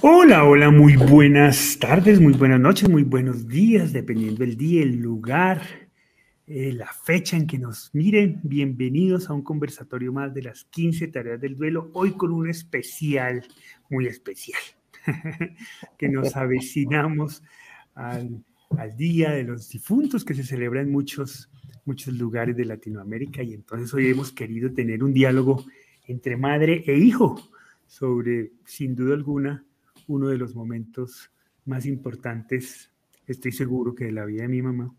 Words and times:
Hola, 0.00 0.44
hola, 0.44 0.70
muy 0.70 0.94
buenas 0.94 1.76
tardes, 1.80 2.20
muy 2.20 2.32
buenas 2.32 2.60
noches, 2.60 2.88
muy 2.88 3.02
buenos 3.02 3.48
días, 3.48 3.92
dependiendo 3.92 4.44
del 4.44 4.56
día, 4.56 4.84
el 4.84 5.00
lugar, 5.00 5.60
eh, 6.46 6.72
la 6.72 6.86
fecha 6.86 7.36
en 7.36 7.48
que 7.48 7.58
nos 7.58 7.92
miren. 7.92 8.38
Bienvenidos 8.44 9.28
a 9.28 9.32
un 9.32 9.42
conversatorio 9.42 10.12
más 10.12 10.32
de 10.32 10.42
las 10.42 10.62
15 10.66 11.08
tareas 11.08 11.40
del 11.40 11.56
duelo, 11.56 11.90
hoy 11.94 12.12
con 12.12 12.32
un 12.32 12.48
especial, 12.48 13.44
muy 13.90 14.06
especial, 14.06 14.60
que 15.98 16.08
nos 16.08 16.36
avecinamos 16.36 17.42
al, 17.96 18.44
al, 18.76 18.96
Día 18.96 19.32
de 19.32 19.42
los 19.42 19.68
Difuntos 19.68 20.24
que 20.24 20.34
se 20.34 20.44
celebra 20.44 20.80
en 20.80 20.92
muchos, 20.92 21.50
muchos 21.84 22.14
lugares 22.14 22.56
de 22.56 22.66
Latinoamérica 22.66 23.42
y 23.42 23.52
entonces 23.52 23.92
hoy 23.92 24.06
hemos 24.06 24.30
querido 24.30 24.72
tener 24.72 25.02
un 25.02 25.12
diálogo 25.12 25.64
entre 26.06 26.36
madre 26.36 26.84
e 26.86 26.96
hijo 26.96 27.50
sobre, 27.88 28.52
sin 28.64 28.94
duda 28.94 29.14
alguna, 29.14 29.64
uno 30.08 30.28
de 30.28 30.38
los 30.38 30.54
momentos 30.54 31.30
más 31.66 31.86
importantes, 31.86 32.90
estoy 33.26 33.52
seguro 33.52 33.94
que 33.94 34.06
de 34.06 34.12
la 34.12 34.24
vida 34.24 34.42
de 34.42 34.48
mi 34.48 34.62
mamá, 34.62 34.92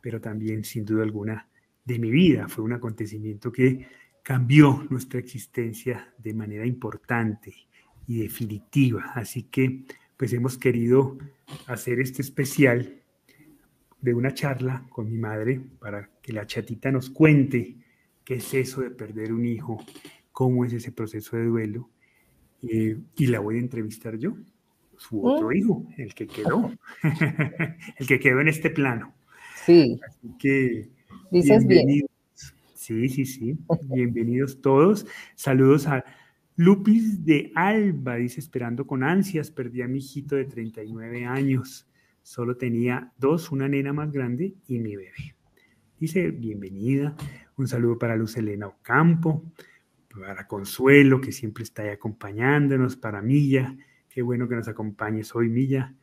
pero 0.00 0.20
también 0.20 0.64
sin 0.64 0.84
duda 0.84 1.04
alguna 1.04 1.48
de 1.84 1.98
mi 1.98 2.10
vida. 2.10 2.48
Fue 2.48 2.64
un 2.64 2.72
acontecimiento 2.72 3.52
que 3.52 3.86
cambió 4.22 4.86
nuestra 4.90 5.20
existencia 5.20 6.12
de 6.18 6.34
manera 6.34 6.66
importante 6.66 7.54
y 8.06 8.22
definitiva. 8.22 9.12
Así 9.14 9.44
que 9.44 9.84
pues 10.16 10.32
hemos 10.32 10.56
querido 10.56 11.18
hacer 11.66 12.00
este 12.00 12.22
especial 12.22 13.02
de 14.00 14.14
una 14.14 14.34
charla 14.34 14.86
con 14.88 15.10
mi 15.10 15.18
madre 15.18 15.60
para 15.78 16.10
que 16.22 16.32
la 16.32 16.46
chatita 16.46 16.90
nos 16.90 17.10
cuente 17.10 17.76
qué 18.24 18.34
es 18.34 18.54
eso 18.54 18.80
de 18.80 18.90
perder 18.90 19.32
un 19.32 19.44
hijo, 19.44 19.84
cómo 20.32 20.64
es 20.64 20.72
ese 20.72 20.90
proceso 20.90 21.36
de 21.36 21.44
duelo 21.44 21.90
eh, 22.62 22.96
y 23.16 23.26
la 23.26 23.40
voy 23.40 23.56
a 23.56 23.60
entrevistar 23.60 24.16
yo, 24.16 24.36
su 24.96 25.24
otro 25.26 25.48
mm. 25.48 25.56
hijo, 25.56 25.86
el 25.96 26.14
que 26.14 26.26
quedó, 26.26 26.72
el 27.98 28.06
que 28.06 28.20
quedó 28.20 28.40
en 28.40 28.48
este 28.48 28.70
plano. 28.70 29.14
Sí. 29.64 30.00
Así 30.08 30.28
que, 30.38 30.88
Dices 31.30 31.66
bienvenidos. 31.66 32.10
Sí, 32.74 33.08
sí, 33.08 33.24
sí. 33.24 33.58
Bienvenidos 33.88 34.60
todos. 34.60 35.06
Saludos 35.34 35.86
a 35.86 36.04
Lupis 36.56 37.24
de 37.24 37.50
Alba, 37.54 38.16
dice, 38.16 38.40
esperando 38.40 38.86
con 38.86 39.02
ansias, 39.02 39.50
perdí 39.50 39.82
a 39.82 39.88
mi 39.88 39.98
hijito 39.98 40.36
de 40.36 40.44
39 40.44 41.24
años. 41.24 41.88
Solo 42.22 42.56
tenía 42.56 43.12
dos, 43.18 43.50
una 43.50 43.66
nena 43.66 43.92
más 43.92 44.12
grande 44.12 44.54
y 44.68 44.78
mi 44.78 44.94
bebé. 44.94 45.34
Dice, 45.98 46.30
bienvenida. 46.30 47.16
Un 47.56 47.66
saludo 47.66 47.98
para 47.98 48.16
Luz 48.16 48.36
Elena 48.36 48.66
Ocampo 48.66 49.44
para 50.18 50.46
Consuelo, 50.46 51.20
que 51.20 51.32
siempre 51.32 51.64
está 51.64 51.82
ahí 51.82 51.90
acompañándonos, 51.90 52.96
para 52.96 53.22
Milla, 53.22 53.76
qué 54.08 54.22
bueno 54.22 54.48
que 54.48 54.56
nos 54.56 54.68
acompañes 54.68 55.34
hoy, 55.34 55.48
Milla, 55.48 55.94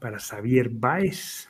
para 0.00 0.18
Xavier 0.18 0.70
Báez, 0.70 1.48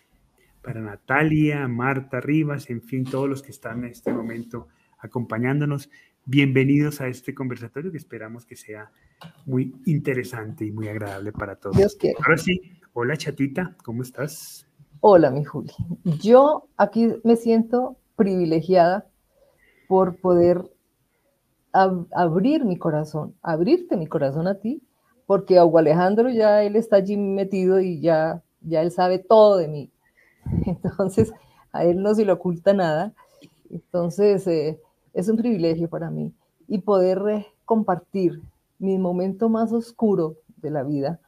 para 0.62 0.81
Natalia, 0.81 1.69
Marta 1.69 2.20
Rivas, 2.20 2.70
en 2.70 2.83
fin, 2.83 3.05
todos 3.05 3.29
los 3.29 3.42
que 3.42 3.51
están 3.51 3.84
en 3.84 3.91
este 3.91 4.12
momento 4.12 4.69
acompañándonos. 4.98 5.91
Bienvenidos 6.25 7.01
a 7.01 7.09
este 7.09 7.34
conversatorio 7.34 7.91
que 7.91 7.97
esperamos 7.97 8.45
que 8.45 8.56
sea 8.56 8.91
muy 9.47 9.75
interesante 9.86 10.64
y 10.64 10.73
muy 10.73 10.89
agradable 10.89 11.33
para 11.33 11.56
todos. 11.56 11.77
Dios 11.77 11.97
quiera. 11.97 12.19
Ahora 12.23 12.39
sí, 12.39 12.61
hola 12.92 13.17
chatita, 13.17 13.77
¿cómo 13.83 14.03
estás? 14.03 14.67
Hola, 15.01 15.31
mi 15.31 15.45
Juli. 15.45 15.73
Yo 16.20 16.69
aquí 16.77 17.14
me 17.25 17.36
siento 17.36 17.97
privilegiada 18.17 19.06
por 19.86 20.17
poder 20.17 20.70
abrir 22.12 22.64
mi 22.64 22.78
corazón, 22.78 23.34
abrirte 23.42 23.96
mi 23.96 24.06
corazón 24.06 24.46
a 24.48 24.56
ti, 24.56 24.82
porque 25.26 25.60
Hugo 25.60 25.78
Alejandro 25.78 26.30
ya 26.30 26.62
él 26.62 26.76
está 26.76 26.96
allí 26.96 27.16
metido 27.16 27.80
y 27.80 28.00
ya, 28.00 28.42
ya 28.60 28.82
él 28.82 28.90
sabe 28.90 29.18
todo 29.18 29.56
de 29.56 29.68
mí. 29.68 29.90
Entonces, 30.66 31.32
a 31.72 31.84
él 31.84 32.02
no 32.02 32.14
se 32.14 32.24
le 32.24 32.32
oculta 32.32 32.72
nada. 32.72 33.12
Entonces, 33.70 34.46
eh, 34.46 34.80
es 35.12 35.28
un 35.28 35.36
privilegio 35.36 35.88
para 35.88 36.11
mí 36.11 36.33
y 36.67 36.78
poder 36.78 37.22
eh, 37.28 37.46
compartir 37.64 38.40
mi 38.78 38.98
momento 38.98 39.48
más 39.48 39.72
oscuro 39.72 40.36
de 40.56 40.70
la 40.70 40.83
vida 40.83 41.20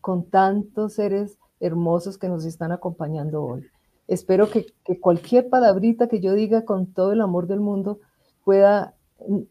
con 0.00 0.24
tantos 0.24 0.94
seres 0.94 1.38
hermosos 1.60 2.18
que 2.18 2.28
nos 2.28 2.44
están 2.44 2.72
acompañando 2.72 3.42
hoy. 3.42 3.66
Espero 4.06 4.50
que, 4.50 4.66
que 4.84 4.98
cualquier 4.98 5.48
palabrita 5.48 6.08
que 6.08 6.20
yo 6.20 6.34
diga 6.34 6.64
con 6.64 6.86
todo 6.86 7.12
el 7.12 7.20
amor 7.20 7.46
del 7.46 7.60
mundo 7.60 8.00
pueda 8.44 8.94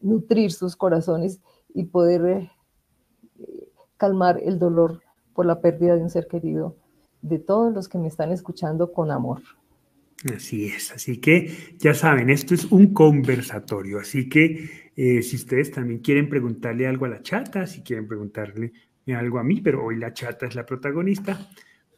nutrir 0.00 0.52
sus 0.52 0.76
corazones 0.76 1.40
y 1.74 1.84
poder 1.84 2.26
eh, 2.26 2.50
calmar 3.96 4.40
el 4.42 4.58
dolor 4.58 5.02
por 5.34 5.46
la 5.46 5.60
pérdida 5.60 5.96
de 5.96 6.02
un 6.02 6.10
ser 6.10 6.26
querido 6.26 6.76
de 7.22 7.38
todos 7.38 7.74
los 7.74 7.88
que 7.88 7.98
me 7.98 8.08
están 8.08 8.32
escuchando 8.32 8.92
con 8.92 9.10
amor. 9.10 9.40
Así 10.34 10.66
es, 10.66 10.90
así 10.90 11.20
que 11.20 11.76
ya 11.78 11.94
saben, 11.94 12.28
esto 12.28 12.54
es 12.54 12.64
un 12.72 12.92
conversatorio, 12.92 14.00
así 14.00 14.28
que 14.28 14.90
eh, 14.96 15.22
si 15.22 15.36
ustedes 15.36 15.70
también 15.70 16.00
quieren 16.00 16.28
preguntarle 16.28 16.88
algo 16.88 17.04
a 17.04 17.08
la 17.08 17.22
chata, 17.22 17.68
si 17.68 17.82
quieren 17.82 18.08
preguntarle 18.08 18.72
algo 19.14 19.38
a 19.38 19.44
mí, 19.44 19.60
pero 19.60 19.84
hoy 19.84 19.96
la 19.96 20.12
chata 20.12 20.46
es 20.46 20.56
la 20.56 20.66
protagonista, 20.66 21.48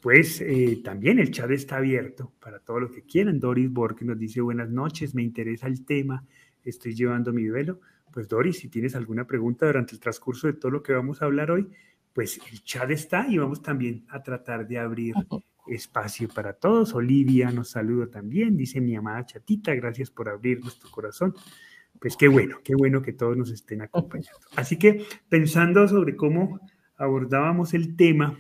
pues 0.00 0.41
eh, 0.42 0.80
también 0.84 1.19
el 1.19 1.30
chat 1.30 1.50
está 1.50 1.78
abierto 1.78 2.32
para 2.41 2.59
todo 2.60 2.80
lo 2.80 2.91
que 2.91 3.03
quieran. 3.03 3.41
Doris 3.41 3.70
Borges 3.70 4.06
nos 4.06 4.19
dice 4.19 4.41
buenas 4.41 4.69
noches, 4.69 5.14
me 5.14 5.22
interesa 5.22 5.66
el 5.66 5.84
tema, 5.84 6.25
estoy 6.65 6.94
llevando 6.94 7.32
mi 7.32 7.44
duelo. 7.44 7.81
Pues 8.12 8.28
Doris, 8.28 8.59
si 8.59 8.69
tienes 8.69 8.94
alguna 8.97 9.26
pregunta 9.26 9.66
durante 9.66 9.94
el 9.94 10.00
transcurso 10.00 10.47
de 10.47 10.54
todo 10.54 10.72
lo 10.72 10.82
que 10.82 10.93
vamos 10.93 11.22
a 11.22 11.26
hablar 11.26 11.50
hoy, 11.50 11.69
pues 12.12 12.41
el 12.50 12.62
chat 12.65 12.91
está 12.91 13.26
y 13.28 13.38
vamos 13.38 13.62
también 13.62 14.04
a 14.09 14.22
tratar 14.22 14.66
de 14.66 14.78
abrir 14.78 15.15
espacio 15.69 16.28
para 16.28 16.53
todos. 16.54 16.94
Olivia 16.94 17.50
nos 17.50 17.71
saluda 17.71 18.09
también, 18.09 18.56
dice 18.56 18.81
mi 18.81 18.97
amada 18.97 19.25
chatita, 19.26 19.75
gracias 19.75 20.10
por 20.10 20.28
abrir 20.28 20.60
nuestro 20.60 20.91
corazón. 20.91 21.34
Pues 22.00 22.16
qué 22.16 22.28
bueno, 22.28 22.59
qué 22.65 22.75
bueno 22.75 23.03
que 23.03 23.12
todos 23.12 23.37
nos 23.37 23.50
estén 23.50 23.82
acompañando. 23.82 24.41
Así 24.56 24.77
que 24.77 25.04
pensando 25.28 25.87
sobre 25.87 26.16
cómo 26.16 26.60
abordábamos 26.97 27.75
el 27.75 27.94
tema, 27.97 28.38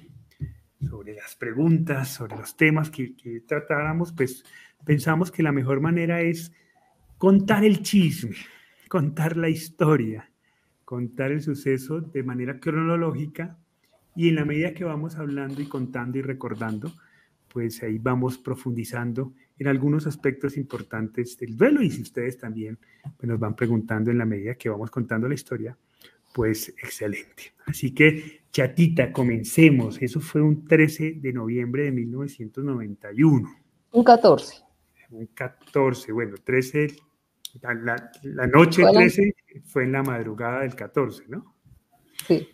sobre 0.88 1.14
las 1.14 1.36
preguntas, 1.36 2.08
sobre 2.08 2.36
los 2.36 2.56
temas 2.56 2.90
que, 2.90 3.14
que 3.14 3.40
tratáramos, 3.40 4.12
pues 4.12 4.44
pensamos 4.84 5.30
que 5.30 5.42
la 5.42 5.52
mejor 5.52 5.80
manera 5.80 6.22
es 6.22 6.52
contar 7.20 7.64
el 7.64 7.82
chisme, 7.82 8.34
contar 8.88 9.36
la 9.36 9.50
historia, 9.50 10.32
contar 10.86 11.30
el 11.32 11.42
suceso 11.42 12.00
de 12.00 12.22
manera 12.22 12.58
cronológica 12.58 13.58
y 14.16 14.30
en 14.30 14.36
la 14.36 14.46
medida 14.46 14.72
que 14.72 14.84
vamos 14.84 15.16
hablando 15.16 15.60
y 15.60 15.66
contando 15.66 16.16
y 16.16 16.22
recordando, 16.22 16.90
pues 17.52 17.82
ahí 17.82 17.98
vamos 17.98 18.38
profundizando 18.38 19.34
en 19.58 19.66
algunos 19.66 20.06
aspectos 20.06 20.56
importantes 20.56 21.36
del 21.36 21.58
duelo 21.58 21.82
y 21.82 21.90
si 21.90 22.00
ustedes 22.00 22.38
también 22.38 22.78
pues, 23.18 23.28
nos 23.28 23.38
van 23.38 23.54
preguntando 23.54 24.10
en 24.10 24.16
la 24.16 24.24
medida 24.24 24.54
que 24.54 24.70
vamos 24.70 24.90
contando 24.90 25.28
la 25.28 25.34
historia, 25.34 25.76
pues 26.32 26.70
excelente. 26.70 27.52
Así 27.66 27.92
que, 27.92 28.44
chatita, 28.50 29.12
comencemos. 29.12 30.00
Eso 30.00 30.20
fue 30.20 30.40
un 30.40 30.64
13 30.64 31.18
de 31.20 31.32
noviembre 31.34 31.82
de 31.82 31.92
1991. 31.92 33.56
Un 33.92 34.04
14. 34.04 34.54
Un 35.10 35.26
14, 35.26 36.12
bueno, 36.12 36.36
13 36.42 37.09
la, 37.62 38.46
noche 38.46 38.82
13 38.90 39.34
fue 39.64 39.84
en 39.84 39.92
la 39.92 40.02
madrugada 40.02 40.60
del 40.60 40.74
14, 40.74 41.24
¿no? 41.28 41.54
Sí. 42.26 42.48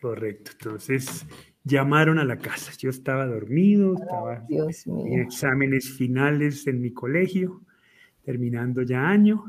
Correcto. 0.00 0.52
Entonces 0.52 1.26
llamaron 1.64 2.18
a 2.18 2.24
la 2.24 2.38
casa. 2.38 2.72
Yo 2.78 2.90
estaba 2.90 3.26
dormido, 3.26 3.94
estaba 3.94 4.44
en 4.48 5.20
exámenes 5.20 5.90
finales 5.90 6.66
en 6.66 6.80
mi 6.80 6.92
colegio, 6.92 7.62
terminando 8.24 8.82
ya 8.82 9.08
año, 9.08 9.44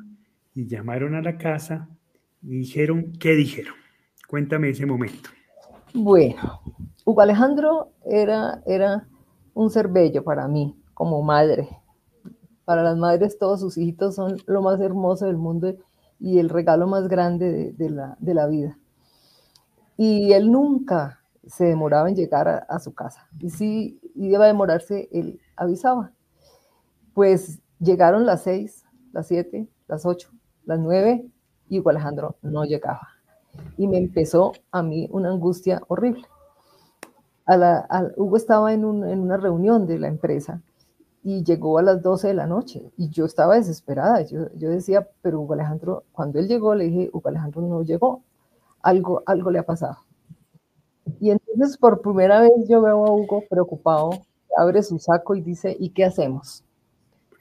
y 0.53 0.67
llamaron 0.67 1.15
a 1.15 1.21
la 1.21 1.37
casa 1.37 1.89
y 2.41 2.59
dijeron, 2.59 3.13
¿qué 3.19 3.33
dijeron? 3.33 3.73
Cuéntame 4.27 4.69
ese 4.69 4.85
momento. 4.85 5.29
Bueno, 5.93 6.61
Hugo 7.05 7.21
Alejandro 7.21 7.93
era, 8.05 8.61
era 8.65 9.07
un 9.53 9.69
ser 9.69 9.87
bello 9.87 10.23
para 10.23 10.47
mí 10.47 10.75
como 10.93 11.21
madre 11.23 11.67
para 12.65 12.83
las 12.83 12.97
madres 12.97 13.37
todos 13.37 13.59
sus 13.59 13.77
hijitos 13.77 14.15
son 14.15 14.37
lo 14.45 14.61
más 14.61 14.79
hermoso 14.79 15.25
del 15.25 15.37
mundo 15.37 15.75
y 16.19 16.39
el 16.39 16.49
regalo 16.49 16.87
más 16.87 17.07
grande 17.07 17.73
de, 17.77 17.89
la, 17.89 18.47
vida. 18.47 18.77
Y 19.97 20.31
él 20.31 20.51
nunca 20.51 21.19
se 21.45 21.65
demoraba 21.65 22.07
en 22.07 22.15
llegar 22.15 22.65
a, 22.67 22.79
su 22.79 22.93
casa. 22.93 23.27
Y 23.39 23.49
si 23.49 23.99
iba 24.15 24.45
a 24.45 24.47
demorarse, 24.47 25.09
él 25.11 25.41
avisaba. 25.57 26.13
Pues 27.13 27.59
llegaron 27.79 28.25
las 28.25 28.43
seis, 28.43 28.85
las 29.11 29.27
siete, 29.27 29.67
las 29.87 30.05
ocho, 30.05 30.31
las 30.63 30.79
nueve, 30.79 31.25
y 31.67 31.81
Alejandro 31.85 32.37
no 32.41 32.63
llegaba. 32.63 33.09
Y 33.77 33.87
me 33.87 33.97
empezó 33.97 34.53
a 34.71 34.81
mí 34.81 35.09
una 35.11 35.29
angustia 35.29 35.81
horrible. 35.87 36.25
Hugo 38.15 38.37
estaba 38.37 38.73
en, 38.73 38.85
una 38.85 39.37
reunión 39.37 39.85
de 39.85 39.99
la 39.99 40.07
empresa 40.07 40.61
y 41.23 41.43
llegó 41.43 41.79
a 41.79 41.81
las 41.81 42.01
12 42.01 42.27
de 42.27 42.33
la 42.33 42.47
noche 42.47 42.91
y 42.97 43.09
yo 43.09 43.25
estaba 43.25 43.55
desesperada. 43.55 44.21
Yo, 44.23 44.47
yo, 44.55 44.69
decía, 44.69 45.07
pero 45.21 45.39
Hugo 45.39 45.53
Alejandro, 45.53 46.03
cuando 46.11 46.39
él 46.39 46.47
llegó, 46.47 46.75
le 46.75 46.85
dije, 46.85 47.09
Hugo 47.13 47.29
Alejandro 47.29 47.61
no 47.61 47.81
llegó, 47.81 48.23
algo, 48.81 49.23
algo 49.25 49.49
le 49.49 49.59
ha 49.59 49.63
pasado. 49.63 49.97
Y 51.19 51.31
entonces 51.31 51.77
por 51.77 52.01
primera 52.01 52.41
vez 52.41 52.51
yo 52.67 52.81
veo 52.81 53.05
a 53.05 53.11
Hugo 53.11 53.43
preocupado, 53.49 54.11
abre 54.57 54.83
su 54.83 54.99
saco 54.99 55.35
y 55.35 55.41
dice, 55.41 55.75
¿y 55.79 55.89
qué 55.89 56.05
hacemos? 56.05 56.63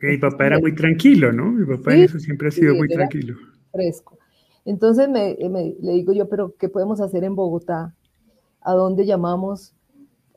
mi 0.01 0.19
papá 0.19 0.47
era 0.47 0.59
muy 0.59 0.75
tranquilo, 0.75 1.33
¿no? 1.33 1.45
Mi 1.53 1.65
papá 1.65 1.95
eso 1.95 2.19
siempre 2.19 2.49
ha 2.49 2.51
sido 2.51 2.75
muy 2.75 2.89
tranquilo. 2.89 3.37
Fresco. 3.71 4.19
Entonces 4.65 5.09
me, 5.09 5.37
le 5.39 5.93
digo 5.93 6.13
yo, 6.13 6.29
pero 6.29 6.55
¿qué 6.59 6.69
podemos 6.69 7.01
hacer 7.01 7.23
en 7.23 7.37
Bogotá? 7.37 7.95
¿A 8.61 8.75
dónde 8.75 9.07
llamamos? 9.07 9.75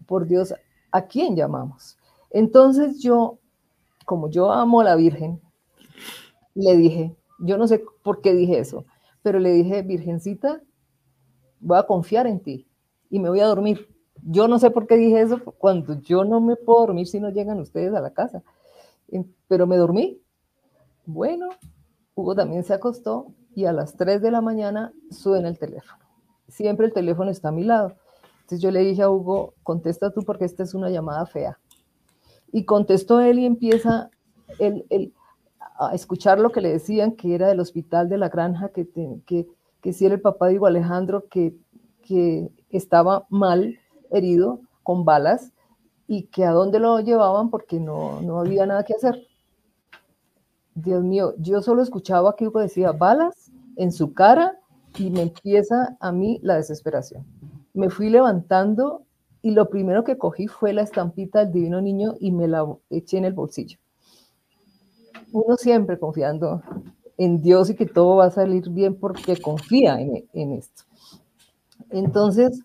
Por 0.05 0.27
Dios, 0.27 0.53
¿a 0.91 1.05
quién 1.07 1.35
llamamos? 1.35 1.97
Entonces 2.35 2.99
yo, 3.01 3.39
como 4.03 4.29
yo 4.29 4.51
amo 4.51 4.81
a 4.81 4.83
la 4.83 4.97
Virgen, 4.97 5.39
le 6.53 6.75
dije, 6.75 7.15
yo 7.39 7.57
no 7.57 7.65
sé 7.65 7.81
por 8.03 8.19
qué 8.19 8.33
dije 8.33 8.59
eso, 8.59 8.83
pero 9.23 9.39
le 9.39 9.53
dije, 9.53 9.83
Virgencita, 9.83 10.61
voy 11.61 11.77
a 11.77 11.83
confiar 11.83 12.27
en 12.27 12.41
ti 12.41 12.67
y 13.09 13.19
me 13.19 13.29
voy 13.29 13.39
a 13.39 13.47
dormir. 13.47 13.87
Yo 14.21 14.49
no 14.49 14.59
sé 14.59 14.69
por 14.69 14.85
qué 14.85 14.97
dije 14.97 15.21
eso 15.21 15.39
cuando 15.57 15.93
yo 16.01 16.25
no 16.25 16.41
me 16.41 16.57
puedo 16.57 16.81
dormir 16.81 17.07
si 17.07 17.21
no 17.21 17.29
llegan 17.29 17.61
ustedes 17.61 17.93
a 17.93 18.01
la 18.01 18.11
casa, 18.11 18.43
pero 19.47 19.65
me 19.65 19.77
dormí. 19.77 20.21
Bueno, 21.05 21.47
Hugo 22.15 22.35
también 22.35 22.65
se 22.65 22.73
acostó 22.73 23.27
y 23.55 23.63
a 23.63 23.71
las 23.71 23.95
3 23.95 24.21
de 24.21 24.31
la 24.31 24.41
mañana 24.41 24.91
suena 25.09 25.47
el 25.47 25.57
teléfono. 25.57 26.03
Siempre 26.49 26.87
el 26.87 26.91
teléfono 26.91 27.31
está 27.31 27.47
a 27.47 27.53
mi 27.53 27.63
lado. 27.63 27.95
Entonces 28.41 28.59
yo 28.59 28.71
le 28.71 28.81
dije 28.81 29.03
a 29.03 29.09
Hugo, 29.09 29.53
contesta 29.63 30.11
tú 30.11 30.23
porque 30.23 30.43
esta 30.43 30.63
es 30.63 30.73
una 30.73 30.89
llamada 30.89 31.25
fea. 31.25 31.57
Y 32.55 32.63
contestó 32.63 33.19
él 33.19 33.37
y 33.39 33.45
empieza 33.45 34.09
a 35.77 35.93
escuchar 35.93 36.39
lo 36.39 36.53
que 36.53 36.61
le 36.61 36.69
decían, 36.69 37.11
que 37.11 37.35
era 37.35 37.49
del 37.49 37.59
hospital 37.59 38.07
de 38.07 38.17
la 38.17 38.29
granja, 38.29 38.69
que, 38.69 38.87
que, 39.25 39.45
que 39.81 39.91
si 39.91 40.05
era 40.05 40.15
el 40.15 40.21
papá 40.21 40.47
de 40.47 40.55
Hugo 40.55 40.67
Alejandro, 40.67 41.27
que, 41.27 41.53
que 42.01 42.49
estaba 42.69 43.25
mal, 43.29 43.77
herido, 44.09 44.61
con 44.83 45.03
balas, 45.03 45.51
y 46.07 46.27
que 46.27 46.45
a 46.45 46.51
dónde 46.51 46.79
lo 46.79 46.97
llevaban 47.01 47.49
porque 47.49 47.77
no, 47.77 48.21
no 48.21 48.39
había 48.39 48.65
nada 48.65 48.85
que 48.85 48.93
hacer. 48.93 49.27
Dios 50.75 51.03
mío, 51.03 51.33
yo 51.37 51.61
solo 51.61 51.81
escuchaba 51.81 52.37
que 52.37 52.47
Hugo 52.47 52.61
decía 52.61 52.93
balas 52.93 53.51
en 53.75 53.91
su 53.91 54.13
cara 54.13 54.57
y 54.97 55.09
me 55.09 55.23
empieza 55.23 55.97
a 55.99 56.13
mí 56.13 56.39
la 56.41 56.55
desesperación. 56.55 57.25
Me 57.73 57.89
fui 57.89 58.09
levantando 58.09 59.03
y 59.45 59.51
lo 59.51 59.69
primero 59.69 60.03
que 60.03 60.17
cogí 60.17 60.47
fue 60.47 60.73
la 60.73 60.81
estampita 60.81 61.41
del 61.41 61.51
divino 61.51 61.79
niño 61.79 62.15
y 62.19 62.31
me 62.31 62.47
la 62.47 62.65
eché 62.89 63.19
en 63.19 63.25
el 63.25 63.33
bolsillo. 63.33 63.77
Uno 65.33 65.55
siempre 65.55 65.99
confiando 65.99 66.63
en 67.15 67.43
Dios 67.43 67.69
y 67.69 67.75
que 67.75 67.85
todo 67.85 68.15
va 68.15 68.25
a 68.25 68.31
salir 68.31 68.67
bien 68.71 68.95
porque 68.95 69.39
confía 69.39 70.01
en, 70.01 70.27
en 70.33 70.53
esto. 70.53 70.85
Entonces, 71.91 72.59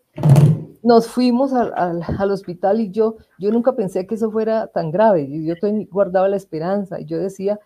nos 0.82 1.06
fuimos 1.06 1.52
al, 1.52 1.74
al, 2.02 2.30
hospital 2.30 2.80
y 2.80 2.90
yo, 2.90 3.16
yo 3.38 3.50
nunca 3.52 3.76
pensé 3.76 4.06
que 4.06 4.14
eso 4.14 4.30
fuera 4.30 4.66
tan 4.68 4.90
grave. 4.90 5.28
Yo, 5.30 5.54
yo 5.54 5.68
guardaba 5.90 6.30
la 6.30 6.36
esperanza 6.36 6.98
y 6.98 7.04
yo 7.04 7.18
decía, 7.18 7.60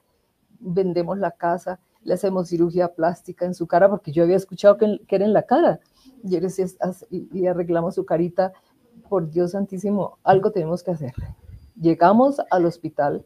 vendemos 0.58 1.19
la 1.19 1.31
casa, 1.31 1.78
le 2.02 2.14
hacemos 2.14 2.49
cirugía 2.49 2.88
plástica 2.88 3.46
en 3.46 3.55
su 3.55 3.69
cara, 3.69 3.88
porque 3.88 4.10
yo 4.10 4.25
había 4.25 4.34
escuchado 4.34 4.76
que, 4.76 5.00
que 5.06 5.14
era 5.14 5.25
en 5.25 5.32
la 5.32 5.44
cara. 5.44 5.78
Y 6.25 6.37
y 7.20 7.46
arreglamos 7.46 7.94
su 7.94 8.05
carita, 8.05 8.52
por 9.08 9.30
Dios 9.30 9.52
santísimo, 9.52 10.18
algo 10.24 10.50
tenemos 10.50 10.82
que 10.82 10.90
hacer. 10.90 11.12
Llegamos 11.80 12.40
al 12.50 12.66
hospital 12.66 13.24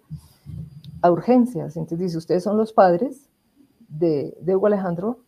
a 1.03 1.11
urgencias. 1.11 1.77
Entonces 1.77 1.99
dice, 1.99 2.19
ustedes 2.19 2.43
son 2.43 2.57
los 2.57 2.73
padres 2.73 3.29
de, 3.89 4.37
de 4.41 4.57
Hugo 4.57 4.67
Alejandro, 4.67 5.19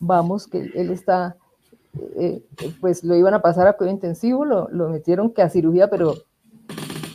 vamos, 0.00 0.46
que 0.46 0.70
él 0.74 0.90
está 0.90 1.36
eh, 2.16 2.44
pues 2.80 3.04
lo 3.04 3.14
iban 3.14 3.34
a 3.34 3.42
pasar 3.42 3.68
a 3.68 3.74
cuidado 3.74 3.94
intensivo, 3.94 4.44
lo, 4.44 4.68
lo, 4.68 4.88
metieron 4.88 5.30
que 5.30 5.42
a 5.42 5.48
cirugía, 5.48 5.88
pero 5.88 6.14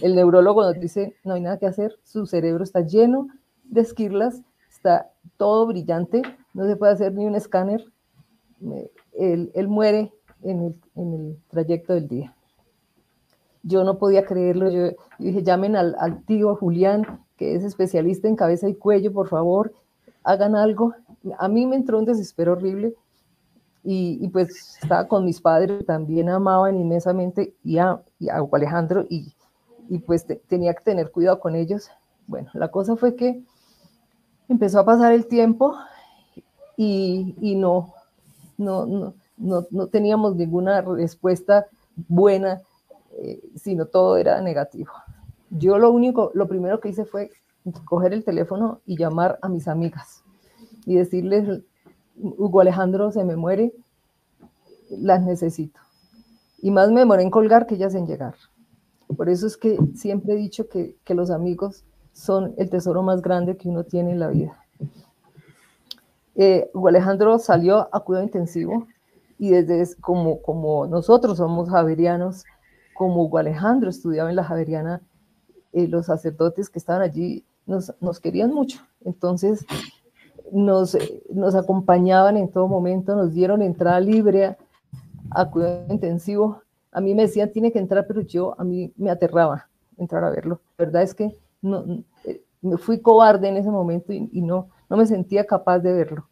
el 0.01 0.15
neurólogo 0.15 0.63
nos 0.63 0.79
dice, 0.79 1.15
no 1.25 1.33
hay 1.33 1.41
nada 1.41 1.57
que 1.57 1.65
hacer, 1.65 1.99
su 2.03 2.25
cerebro 2.25 2.63
está 2.63 2.81
lleno 2.81 3.27
de 3.65 3.81
esquirlas, 3.81 4.41
está 4.69 5.11
todo 5.35 5.67
brillante, 5.67 6.21
no 6.53 6.65
se 6.65 6.77
puede 6.77 6.93
hacer 6.93 7.13
ni 7.13 7.25
un 7.25 7.35
escáner, 7.35 7.83
él, 9.17 9.51
él 9.53 9.67
muere 9.67 10.13
en 10.43 10.61
el, 10.61 10.75
en 10.95 11.13
el, 11.13 11.37
trayecto 11.49 11.93
del 11.93 12.07
día. 12.07 12.35
Yo 13.69 13.83
no 13.83 13.99
podía 13.99 14.25
creerlo, 14.25 14.69
yo, 14.69 14.95
dije, 15.19 15.43
llamen 15.43 15.75
al, 15.75 15.95
al 15.99 16.23
tío 16.25 16.55
Julián, 16.55 17.23
que 17.37 17.55
es 17.55 17.63
especialista 17.63 18.27
en 18.27 18.35
cabeza 18.35 18.67
y 18.67 18.73
cuello, 18.73 19.13
por 19.13 19.27
favor, 19.29 19.73
hagan 20.23 20.55
algo. 20.55 20.93
A 21.37 21.47
mí 21.47 21.65
me 21.67 21.75
entró 21.75 21.99
un 21.99 22.05
desespero 22.05 22.53
horrible 22.53 22.95
y, 23.83 24.27
pues 24.29 24.77
estaba 24.81 25.07
con 25.07 25.25
mis 25.25 25.39
padres, 25.39 25.85
también 25.85 26.29
amaban 26.29 26.79
inmensamente 26.79 27.53
y 27.63 27.77
a, 27.77 28.01
y 28.19 28.29
a 28.29 28.43
Alejandro 28.51 29.05
y, 29.09 29.33
y 29.87 29.99
pues 29.99 30.25
tenía 30.47 30.73
que 30.73 30.83
tener 30.83 31.11
cuidado 31.11 31.39
con 31.39 31.55
ellos. 31.55 31.89
Bueno, 32.27 32.49
la 32.53 32.69
cosa 32.69 32.95
fue 32.95 33.15
que 33.15 33.41
empezó 34.47 34.79
a 34.79 34.85
pasar 34.85 35.13
el 35.13 35.27
tiempo 35.27 35.75
y, 36.75 37.35
y 37.41 37.55
no, 37.55 37.93
no, 38.57 38.85
no, 38.85 39.13
no, 39.37 39.65
no, 39.71 39.87
teníamos 39.87 40.35
ninguna 40.35 40.81
respuesta 40.81 41.67
buena, 42.07 42.61
eh, 43.21 43.41
sino 43.55 43.85
todo 43.85 44.17
era 44.17 44.41
negativo. 44.41 44.91
Yo 45.49 45.77
lo 45.77 45.91
único, 45.91 46.31
lo 46.33 46.47
primero 46.47 46.79
que 46.79 46.89
hice 46.89 47.05
fue 47.05 47.31
coger 47.85 48.13
el 48.13 48.23
teléfono 48.23 48.81
y 48.85 48.97
llamar 48.97 49.37
a 49.41 49.49
mis 49.49 49.67
amigas 49.67 50.23
y 50.85 50.95
decirles 50.95 51.61
Hugo 52.15 52.61
Alejandro 52.61 53.11
se 53.11 53.23
me 53.23 53.35
muere, 53.35 53.73
las 54.89 55.21
necesito. 55.23 55.79
Y 56.61 56.71
más 56.71 56.91
me 56.91 57.01
demoré 57.01 57.23
en 57.23 57.29
colgar 57.29 57.65
que 57.65 57.75
ellas 57.75 57.95
en 57.95 58.05
llegar. 58.05 58.35
Por 59.15 59.29
eso 59.29 59.47
es 59.47 59.57
que 59.57 59.77
siempre 59.95 60.33
he 60.33 60.37
dicho 60.37 60.67
que, 60.67 60.95
los 61.07 61.31
amigos 61.31 61.85
son 62.11 62.53
el 62.57 62.69
tesoro 62.69 63.01
más 63.01 63.21
grande 63.21 63.57
que 63.57 63.69
uno 63.69 63.83
tiene 63.83 64.11
en 64.11 64.19
la 64.19 64.27
vida. 64.27 64.57
Eh, 66.35 66.69
Hugo 66.73 66.89
Alejandro 66.89 67.39
salió 67.39 67.89
a 67.93 67.99
cuidado 68.01 68.25
intensivo 68.25 68.87
y 69.37 69.49
desde 69.49 69.95
como, 70.01 70.41
como 70.41 70.85
nosotros 70.85 71.37
somos 71.37 71.69
javerianos, 71.69 72.43
como 72.99 73.23
Hugo 73.23 73.37
Alejandro 73.37 73.89
estudiaba 73.89 74.29
en 74.29 74.35
la 74.35 74.43
Javeriana, 74.43 75.01
eh, 75.71 75.87
los 75.87 76.07
sacerdotes 76.07 76.69
que 76.69 76.79
estaban 76.79 77.01
allí 77.01 77.45
nos, 77.65 78.19
querían 78.19 78.53
mucho. 78.53 78.81
Entonces, 79.05 79.65
nos, 80.51 80.97
nos 81.33 81.55
acompañaban 81.55 82.35
en 82.35 82.51
todo 82.51 82.67
momento, 82.67 83.15
nos 83.15 83.33
dieron 83.33 83.61
entrada 83.61 84.01
libre 84.01 84.57
a, 85.31 85.49
cuidado 85.49 85.85
intensivo. 85.93 86.61
A 86.91 86.99
mí 86.99 87.15
me 87.15 87.21
decían, 87.21 87.53
tiene 87.53 87.71
que 87.71 87.79
entrar, 87.79 88.05
pero 88.05 88.19
yo, 88.19 88.53
a 88.59 88.65
mí 88.65 88.91
me 88.97 89.09
aterraba 89.09 89.69
entrar 89.97 90.25
a 90.25 90.29
verlo. 90.29 90.59
La 90.77 90.83
verdad 90.83 91.03
es 91.03 91.13
que 91.13 91.33
no, 91.61 92.03
eh, 92.25 92.43
me 92.61 92.75
fui 92.75 92.99
cobarde 92.99 93.47
en 93.47 93.55
ese 93.55 93.71
momento 93.71 94.11
y, 94.11 94.41
no, 94.41 94.67
no 94.89 94.97
me 94.97 95.05
sentía 95.05 95.45
capaz 95.45 95.79
de 95.79 95.93
verlo. 95.93 96.27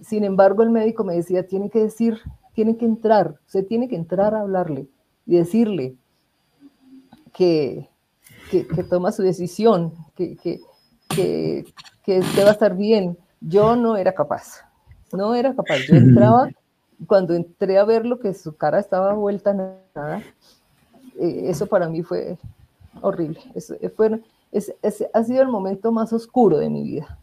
Sin 0.00 0.22
embargo, 0.22 0.62
el 0.62 0.70
médico 0.70 1.02
me 1.02 1.16
decía, 1.16 1.44
tiene 1.44 1.70
que 1.70 1.80
decir, 1.80 2.20
tiene 2.54 2.76
que 2.76 2.84
entrar, 2.84 3.40
usted 3.48 3.66
tiene 3.66 3.88
que 3.88 3.96
entrar 3.96 4.36
a 4.36 4.42
hablarle 4.42 4.86
y 5.26 5.36
decirle 5.36 5.96
que, 7.32 7.88
que, 8.50 8.66
que 8.66 8.82
toma 8.84 9.12
su 9.12 9.22
decisión, 9.22 9.92
que, 10.14 10.36
que, 10.36 10.60
que, 12.04 12.20
va 12.42 12.48
a 12.48 12.52
estar 12.52 12.76
bien. 12.76 13.16
Yo 13.40 13.76
no 13.76 13.96
era 13.96 14.12
capaz, 14.12 14.64
no 15.12 15.34
era 15.34 15.54
capaz. 15.54 15.78
Yo 15.88 15.94
entraba, 15.96 16.50
cuando 17.06 17.34
entré 17.34 17.78
a 17.78 17.84
verlo, 17.84 18.18
que 18.18 18.34
su 18.34 18.56
cara 18.56 18.78
estaba 18.78 19.14
vuelta 19.14 19.50
a 19.50 19.54
nada, 19.54 20.22
eh, 21.18 21.44
eso 21.46 21.66
para 21.66 21.88
mí 21.88 22.02
fue 22.02 22.38
horrible. 23.00 23.40
Eso, 23.54 23.74
eh, 23.80 23.88
fue, 23.88 24.20
es, 24.50 24.74
ha 25.12 25.24
sido 25.24 25.42
el 25.42 25.48
momento 25.48 25.92
más 25.92 26.12
oscuro 26.12 26.58
de 26.58 26.70
mi 26.70 26.82
vida. 26.82 27.18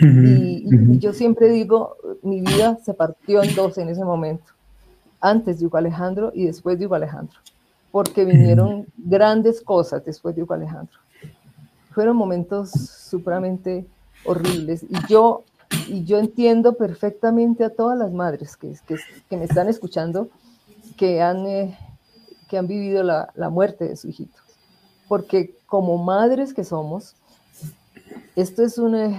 Y, 0.00 0.66
y, 0.66 0.98
yo 0.98 1.12
siempre 1.12 1.48
digo, 1.48 1.96
mi 2.22 2.40
vida 2.40 2.78
se 2.84 2.94
partió 2.94 3.44
en 3.44 3.54
dos 3.54 3.78
en 3.78 3.88
ese 3.88 4.04
momento, 4.04 4.44
antes 5.24 5.58
de 5.58 5.66
Hugo 5.66 5.78
Alejandro 5.78 6.32
y 6.34 6.44
después 6.44 6.78
de 6.78 6.84
Hugo 6.84 6.96
Alejandro, 6.96 7.38
porque 7.90 8.26
vinieron 8.26 8.86
grandes 8.96 9.62
cosas 9.62 10.04
después 10.04 10.36
de 10.36 10.42
Hugo 10.42 10.52
Alejandro. 10.52 10.98
Fueron 11.92 12.16
momentos 12.16 12.70
supremamente 12.70 13.86
horribles. 14.26 14.82
Y 14.82 14.96
yo, 15.08 15.44
y 15.88 16.04
yo 16.04 16.18
entiendo 16.18 16.74
perfectamente 16.74 17.64
a 17.64 17.70
todas 17.70 17.98
las 17.98 18.12
madres 18.12 18.54
que, 18.56 18.76
que, 18.86 18.96
que 19.30 19.36
me 19.38 19.44
están 19.44 19.68
escuchando, 19.68 20.28
que 20.98 21.22
han, 21.22 21.46
eh, 21.46 21.78
que 22.48 22.58
han 22.58 22.66
vivido 22.66 23.02
la, 23.02 23.32
la, 23.34 23.48
muerte 23.48 23.88
de 23.88 23.96
su 23.96 24.08
hijito. 24.08 24.38
Porque 25.08 25.56
como 25.66 25.96
madres 25.96 26.52
que 26.52 26.64
somos, 26.64 27.16
esto 28.36 28.62
es 28.62 28.76
una... 28.76 29.18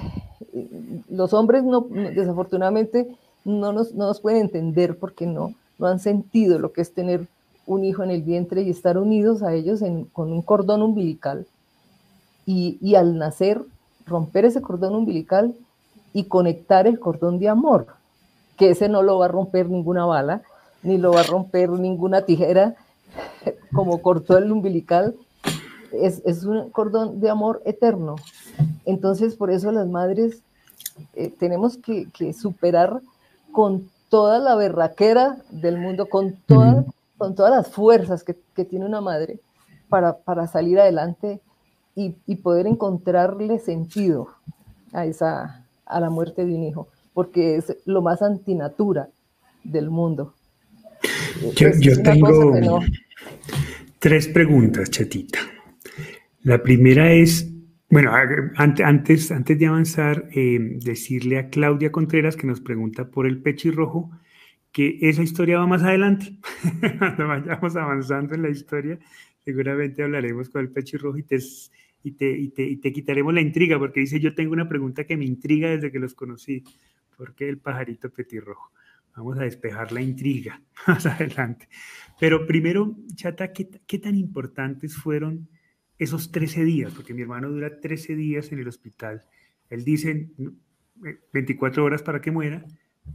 Los 1.09 1.33
hombres 1.33 1.63
no, 1.63 1.81
desafortunadamente 1.81 3.07
no 3.43 3.73
nos, 3.73 3.93
no 3.95 4.05
nos 4.05 4.19
pueden 4.19 4.41
entender 4.41 4.99
porque 4.99 5.25
no, 5.25 5.55
no 5.77 5.87
han 5.87 5.99
sentido 5.99 6.59
lo 6.59 6.71
que 6.71 6.81
es 6.81 6.93
tener 6.93 7.27
un 7.65 7.83
hijo 7.83 8.03
en 8.03 8.11
el 8.11 8.21
vientre 8.21 8.61
y 8.61 8.69
estar 8.69 8.97
unidos 8.97 9.41
a 9.43 9.53
ellos 9.53 9.81
con 10.13 10.31
un 10.31 10.41
cordón 10.41 10.81
umbilical. 10.81 11.47
Y, 12.45 12.93
al 12.95 13.17
nacer 13.17 13.63
romper 14.05 14.45
ese 14.45 14.61
cordón 14.61 14.93
umbilical 14.93 15.55
y 16.13 16.25
conectar 16.25 16.85
el 16.85 16.99
cordón 16.99 17.39
de 17.39 17.49
amor, 17.49 17.87
que 18.55 18.69
ese 18.69 18.87
no 18.87 19.01
lo 19.01 19.17
va 19.17 19.25
a 19.25 19.29
romper 19.29 19.67
ninguna 19.67 20.05
bala, 20.05 20.43
ni 20.83 20.99
lo 20.99 21.11
va 21.11 21.21
a 21.21 21.23
romper 21.23 21.71
ninguna 21.71 22.21
tijera, 22.21 22.75
como 23.73 24.01
cortó 24.01 24.37
el 24.37 24.51
umbilical. 24.51 25.15
Es, 25.91 26.43
un 26.43 26.69
cordón 26.69 27.19
de 27.19 27.29
amor 27.29 27.61
eterno. 27.65 28.17
Entonces, 28.85 29.35
por 29.35 29.49
eso 29.49 29.71
las 29.71 29.87
madres 29.87 30.41
eh, 31.15 31.33
tenemos 31.39 31.77
que, 31.77 32.33
superar 32.33 33.01
con 33.51 33.89
toda 34.15 34.39
la 34.39 34.55
berraquera 34.55 35.39
del 35.51 35.77
mundo, 35.77 36.07
con, 36.07 36.37
toda, 36.45 36.85
con 37.17 37.35
todas 37.35 37.51
las 37.51 37.67
fuerzas 37.67 38.23
que, 38.23 38.33
que 38.55 38.63
tiene 38.63 38.85
una 38.85 39.01
madre 39.01 39.41
para, 39.89 40.19
para 40.19 40.47
salir 40.47 40.79
adelante 40.79 41.41
y, 41.97 42.15
y, 42.25 42.37
poder 42.37 42.65
encontrarle 42.65 43.59
sentido 43.59 44.29
a, 44.93 45.05
esa, 45.05 45.65
a 45.85 45.99
la 45.99 46.09
muerte 46.09 46.45
de 46.45 46.55
un 46.55 46.63
hijo, 46.63 46.87
porque 47.13 47.57
es 47.57 47.75
lo 47.83 48.01
más 48.01 48.21
antinatura 48.21 49.09
del 49.65 49.89
mundo. 49.89 50.33
Yo, 51.53 51.71
yo 51.81 52.01
tengo 52.01 52.79
tres 53.99 54.29
preguntas, 54.29 54.91
chatita. 54.91 55.39
La 56.43 56.63
primera 56.63 57.11
es, 57.11 57.51
bueno, 57.95 58.11
antes, 58.57 59.31
antes 59.31 59.57
de 59.57 59.67
avanzar, 59.67 60.27
eh, 60.33 60.59
decirle 60.83 61.37
a 61.39 61.49
Claudia 61.49 61.93
Contreras 61.93 62.35
que 62.35 62.45
nos 62.45 62.59
pregunta 62.59 63.09
por 63.09 63.25
el 63.25 63.41
pechirrojo, 63.41 64.11
que 64.73 64.97
esa 64.99 65.23
historia 65.23 65.59
va 65.59 65.65
más 65.65 65.81
adelante. 65.81 66.37
Cuando 66.99 67.25
vayamos 67.25 67.73
avanzando 67.77 68.35
en 68.35 68.41
la 68.41 68.49
historia, 68.49 68.99
seguramente 69.45 70.03
hablaremos 70.03 70.49
con 70.49 70.59
el 70.59 70.71
pechirrojo 70.71 71.19
y 71.19 71.23
te, 71.23 71.39
y 72.03 72.11
te, 72.11 72.37
y, 72.37 72.49
te, 72.49 72.63
y 72.63 72.75
te 72.75 72.91
quitaremos 72.91 73.33
la 73.33 73.39
intriga, 73.39 73.79
porque 73.79 74.01
dice, 74.01 74.19
yo 74.19 74.35
tengo 74.35 74.51
una 74.51 74.67
pregunta 74.67 75.05
que 75.05 75.15
me 75.15 75.23
intriga 75.23 75.69
desde 75.69 75.89
que 75.89 75.99
los 75.99 76.13
conocí. 76.13 76.65
¿Por 77.15 77.33
qué 77.33 77.47
el 77.47 77.59
pajarito 77.59 78.09
petirrojo? 78.09 78.73
Vamos 79.15 79.39
a 79.39 79.43
despejar 79.43 79.93
la 79.93 80.01
intriga 80.01 80.61
más 80.85 81.05
adelante. 81.05 81.69
Pero 82.19 82.45
primero, 82.45 82.93
Chata, 83.15 83.53
¿qué, 83.53 83.69
qué 83.87 83.99
tan 83.99 84.15
importantes 84.15 84.97
fueron 84.97 85.47
esos 85.97 86.31
13 86.31 86.63
días? 86.63 86.93
Porque 86.93 87.13
mi 87.13 87.21
hermano 87.21 87.49
dura 87.49 87.79
13 87.79 88.15
días 88.15 88.51
en 88.51 88.59
el 88.59 88.67
hospital. 88.67 89.23
Él 89.69 89.83
dice 89.83 90.29
24 91.33 91.83
horas 91.83 92.03
para 92.03 92.21
que 92.21 92.31
muera, 92.31 92.65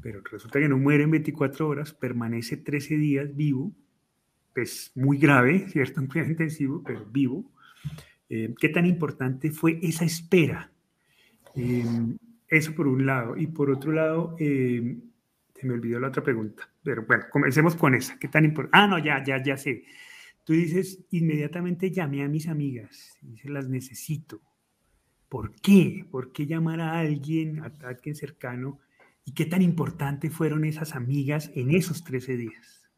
pero 0.03 0.21
resulta 0.31 0.61
que 0.61 0.69
no 0.69 0.79
muere 0.79 1.05
en 1.05 1.11
24 1.11 1.69
horas, 1.69 1.93
permanece 1.93 2.57
13 2.57 2.97
días 2.97 3.37
vivo, 3.37 3.73
es 4.55 4.93
muy 4.95 5.19
grave, 5.19 5.69
¿cierto? 5.69 6.01
Un 6.01 6.07
cuidado 6.07 6.31
intensivo, 6.31 6.83
pero 6.85 7.05
vivo. 7.05 7.51
Eh, 8.29 8.55
¿Qué 8.59 8.69
tan 8.69 8.87
importante 8.87 9.51
fue 9.51 9.79
esa 9.83 10.05
espera? 10.05 10.71
Eh, 11.57 11.85
eso 12.49 12.75
por 12.75 12.87
un 12.87 13.07
lado. 13.07 13.37
Y 13.37 13.47
por 13.49 13.71
otro 13.71 13.93
lado, 13.93 14.37
eh, 14.39 14.99
se 15.55 15.67
me 15.67 15.75
olvidó 15.75 16.01
la 16.01 16.09
otra 16.09 16.23
pregunta, 16.23 16.69
pero 16.83 17.05
bueno, 17.07 17.25
comencemos 17.31 17.77
con 17.77 17.95
esa. 17.95 18.19
¿Qué 18.19 18.29
tan 18.29 18.45
importante? 18.45 18.77
Ah, 18.77 18.87
no, 18.87 18.99
ya, 18.99 19.23
ya, 19.25 19.43
ya 19.43 19.57
sé. 19.57 19.85
Tú 20.45 20.53
dices, 20.55 21.01
inmediatamente 21.11 21.91
llamé 21.91 22.25
a 22.25 22.29
mis 22.29 22.49
amigas, 22.49 23.17
y 23.23 23.39
se 23.39 23.49
las 23.49 23.69
necesito. 23.69 24.41
¿Por 25.29 25.55
qué? 25.61 26.07
¿Por 26.11 26.33
qué 26.33 26.47
llamar 26.47 26.81
a 26.81 26.99
alguien, 26.99 27.61
a 27.61 27.73
alguien 27.87 28.17
cercano? 28.17 28.79
¿Y 29.25 29.33
qué 29.33 29.47
tan 29.47 29.63
importante 29.63 30.31
fueron 30.31 30.65
esas 30.65 30.97
amigas 30.97 31.51
en 31.55 31.71
esos 31.71 32.03
13 32.03 32.37
días? 32.37 32.91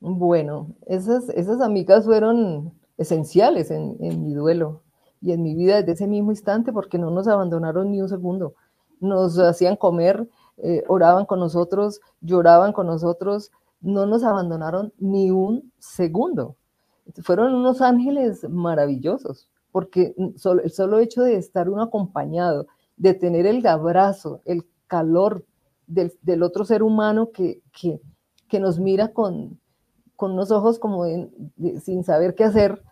Bueno, 0.00 0.74
esas, 0.86 1.28
esas 1.30 1.60
amigas 1.60 2.04
fueron 2.04 2.74
esenciales 2.98 3.70
en, 3.70 3.96
en 4.00 4.22
mi 4.22 4.34
duelo 4.34 4.82
y 5.22 5.32
en 5.32 5.42
mi 5.42 5.54
vida 5.54 5.76
desde 5.76 5.92
ese 5.92 6.06
mismo 6.06 6.32
instante 6.32 6.72
porque 6.72 6.98
no 6.98 7.10
nos 7.10 7.28
abandonaron 7.28 7.90
ni 7.90 8.02
un 8.02 8.08
segundo. 8.08 8.54
Nos 9.00 9.38
hacían 9.38 9.76
comer, 9.76 10.28
eh, 10.58 10.84
oraban 10.88 11.24
con 11.24 11.38
nosotros, 11.40 12.00
lloraban 12.20 12.72
con 12.72 12.86
nosotros, 12.86 13.52
no 13.82 14.06
nos 14.06 14.24
abandonaron 14.24 14.92
ni 14.98 15.30
un 15.30 15.72
segundo. 15.78 16.56
Fueron 17.22 17.54
unos 17.54 17.82
ángeles 17.82 18.48
maravillosos, 18.48 19.50
porque 19.72 20.14
el 20.16 20.70
solo 20.70 20.98
hecho 21.00 21.22
de 21.22 21.36
estar 21.36 21.68
uno 21.68 21.82
acompañado, 21.82 22.66
de 22.96 23.14
tener 23.14 23.46
el 23.46 23.66
abrazo, 23.66 24.40
el 24.44 24.64
calor 24.86 25.44
del, 25.86 26.42
otro 26.42 26.64
ser 26.64 26.82
humano 26.82 27.30
que, 27.32 27.60
que, 27.72 28.60
nos 28.60 28.78
mira 28.78 29.12
con, 29.12 29.58
con 30.16 30.32
unos 30.32 30.50
ojos 30.50 30.78
como 30.78 31.04
sin 31.82 32.04
saber 32.04 32.34
qué 32.34 32.44
hacer 32.44 32.82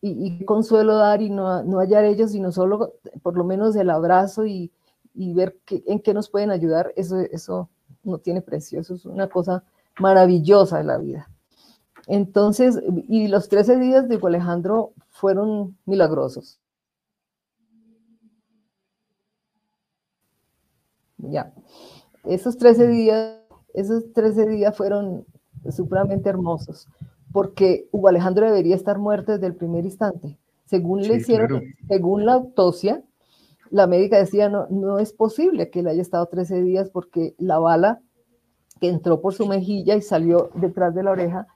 y, 0.00 0.40
y 0.40 0.44
consuelo 0.44 0.96
dar 0.96 1.22
y 1.22 1.30
no, 1.30 1.62
no 1.62 1.78
hallar 1.78 2.04
ellos, 2.04 2.32
sino 2.32 2.52
solo 2.52 2.92
por 3.22 3.36
lo 3.36 3.44
menos 3.44 3.74
el 3.76 3.88
abrazo 3.88 4.44
y, 4.44 4.70
y 5.14 5.32
ver 5.32 5.56
en 5.68 6.00
qué 6.00 6.12
nos 6.12 6.28
pueden 6.28 6.50
ayudar, 6.50 6.92
eso, 6.96 7.18
eso 7.20 7.70
no 8.02 8.18
tiene 8.18 8.42
precio, 8.42 8.80
eso 8.80 8.94
es 8.94 9.06
una 9.06 9.28
cosa 9.28 9.64
maravillosa 9.98 10.78
de 10.78 10.84
la 10.84 10.98
vida. 10.98 11.30
Entonces, 12.06 12.80
y 13.08 13.28
los 13.28 13.48
13 13.48 13.78
días 13.78 14.08
de 14.08 14.18
Alejandro 14.22 14.92
fueron 15.10 15.76
milagrosos. 15.86 16.60
Ya, 21.18 21.54
esos 22.24 22.58
13 22.58 22.88
días, 22.88 23.38
esos 23.72 24.12
13 24.12 24.46
días 24.46 24.76
fueron 24.76 25.24
supremamente 25.70 26.28
hermosos, 26.28 26.86
porque 27.32 27.88
Hugo 27.92 28.08
Alejandro 28.08 28.44
debería 28.44 28.76
estar 28.76 28.98
muerto 28.98 29.32
desde 29.32 29.46
el 29.46 29.54
primer 29.54 29.86
instante. 29.86 30.38
Según 30.66 31.02
le 31.02 31.16
hicieron, 31.16 31.62
según 31.88 32.26
la 32.26 32.34
autopsia, 32.34 33.02
la 33.70 33.86
médica 33.86 34.18
decía, 34.18 34.48
no, 34.50 34.66
no 34.68 34.98
es 34.98 35.12
posible 35.12 35.70
que 35.70 35.80
él 35.80 35.88
haya 35.88 36.02
estado 36.02 36.26
13 36.26 36.62
días 36.62 36.90
porque 36.90 37.34
la 37.38 37.58
bala 37.58 38.00
que 38.80 38.88
entró 38.88 39.20
por 39.20 39.34
su 39.34 39.46
mejilla 39.46 39.94
y 39.96 40.02
salió 40.02 40.50
detrás 40.54 40.94
de 40.94 41.02
la 41.02 41.12
oreja, 41.12 41.46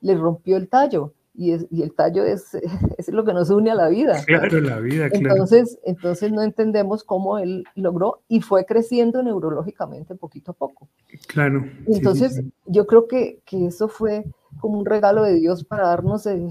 le 0.00 0.14
rompió 0.14 0.56
el 0.56 0.68
tallo. 0.68 1.12
Y, 1.38 1.52
y 1.70 1.82
el 1.82 1.94
tallo 1.94 2.24
es, 2.24 2.54
es, 2.98 3.08
lo 3.08 3.24
que 3.24 3.34
nos 3.34 3.50
une 3.50 3.70
a 3.70 3.74
la 3.74 3.88
vida. 3.88 4.22
Claro, 4.24 4.60
la 4.60 4.80
vida, 4.80 5.10
claro. 5.10 5.34
Entonces, 5.34 5.78
entonces 5.84 6.32
no 6.32 6.42
entendemos 6.42 7.04
cómo 7.04 7.38
él 7.38 7.64
logró 7.74 8.22
y 8.26 8.40
fue 8.40 8.64
creciendo 8.64 9.22
neurológicamente 9.22 10.14
poquito 10.14 10.52
a 10.52 10.54
poco. 10.54 10.88
Claro. 11.28 11.64
Entonces, 11.86 12.36
sí, 12.36 12.42
sí, 12.42 12.48
sí. 12.48 12.52
yo 12.66 12.86
creo 12.86 13.06
que, 13.06 13.40
que, 13.44 13.66
eso 13.66 13.88
fue 13.88 14.24
como 14.60 14.78
un 14.78 14.86
regalo 14.86 15.22
de 15.22 15.34
Dios 15.34 15.64
para 15.64 15.88
darnos 15.88 16.26
eh, 16.26 16.48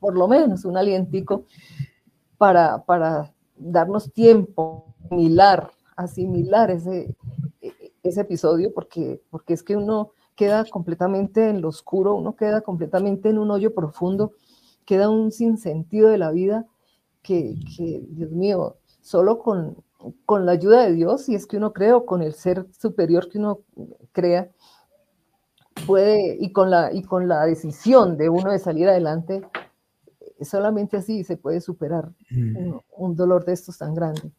por 0.00 0.16
lo 0.16 0.26
menos 0.26 0.64
un 0.64 0.76
alientico 0.76 1.44
para, 2.38 2.84
para 2.84 3.32
darnos 3.56 4.12
tiempo, 4.12 4.94
asimilar, 5.04 5.70
asimilar 5.96 6.70
ese, 6.70 7.14
ese 8.02 8.22
episodio, 8.22 8.72
porque, 8.72 9.20
porque 9.30 9.54
es 9.54 9.62
que 9.62 9.76
uno 9.76 10.12
queda 10.36 10.64
completamente 10.64 11.48
en 11.50 11.60
lo 11.60 11.68
oscuro, 11.68 12.14
uno 12.14 12.34
queda 12.34 12.62
completamente 12.62 13.28
en 13.28 13.38
un 13.38 13.50
hoyo 13.50 13.74
profundo, 13.74 14.32
queda 14.84 15.10
un 15.10 15.32
sinsentido 15.32 16.08
de 16.08 16.18
la 16.18 16.30
vida 16.30 16.66
que, 17.22 17.56
que 17.76 18.02
Dios 18.08 18.30
mío, 18.30 18.76
solo 19.02 19.38
con, 19.38 19.76
con 20.24 20.46
la 20.46 20.52
ayuda 20.52 20.86
de 20.86 20.92
Dios, 20.92 21.24
si 21.24 21.34
es 21.34 21.46
que 21.46 21.56
uno 21.56 21.72
cree, 21.72 21.92
o 21.92 22.06
con 22.06 22.22
el 22.22 22.32
ser 22.32 22.66
superior 22.72 23.28
que 23.28 23.38
uno 23.38 23.60
crea, 24.12 24.50
puede, 25.86 26.36
y 26.40 26.52
con 26.52 26.70
la, 26.70 26.92
y 26.92 27.02
con 27.02 27.28
la 27.28 27.44
decisión 27.44 28.16
de 28.16 28.28
uno 28.28 28.50
de 28.50 28.58
salir 28.58 28.88
adelante, 28.88 29.42
solamente 30.40 30.96
así 30.96 31.24
se 31.24 31.36
puede 31.36 31.60
superar 31.60 32.10
mm. 32.30 32.56
un, 32.56 32.80
un, 32.96 33.16
dolor 33.16 33.44
de 33.44 33.52
estos 33.52 33.78
tan 33.78 33.94
grande. 33.94 34.32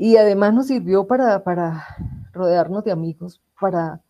Y 0.00 0.16
además 0.16 0.54
nos 0.54 0.68
sirvió 0.68 1.08
para, 1.08 1.42
para 1.42 1.84
rodearnos 2.32 2.84
de 2.84 2.92
amigos, 2.92 3.42
para, 3.60 4.00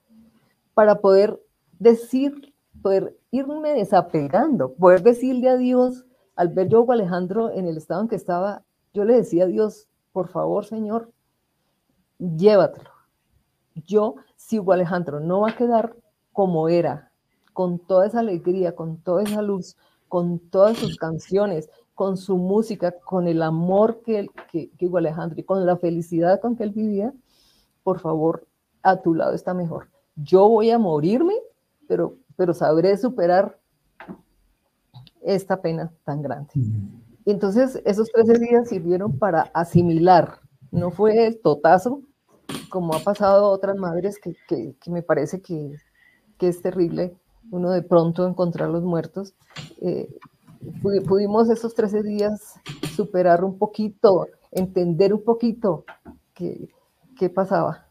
para 0.75 1.01
poder 1.01 1.41
decir, 1.79 2.53
poder 2.83 3.17
irme 3.31 3.73
desapegando, 3.73 4.75
poder 4.75 5.03
decirle 5.03 5.49
a 5.49 5.57
Dios, 5.57 6.05
al 6.37 6.49
ver 6.49 6.69
yo 6.69 6.85
Alejandro 6.93 7.51
en 7.51 7.67
el 7.67 7.79
estado 7.79 8.03
en 8.03 8.09
que 8.09 8.17
estaba, 8.17 8.65
yo 8.93 9.07
le 9.07 9.15
decía 9.15 9.45
a 9.45 9.47
Dios, 9.47 9.89
por 10.13 10.29
favor, 10.29 10.67
Señor, 10.67 11.11
llévatelo. 12.19 12.91
Yo, 13.87 14.17
si 14.37 14.59
Hugo 14.59 14.75
Alejandro 14.75 15.21
no 15.21 15.41
va 15.41 15.53
a 15.53 15.57
quedar 15.57 15.97
como 16.35 16.69
era, 16.69 17.13
con 17.55 17.79
toda 17.79 18.07
esa 18.07 18.21
alegría, 18.21 18.77
con 18.77 18.99
toda 18.99 19.23
esa 19.23 19.41
luz, 19.41 19.79
con 20.07 20.39
todas 20.39 20.77
sus 20.77 20.99
canciones, 20.99 21.71
con 21.99 22.17
su 22.17 22.37
música, 22.37 22.93
con 22.93 23.27
el 23.27 23.43
amor 23.43 24.03
que, 24.05 24.29
que, 24.53 24.71
que 24.71 24.87
Hugo 24.87 24.99
Alejandro 24.99 25.41
y 25.41 25.43
con 25.43 25.67
la 25.67 25.77
felicidad 25.77 26.41
con 26.41 26.55
que 26.55 26.63
él 26.63 26.71
vivía, 26.71 27.13
por 27.83 27.99
favor, 27.99 28.47
a 28.85 29.03
tu 29.03 29.15
lado 29.15 29.35
está 29.35 29.53
mejor. 29.53 29.89
Yo 30.15 30.49
voy 30.49 30.71
a 30.71 30.79
morirme, 30.79 31.35
pero, 31.89 32.15
pero 32.37 32.55
sabré 32.55 32.97
superar 32.97 33.59
esta 35.23 35.61
pena 35.61 35.91
tan 36.05 36.23
grande. 36.23 36.53
Entonces 37.25 37.83
esos 37.85 38.13
13 38.13 38.39
días 38.39 38.69
sirvieron 38.69 39.19
para 39.19 39.51
asimilar, 39.53 40.39
no 40.71 40.93
fue 40.93 41.27
el 41.27 41.41
totazo, 41.41 42.03
como 42.69 42.95
ha 42.95 43.01
pasado 43.01 43.47
a 43.47 43.51
otras 43.51 43.77
madres, 43.77 44.21
que, 44.21 44.37
que, 44.47 44.77
que 44.81 44.91
me 44.93 45.03
parece 45.03 45.41
que, 45.41 45.75
que 46.39 46.47
es 46.47 46.63
terrible 46.63 47.17
uno 47.51 47.73
de 47.73 47.83
pronto 47.83 48.25
encontrar 48.25 48.69
los 48.69 48.85
muertos. 48.85 49.35
Eh, 49.81 50.09
pudimos 51.07 51.51
esos 51.51 51.75
13 51.75 52.03
días 52.03 52.61
superar 52.95 53.45
un 53.45 53.59
poquito, 53.59 54.27
entender 54.51 55.15
un 55.15 55.25
poquito 55.25 55.85
qué, 56.35 56.69
qué 57.17 57.31
pasaba. 57.31 57.89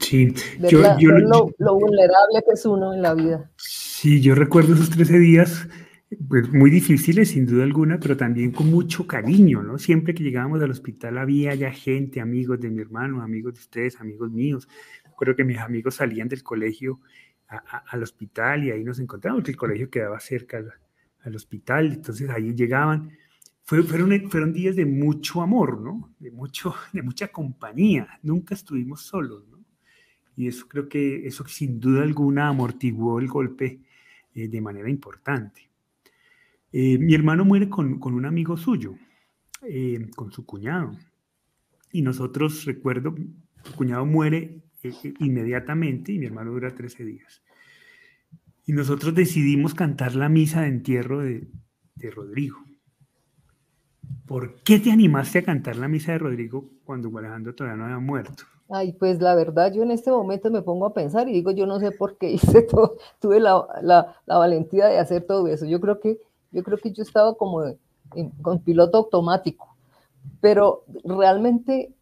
Sí, 0.00 0.34
yo, 0.68 0.80
lo, 1.58 1.74
vulnerable 1.74 2.42
que 2.46 2.52
es 2.52 2.66
uno 2.66 2.92
en 2.92 3.02
la 3.02 3.14
vida. 3.14 3.50
Sí, 3.56 4.20
yo 4.20 4.34
recuerdo 4.34 4.74
esos 4.74 4.90
13 4.90 5.18
días 5.18 5.68
pues 6.28 6.50
muy 6.50 6.70
difíciles 6.70 7.30
sin 7.30 7.46
duda 7.46 7.64
alguna, 7.64 7.98
pero 8.00 8.16
también 8.16 8.50
con 8.50 8.70
mucho 8.70 9.06
cariño, 9.06 9.62
¿no? 9.62 9.78
Siempre 9.78 10.14
que 10.14 10.22
llegábamos 10.22 10.62
al 10.62 10.70
hospital 10.70 11.18
había 11.18 11.54
ya 11.54 11.70
gente, 11.70 12.20
amigos 12.20 12.60
de 12.60 12.70
mi 12.70 12.80
hermano, 12.80 13.22
amigos 13.22 13.54
de 13.54 13.60
ustedes, 13.60 14.00
amigos 14.00 14.30
míos. 14.30 14.68
Recuerdo 15.04 15.36
que 15.36 15.44
mis 15.44 15.58
amigos 15.58 15.96
salían 15.96 16.28
del 16.28 16.42
colegio 16.42 17.00
al 17.48 18.02
hospital 18.02 18.64
y 18.64 18.70
ahí 18.70 18.84
nos 18.84 19.00
encontramos, 19.00 19.42
que 19.42 19.50
el 19.50 19.56
colegio 19.56 19.90
quedaba 19.90 20.20
cerca 20.20 20.62
al, 21.22 21.36
hospital, 21.36 21.92
entonces 21.92 22.28
ahí 22.30 22.54
llegaban. 22.54 23.10
fueron, 23.64 24.30
fueron 24.30 24.52
días 24.52 24.76
de 24.76 24.86
mucho 24.86 25.42
amor, 25.42 25.80
¿no? 25.80 26.14
De, 26.18 26.30
mucho, 26.30 26.74
de 26.92 27.02
mucha 27.02 27.28
compañía, 27.28 28.08
nunca 28.22 28.54
estuvimos 28.54 29.02
solos, 29.02 29.46
¿no? 29.48 29.58
Y 30.36 30.46
eso 30.46 30.68
creo 30.68 30.88
que 30.88 31.26
eso 31.26 31.46
sin 31.48 31.80
duda 31.80 32.04
alguna 32.04 32.48
amortiguó 32.48 33.18
el 33.18 33.26
golpe 33.26 33.80
eh, 34.34 34.48
de 34.48 34.60
manera 34.60 34.88
importante. 34.88 35.68
Eh, 36.72 36.98
mi 36.98 37.14
hermano 37.14 37.44
muere 37.44 37.68
con, 37.68 38.00
un 38.02 38.26
amigo 38.26 38.56
suyo, 38.56 38.94
eh, 39.62 40.10
con 40.14 40.30
su 40.32 40.44
cuñado. 40.44 40.92
Y 41.92 42.02
nosotros, 42.02 42.64
recuerdo, 42.66 43.14
su 43.64 43.74
cuñado 43.74 44.04
muere 44.04 44.60
eh, 44.82 44.92
inmediatamente 45.20 46.12
y 46.12 46.18
mi 46.18 46.26
hermano 46.26 46.52
dura 46.52 46.74
13 46.74 47.04
días. 47.04 47.42
Y 48.68 48.72
nosotros 48.74 49.14
decidimos 49.14 49.72
cantar 49.72 50.14
la 50.14 50.28
misa 50.28 50.60
de 50.60 50.68
entierro 50.68 51.20
de, 51.20 51.48
de 51.94 52.10
Rodrigo. 52.10 52.58
¿Por 54.26 54.62
qué 54.62 54.78
te 54.78 54.92
animaste 54.92 55.38
a 55.38 55.42
cantar 55.42 55.76
la 55.76 55.88
misa 55.88 56.12
de 56.12 56.18
Rodrigo 56.18 56.68
cuando 56.84 57.08
Alejandro 57.16 57.54
todavía 57.54 57.78
no 57.78 57.84
había 57.86 57.98
muerto? 57.98 58.44
Ay, 58.68 58.92
pues 58.92 59.22
la 59.22 59.34
verdad, 59.34 59.72
yo 59.72 59.84
en 59.84 59.90
este 59.90 60.10
momento 60.10 60.50
me 60.50 60.60
pongo 60.60 60.84
a 60.84 60.92
pensar 60.92 61.30
y 61.30 61.32
digo, 61.32 61.50
yo 61.50 61.64
no 61.64 61.80
sé 61.80 61.92
por 61.92 62.18
qué 62.18 62.32
hice 62.32 62.60
todo, 62.70 62.98
tuve 63.20 63.40
la, 63.40 63.66
la, 63.80 64.14
valentía 64.26 64.88
de 64.88 64.98
hacer 64.98 65.26
todo 65.26 65.48
eso. 65.48 65.64
Yo 65.64 65.80
creo 65.80 65.98
que 65.98 66.18
yo 66.50 66.62
creo 66.62 66.76
que 66.76 66.92
yo 66.92 67.02
estaba 67.02 67.36
como 67.36 67.74
con 68.42 68.58
piloto 68.58 68.98
automático, 68.98 69.78
pero 70.42 70.84
realmente 71.04 71.94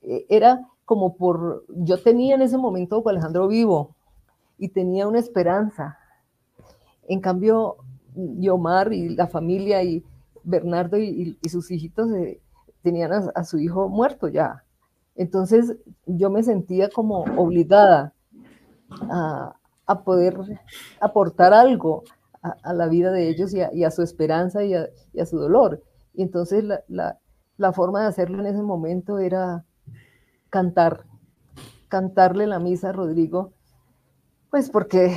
eh, 0.00 0.24
era 0.30 0.66
como 0.86 1.18
por, 1.18 1.66
yo 1.68 2.02
tenía 2.02 2.36
en 2.36 2.40
ese 2.40 2.56
momento 2.56 3.02
a 3.04 3.10
Alejandro 3.10 3.48
vivo 3.48 3.94
y 4.56 4.70
tenía 4.70 5.06
una 5.06 5.18
esperanza. 5.18 5.98
En 7.08 7.20
cambio, 7.20 7.76
Yomar 8.14 8.92
y 8.92 9.10
la 9.10 9.26
familia 9.26 9.82
y 9.82 10.04
Bernardo 10.44 10.98
y, 10.98 11.38
sus 11.48 11.70
hijitos 11.70 12.10
eh, 12.12 12.40
tenían 12.82 13.12
a, 13.34 13.44
su 13.44 13.58
hijo 13.58 13.88
muerto 13.88 14.28
ya. 14.28 14.64
Entonces 15.14 15.76
yo 16.06 16.30
me 16.30 16.42
sentía 16.42 16.88
como 16.88 17.20
obligada 17.36 18.12
a, 19.10 19.56
a 19.86 20.02
poder 20.02 20.36
aportar 21.00 21.54
algo 21.54 22.04
a, 22.62 22.72
la 22.74 22.86
vida 22.88 23.10
de 23.10 23.28
ellos 23.28 23.54
y 23.54 23.84
a, 23.84 23.90
su 23.90 24.02
esperanza 24.02 24.64
y 24.64 24.74
a, 24.74 25.26
su 25.26 25.38
dolor. 25.38 25.82
Y 26.14 26.22
entonces 26.22 26.64
la, 26.88 27.72
forma 27.72 28.02
de 28.02 28.06
hacerlo 28.08 28.40
en 28.40 28.46
ese 28.46 28.62
momento 28.62 29.18
era 29.18 29.64
cantar, 30.50 31.04
cantarle 31.88 32.46
la 32.46 32.58
misa 32.58 32.90
a 32.90 32.92
Rodrigo, 32.92 33.52
pues 34.50 34.70
porque 34.70 35.14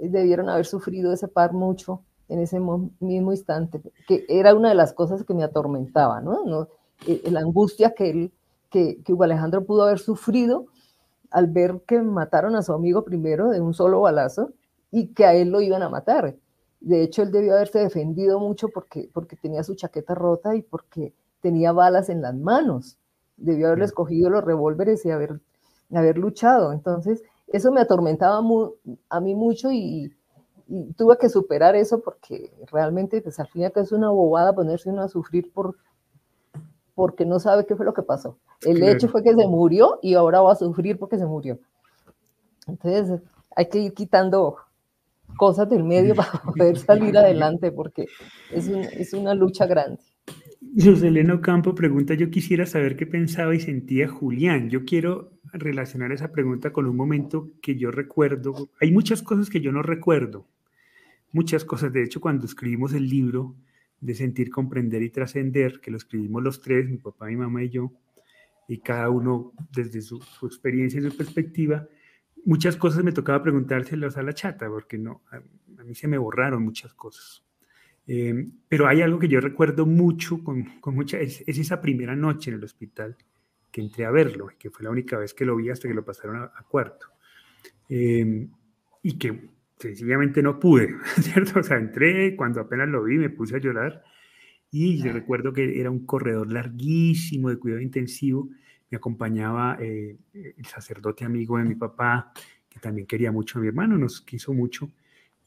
debieron 0.00 0.48
haber 0.48 0.66
sufrido 0.66 1.12
ese 1.12 1.28
par 1.28 1.52
mucho 1.52 2.02
en 2.28 2.40
ese 2.40 2.58
mismo 3.00 3.32
instante, 3.32 3.80
que 4.08 4.24
era 4.28 4.54
una 4.54 4.70
de 4.70 4.74
las 4.74 4.92
cosas 4.92 5.24
que 5.24 5.34
me 5.34 5.44
atormentaba, 5.44 6.20
¿no? 6.20 6.68
Eh, 7.06 7.22
la 7.30 7.40
angustia 7.40 7.94
que, 7.94 8.10
él, 8.10 8.32
que, 8.70 9.02
que 9.02 9.12
Hugo 9.12 9.24
Alejandro 9.24 9.64
pudo 9.64 9.84
haber 9.84 9.98
sufrido 9.98 10.66
al 11.30 11.46
ver 11.48 11.82
que 11.86 12.00
mataron 12.00 12.56
a 12.56 12.62
su 12.62 12.72
amigo 12.72 13.04
primero 13.04 13.50
de 13.50 13.60
un 13.60 13.74
solo 13.74 14.00
balazo 14.00 14.52
y 14.90 15.08
que 15.08 15.24
a 15.24 15.34
él 15.34 15.50
lo 15.50 15.60
iban 15.60 15.82
a 15.82 15.88
matar. 15.88 16.36
De 16.80 17.02
hecho, 17.02 17.22
él 17.22 17.32
debió 17.32 17.54
haberse 17.54 17.80
defendido 17.80 18.38
mucho 18.38 18.68
porque, 18.68 19.10
porque 19.12 19.36
tenía 19.36 19.62
su 19.62 19.74
chaqueta 19.74 20.14
rota 20.14 20.54
y 20.54 20.62
porque 20.62 21.14
tenía 21.40 21.72
balas 21.72 22.08
en 22.08 22.22
las 22.22 22.34
manos. 22.34 22.98
Debió 23.36 23.66
haberle 23.66 23.86
escogido 23.86 24.30
los 24.30 24.44
revólveres 24.44 25.04
y 25.04 25.10
haber, 25.10 25.40
haber 25.92 26.18
luchado. 26.18 26.72
Entonces, 26.72 27.22
eso 27.48 27.70
me 27.72 27.80
atormentaba 27.80 28.40
a 29.08 29.20
mí 29.20 29.34
mucho 29.34 29.70
y, 29.70 30.12
tuve 30.96 31.16
que 31.16 31.28
superar 31.28 31.76
eso 31.76 32.00
porque 32.00 32.52
realmente, 32.72 33.22
pues 33.22 33.38
al 33.38 33.46
fin 33.46 33.62
y 33.62 33.64
al 33.66 33.72
cabo 33.72 33.84
es 33.84 33.92
una 33.92 34.10
bobada 34.10 34.52
ponerse 34.52 34.90
uno 34.90 35.02
a 35.02 35.08
sufrir 35.08 35.52
por, 35.52 35.76
porque 36.92 37.24
no 37.24 37.38
sabe 37.38 37.64
qué 37.66 37.76
fue 37.76 37.86
lo 37.86 37.94
que 37.94 38.02
pasó. 38.02 38.36
El 38.62 38.82
hecho 38.82 39.06
fue 39.06 39.22
que 39.22 39.32
se 39.32 39.46
murió 39.46 40.00
y 40.02 40.14
ahora 40.14 40.40
va 40.40 40.52
a 40.52 40.56
sufrir 40.56 40.98
porque 40.98 41.18
se 41.18 41.26
murió. 41.26 41.60
Entonces, 42.66 43.20
hay 43.54 43.68
que 43.68 43.78
ir 43.78 43.94
quitando 43.94 44.56
cosas 45.36 45.68
del 45.68 45.84
medio 45.84 46.16
para 46.16 46.32
poder 46.42 46.78
salir 46.78 47.16
adelante, 47.16 47.70
porque 47.70 48.06
es, 48.50 48.66
es 48.66 49.12
una 49.12 49.34
lucha 49.34 49.66
grande. 49.66 50.02
José 50.84 51.08
Eleno 51.08 51.40
Campo 51.40 51.74
pregunta, 51.74 52.12
yo 52.12 52.28
quisiera 52.28 52.66
saber 52.66 52.96
qué 52.96 53.06
pensaba 53.06 53.54
y 53.54 53.60
sentía 53.60 54.08
Julián. 54.08 54.68
Yo 54.68 54.84
quiero 54.84 55.32
relacionar 55.54 56.12
esa 56.12 56.32
pregunta 56.32 56.70
con 56.70 56.86
un 56.86 56.94
momento 56.94 57.50
que 57.62 57.76
yo 57.76 57.90
recuerdo. 57.90 58.68
Hay 58.78 58.92
muchas 58.92 59.22
cosas 59.22 59.48
que 59.48 59.62
yo 59.62 59.72
no 59.72 59.80
recuerdo, 59.82 60.46
muchas 61.32 61.64
cosas. 61.64 61.94
De 61.94 62.02
hecho, 62.02 62.20
cuando 62.20 62.44
escribimos 62.44 62.92
el 62.92 63.08
libro 63.08 63.56
de 64.02 64.14
Sentir, 64.14 64.50
Comprender 64.50 65.02
y 65.02 65.08
Trascender, 65.08 65.80
que 65.80 65.90
lo 65.90 65.96
escribimos 65.96 66.42
los 66.42 66.60
tres, 66.60 66.90
mi 66.90 66.98
papá, 66.98 67.24
mi 67.24 67.36
mamá 67.36 67.64
y 67.64 67.70
yo, 67.70 67.92
y 68.68 68.80
cada 68.80 69.08
uno 69.08 69.54
desde 69.72 70.02
su, 70.02 70.20
su 70.20 70.46
experiencia 70.46 71.00
y 71.00 71.04
su 71.04 71.16
perspectiva, 71.16 71.88
muchas 72.44 72.76
cosas 72.76 73.02
me 73.02 73.12
tocaba 73.12 73.42
preguntárselas 73.42 74.18
a 74.18 74.22
la 74.22 74.34
chata, 74.34 74.68
porque 74.68 74.98
no, 74.98 75.22
a, 75.30 75.40
mí 75.84 75.94
se 75.94 76.06
me 76.06 76.18
borraron 76.18 76.62
muchas 76.62 76.92
cosas. 76.92 77.45
Eh, 78.06 78.48
pero 78.68 78.86
hay 78.86 79.02
algo 79.02 79.18
que 79.18 79.28
yo 79.28 79.40
recuerdo 79.40 79.86
mucho, 79.86 80.42
con, 80.42 80.80
con 80.80 80.94
mucha, 80.94 81.18
es, 81.18 81.42
esa 81.46 81.80
primera 81.80 82.14
noche 82.14 82.50
en 82.50 82.56
el 82.56 82.64
hospital 82.64 83.16
que 83.70 83.80
entré 83.80 84.04
a 84.04 84.10
verlo, 84.10 84.48
que 84.58 84.70
fue 84.70 84.84
la 84.84 84.90
única 84.90 85.18
vez 85.18 85.34
que 85.34 85.44
lo 85.44 85.56
vi 85.56 85.70
hasta 85.70 85.88
que 85.88 85.94
lo 85.94 86.04
pasaron 86.04 86.36
a, 86.36 86.64
cuarto. 86.68 87.06
Eh, 87.88 88.46
y 89.02 89.18
que 89.18 89.48
sencillamente 89.78 90.42
no 90.42 90.58
pude, 90.58 90.94
¿cierto? 91.20 91.60
O 91.60 91.62
sea, 91.62 91.76
entré, 91.76 92.36
cuando 92.36 92.60
apenas 92.60 92.88
lo 92.88 93.04
vi 93.04 93.18
me 93.18 93.30
puse 93.30 93.56
a 93.56 93.60
llorar 93.60 94.02
y 94.70 95.02
yo 95.02 95.12
recuerdo 95.12 95.52
que 95.52 95.80
era 95.80 95.90
un 95.90 96.04
corredor 96.04 96.52
larguísimo 96.52 97.50
de 97.50 97.58
cuidado 97.58 97.80
intensivo 97.80 98.50
me 98.90 98.96
acompañaba 98.96 99.76
eh, 99.80 100.16
el 100.32 100.64
sacerdote 100.66 101.24
amigo 101.24 101.58
de 101.58 101.64
mi 101.64 101.74
papá, 101.74 102.32
que 102.68 102.78
también 102.78 103.06
quería 103.06 103.32
mucho 103.32 103.58
a 103.58 103.62
mi 103.62 103.68
hermano, 103.68 103.98
nos 103.98 104.20
quiso 104.20 104.52
mucho. 104.52 104.90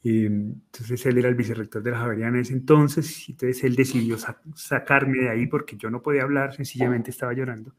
Entonces 0.02 1.04
él 1.06 1.18
era 1.18 1.28
el 1.28 1.34
vicerrector 1.34 1.82
de 1.82 1.90
la 1.90 1.98
Javeriana 1.98 2.36
en 2.36 2.42
ese 2.42 2.54
entonces, 2.54 3.28
entonces 3.28 3.62
él 3.64 3.76
decidió 3.76 4.16
sacarme 4.54 5.18
de 5.18 5.28
ahí 5.28 5.46
porque 5.46 5.76
yo 5.76 5.90
no 5.90 6.00
podía 6.00 6.22
hablar, 6.22 6.54
sencillamente 6.54 7.10
estaba 7.10 7.34
llorando. 7.34 7.74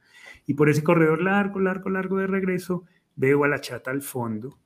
Y 0.46 0.54
por 0.54 0.70
ese 0.70 0.84
corredor 0.84 1.22
largo, 1.22 1.60
largo, 1.60 1.90
largo 1.90 2.18
de 2.18 2.28
regreso, 2.28 2.86
veo 3.16 3.44
a 3.44 3.48
la 3.48 3.60
chata 3.60 3.92
al 3.92 4.02
fondo, 4.02 4.60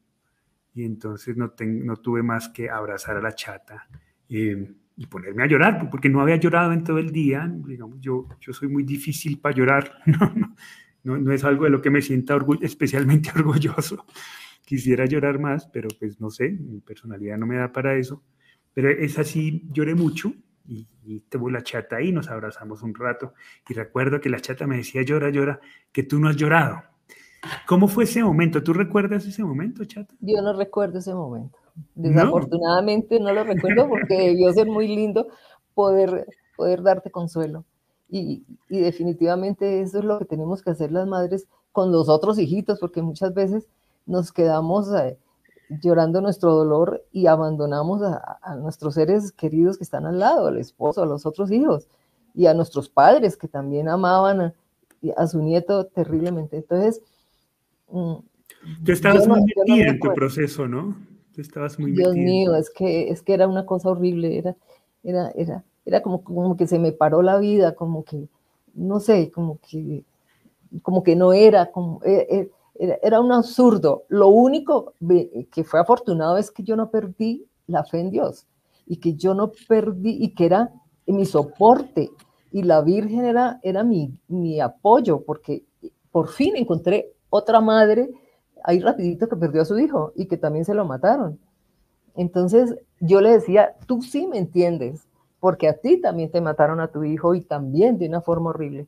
y 0.76 0.84
entonces 0.84 1.38
no, 1.38 1.54
no 1.58 1.96
tuve 1.98 2.22
más 2.22 2.50
que 2.50 2.70
abrazar 2.70 3.16
a 3.16 3.22
la 3.22 3.34
chata 3.34 3.88
eh, 4.28 4.76
y 4.98 5.08
ponerme 5.08 5.44
a 5.44 5.48
llorar, 5.48 5.90
porque 5.90 6.10
no 6.10 6.20
había 6.20 6.36
llorado 6.36 6.74
en 6.74 6.84
todo 6.84 6.98
el 6.98 7.12
día. 7.12 7.50
Digamos, 7.66 8.00
yo, 8.02 8.28
yo 8.42 8.52
soy 8.52 8.68
muy 8.68 8.84
difícil 8.84 9.40
para 9.40 9.56
llorar, 9.56 10.00
no, 10.06 10.54
no, 11.04 11.18
no, 11.18 11.32
es 11.32 11.44
algo 11.46 11.64
de 11.64 11.70
lo 11.70 11.82
que 11.82 11.90
me 11.90 12.02
sienta 12.02 12.38
especialmente 12.62 13.32
orgulloso. 13.36 14.06
Quisiera 14.66 15.06
llorar 15.06 15.40
más, 15.40 15.68
pero 15.68 15.88
pues 16.00 16.20
no 16.20 16.30
sé, 16.30 16.50
mi 16.50 16.80
personalidad 16.80 17.38
no 17.38 17.46
me 17.46 17.58
da 17.58 17.72
para 17.72 17.96
eso. 17.96 18.24
Pero 18.74 18.90
es 18.90 19.18
así, 19.18 19.64
lloré 19.72 19.96
mucho 19.96 20.34
y, 20.68 20.88
y 21.04 21.22
tuve 21.22 21.52
la 21.52 21.64
chata 21.64 21.98
ahí, 21.98 22.12
nos 22.12 22.30
abrazamos 22.30 22.82
un 22.82 22.94
rato 22.94 23.34
y 23.70 23.74
recuerdo 23.74 24.20
que 24.20 24.30
la 24.30 24.40
chata 24.40 24.68
me 24.68 24.78
decía, 24.78 25.04
llora, 25.04 25.30
llora, 25.30 25.60
que 25.92 26.04
tú 26.04 26.20
no 26.20 26.28
has 26.28 26.36
llorado. 26.36 26.84
¿Cómo 27.68 27.88
fue 27.88 28.06
ese 28.06 28.24
momento? 28.24 28.64
¿Tú 28.64 28.74
recuerdas 28.74 29.26
ese 29.26 29.44
momento, 29.44 29.86
chata? 29.86 30.14
Yo 30.20 30.42
no 30.42 30.54
recuerdo 30.54 31.00
ese 31.00 31.14
momento. 31.14 31.58
Desafortunadamente 31.94 33.20
no, 33.20 33.34
lo 33.34 33.44
recuerdo 33.44 33.88
porque 33.90 34.16
debió 34.30 34.52
ser 34.54 34.68
muy 34.68 34.88
lindo 34.88 35.28
poder, 35.74 36.26
poder 36.56 36.82
darte 36.82 37.12
consuelo. 37.12 37.66
Y, 38.10 38.46
definitivamente 38.70 39.82
eso 39.82 40.00
es 40.00 40.06
lo 40.06 40.20
que 40.20 40.26
tenemos 40.26 40.62
que 40.62 40.70
hacer 40.70 40.92
las 40.92 41.08
madres 41.08 41.48
con 41.72 41.92
los 41.92 42.08
otros 42.08 42.40
hijitos, 42.40 42.80
porque 42.80 43.02
muchas 43.02 43.34
veces 43.34 43.68
nos 44.06 44.32
quedamos 44.32 44.94
eh, 44.94 45.18
llorando 45.82 46.22
nuestro 46.22 46.54
dolor 46.54 47.04
y 47.12 47.28
abandonamos 47.28 48.02
a, 48.04 48.56
nuestros 48.56 48.96
seres 48.96 49.32
queridos 49.32 49.78
que 49.78 49.84
están 49.84 50.06
al 50.06 50.20
lado, 50.20 50.48
al 50.48 50.58
esposo, 50.58 51.02
a 51.02 51.06
los 51.06 51.26
otros 51.26 51.52
hijos, 51.52 51.88
y 52.34 52.46
a 52.48 52.54
nuestros 52.54 52.90
padres 52.90 53.38
que 53.38 53.48
también 53.48 53.90
amaban 53.90 54.54
a, 55.16 55.28
su 55.28 55.42
nieto 55.42 55.86
terriblemente. 55.88 56.58
Entonces, 56.58 57.02
mm, 57.90 58.16
Tú 58.84 58.92
estabas 58.92 59.28
muy 59.28 59.42
metida 59.42 59.90
en 59.90 60.00
tu 60.00 60.14
proceso, 60.14 60.68
¿no? 60.68 60.96
Tú 61.34 61.42
estabas 61.42 61.78
muy 61.80 61.92
Dios 61.92 62.16
mío, 62.16 62.56
es 62.56 62.70
que, 62.70 63.10
es 63.10 63.22
que 63.22 63.34
era 63.34 63.48
una 63.48 63.66
cosa 63.66 63.90
horrible, 63.90 64.38
era, 64.38 64.56
era, 65.04 65.30
era, 65.36 65.64
era 65.86 66.02
como, 66.02 66.24
como 66.24 66.58
que 66.58 66.66
se 66.66 66.80
me 66.80 66.92
paró 66.92 67.22
la 67.22 67.38
vida, 67.38 67.76
como 67.76 68.04
que, 68.04 68.28
no 68.74 69.00
sé, 69.00 69.32
como 69.32 69.60
que, 69.60 70.04
como 70.82 71.04
que 71.04 71.16
no 71.16 71.34
era, 71.34 71.72
como, 71.72 72.02
eh, 72.04 72.28
eh, 72.30 72.50
era, 72.78 73.22
un 73.22 73.32
absurdo. 73.32 74.04
Lo 74.10 74.28
único 74.28 74.94
que 75.52 75.64
fue 75.64 75.80
afortunado 75.80 76.38
es 76.38 76.52
que 76.52 76.64
yo 76.64 76.76
no 76.76 76.90
perdí 76.90 77.46
la 77.68 77.84
fe 77.84 78.00
en 78.00 78.12
Dios 78.12 78.48
y 78.86 78.98
que 78.98 79.16
yo 79.16 79.34
no 79.34 79.52
perdí 79.68 80.18
y 80.20 80.36
que 80.36 80.46
era 80.46 80.72
mi 81.08 81.26
soporte 81.26 82.12
y 82.52 82.64
la 82.64 82.82
Virgen 82.82 83.26
era, 83.26 83.60
era 83.64 83.84
mi, 83.84 84.14
mi 84.28 84.60
apoyo 84.60 85.22
porque 85.22 85.64
por 86.12 86.30
fin 86.30 86.56
encontré 86.56 87.14
otra 87.30 87.60
madre 87.62 88.10
ahí 88.64 88.80
rapidito 88.80 89.28
que 89.28 89.36
perdió 89.36 89.62
a 89.62 89.66
su 89.66 89.78
hijo 89.80 90.12
y 90.16 90.28
que 90.28 90.38
también 90.38 90.66
se 90.66 90.74
lo 90.74 90.86
mataron. 90.86 91.40
Entonces 92.16 92.76
yo 93.00 93.22
le 93.22 93.32
decía, 93.32 93.76
tú 93.86 94.02
sí 94.02 94.28
me 94.28 94.38
entiendes, 94.38 95.08
porque 95.40 95.68
a 95.68 95.78
ti 95.78 96.02
también 96.02 96.32
te 96.32 96.42
mataron 96.42 96.80
a 96.80 96.88
tu 96.88 97.04
hijo 97.04 97.36
y 97.36 97.42
también 97.42 97.98
de 97.98 98.08
una 98.08 98.22
forma 98.22 98.50
horrible. 98.50 98.88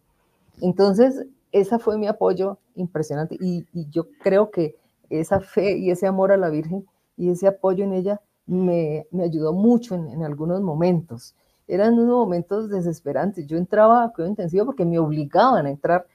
Entonces, 0.62 1.26
esa 1.60 1.80
fue 1.80 1.98
mi 1.98 2.08
apoyo 2.08 2.60
impresionante 2.76 3.38
y, 3.40 3.66
yo 3.90 4.08
creo 4.22 4.52
que 4.52 4.76
esa 5.10 5.40
fe 5.40 5.78
y 5.78 5.92
ese 5.92 6.08
amor 6.08 6.32
a 6.32 6.38
la 6.38 6.50
Virgen 6.50 6.86
y 7.16 7.30
ese 7.30 7.48
apoyo 7.48 7.84
en 7.84 7.94
ella 7.94 8.22
me, 8.46 9.08
ayudó 9.24 9.54
mucho 9.54 9.96
en, 9.96 10.24
algunos 10.24 10.62
momentos. 10.62 11.36
Eran 11.68 11.94
unos 11.96 12.18
momentos 12.18 12.70
desesperantes. 12.70 13.48
Yo 13.48 13.58
entraba 13.58 14.04
a 14.04 14.14
cuidado 14.14 14.30
intensivo 14.30 14.66
porque 14.66 14.86
me 14.86 15.00
obligaban 15.00 15.66
a 15.66 15.70
entrar, 15.70 16.06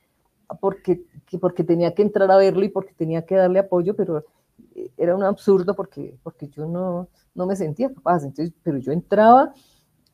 porque, 0.60 1.04
porque 1.40 1.64
tenía 1.64 1.94
que 1.94 2.02
entrar 2.02 2.30
a 2.30 2.36
verlo 2.36 2.64
y 2.64 2.68
porque 2.68 2.94
tenía 2.94 3.24
que 3.26 3.34
darle 3.34 3.58
apoyo, 3.58 3.94
pero 3.94 4.24
era 4.96 5.14
un 5.14 5.24
absurdo 5.24 5.74
porque, 5.74 6.16
porque 6.22 6.48
yo 6.48 6.66
no, 6.66 7.08
no 7.34 7.46
me 7.46 7.56
sentía 7.56 7.92
capaz. 7.92 8.24
Entonces, 8.24 8.54
pero 8.62 8.78
yo 8.78 8.92
entraba 8.92 9.52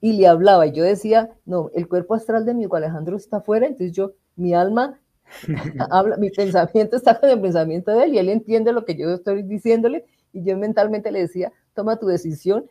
y 0.01 0.12
le 0.12 0.27
hablaba 0.27 0.67
y 0.67 0.73
yo 0.73 0.85
decía, 0.85 1.31
no, 1.45 1.71
el 1.75 1.88
cuerpo 1.88 2.14
astral 2.14 2.45
de 2.45 2.55
mi 2.55 2.64
hijo 2.64 2.77
Alejandro 2.77 3.17
está 3.17 3.38
afuera, 3.38 3.67
entonces 3.67 3.93
yo, 3.93 4.12
mi 4.37 4.55
alma 4.55 4.99
habla, 5.91 6.17
mi 6.17 6.31
pensamiento 6.31 6.97
está 6.97 7.19
con 7.19 7.31
el 7.31 7.41
pensamiento 7.41 7.91
de 7.93 8.05
él 8.05 8.14
y 8.14 8.19
él 8.19 8.29
entiende 8.29 8.73
lo 8.73 8.85
que 8.85 8.97
yo 8.97 9.11
estoy 9.11 9.43
diciéndole 9.43 10.05
y 10.33 10.43
yo 10.43 10.57
mentalmente 10.57 11.11
le 11.11 11.21
decía, 11.21 11.53
toma 11.75 11.99
tu 11.99 12.07
decisión 12.07 12.67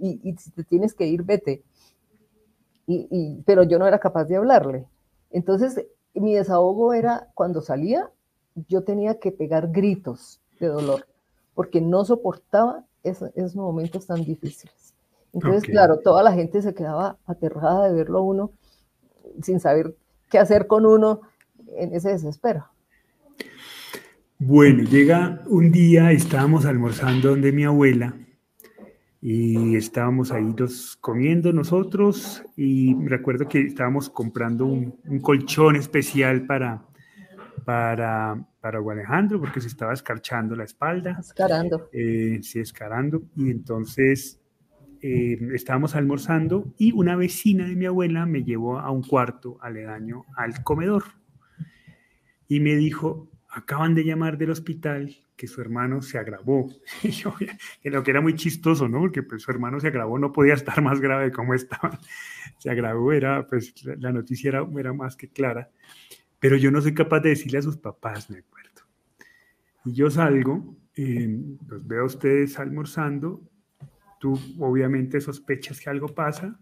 y, 0.00 0.34
si 0.38 0.50
te 0.50 0.64
tienes 0.64 0.94
que 0.94 1.06
ir, 1.06 1.22
vete. 1.22 1.62
Y, 2.86 3.42
pero 3.46 3.62
yo 3.62 3.78
no 3.78 3.86
era 3.86 3.98
capaz 3.98 4.24
de 4.24 4.36
hablarle. 4.36 4.86
Entonces, 5.30 5.86
mi 6.12 6.34
desahogo 6.34 6.92
era 6.92 7.28
cuando 7.34 7.62
salía, 7.62 8.10
yo 8.68 8.84
tenía 8.84 9.18
que 9.18 9.32
pegar 9.32 9.70
gritos 9.70 10.40
de 10.60 10.66
dolor, 10.66 11.06
porque 11.54 11.80
no 11.80 12.04
soportaba 12.04 12.84
esos 13.02 13.56
momentos 13.56 14.06
tan 14.06 14.24
difíciles. 14.24 14.94
Entonces, 15.32 15.64
claro, 15.64 15.98
toda 15.98 16.22
la 16.22 16.32
gente 16.32 16.62
se 16.62 16.74
quedaba 16.74 17.18
aterrada 17.26 17.88
de 17.88 17.94
verlo 17.94 18.22
uno 18.22 18.52
sin 19.42 19.58
saber 19.58 19.96
qué 20.30 20.38
hacer 20.38 20.66
con 20.66 20.86
uno 20.86 21.22
en 21.76 21.94
ese 21.94 22.10
desespero. 22.10 22.66
Bueno, 24.38 24.82
llega 24.82 25.42
un 25.46 25.70
día, 25.70 26.12
estábamos 26.12 26.66
almorzando 26.66 27.30
donde 27.30 27.52
mi 27.52 27.64
abuela 27.64 28.14
y 29.20 29.74
estábamos 29.74 30.32
ahí 30.32 30.52
dos 30.54 30.98
comiendo 31.00 31.50
nosotros 31.50 32.44
y 32.56 32.94
recuerdo 33.06 33.48
que 33.48 33.60
estábamos 33.62 34.10
comprando 34.10 34.66
un, 34.66 34.98
colchón 35.22 35.76
especial 35.76 36.44
para, 36.44 36.84
para, 37.64 38.46
para 38.60 38.80
Alejandro 38.80 39.40
porque 39.40 39.62
se 39.62 39.68
estaba 39.68 39.94
escarchando 39.94 40.54
la 40.54 40.64
espalda. 40.64 41.16
Escarando. 41.18 41.88
Eh, 41.90 42.40
sí, 42.42 42.58
escarando. 42.58 43.22
Y 43.34 43.50
entonces 43.50 44.42
eh, 45.00 45.38
estábamos 45.54 45.94
almorzando 45.94 46.74
y 46.76 46.92
una 46.92 47.16
vecina 47.16 47.66
de 47.66 47.76
mi 47.76 47.86
abuela 47.86 48.26
me 48.26 48.44
llevó 48.44 48.78
a 48.78 48.90
un 48.90 49.02
cuarto 49.02 49.56
aledaño 49.62 50.24
al 50.36 50.62
comedor 50.62 51.04
y 52.48 52.60
me 52.60 52.76
dijo, 52.76 53.28
acaban 53.48 53.94
de 53.94 54.04
llamar 54.04 54.38
del 54.38 54.50
hospital 54.50 55.16
que 55.36 55.46
su 55.46 55.60
hermano 55.60 56.02
se 56.02 56.18
agravó. 56.18 56.70
Y 57.02 57.10
yo, 57.10 57.34
lo 57.84 58.02
que 58.02 58.10
era 58.10 58.20
muy 58.20 58.34
chistoso, 58.34 58.88
¿no? 58.88 59.00
Porque 59.00 59.22
pues, 59.22 59.42
su 59.42 59.50
hermano 59.50 59.80
se 59.80 59.88
agravó, 59.88 60.18
no 60.18 60.32
podía 60.32 60.54
estar 60.60 60.80
más 60.82 61.00
grave 61.00 61.24
de 61.24 61.32
cómo 61.32 61.54
estaba. 61.54 61.98
Se 62.58 62.70
agravó, 62.70 63.12
era, 63.12 63.46
pues 63.46 63.74
la 63.84 64.12
noticia 64.12 64.48
era, 64.48 64.66
era 64.78 64.92
más 64.92 65.16
que 65.16 65.28
clara. 65.28 65.70
Pero 66.38 66.56
yo 66.56 66.70
no 66.70 66.80
soy 66.80 66.94
capaz 66.94 67.20
de 67.20 67.30
decirle 67.30 67.58
a 67.58 67.62
sus 67.62 67.76
papás, 67.76 68.30
me 68.30 68.38
acuerdo. 68.38 68.82
Y 69.84 69.92
yo 69.92 70.10
salgo, 70.10 70.76
eh, 70.96 71.28
los 71.66 71.86
veo 71.86 72.02
a 72.02 72.06
ustedes 72.06 72.58
almorzando 72.58 73.42
tú 74.24 74.40
obviamente 74.58 75.20
sospechas 75.20 75.78
que 75.78 75.90
algo 75.90 76.08
pasa 76.08 76.58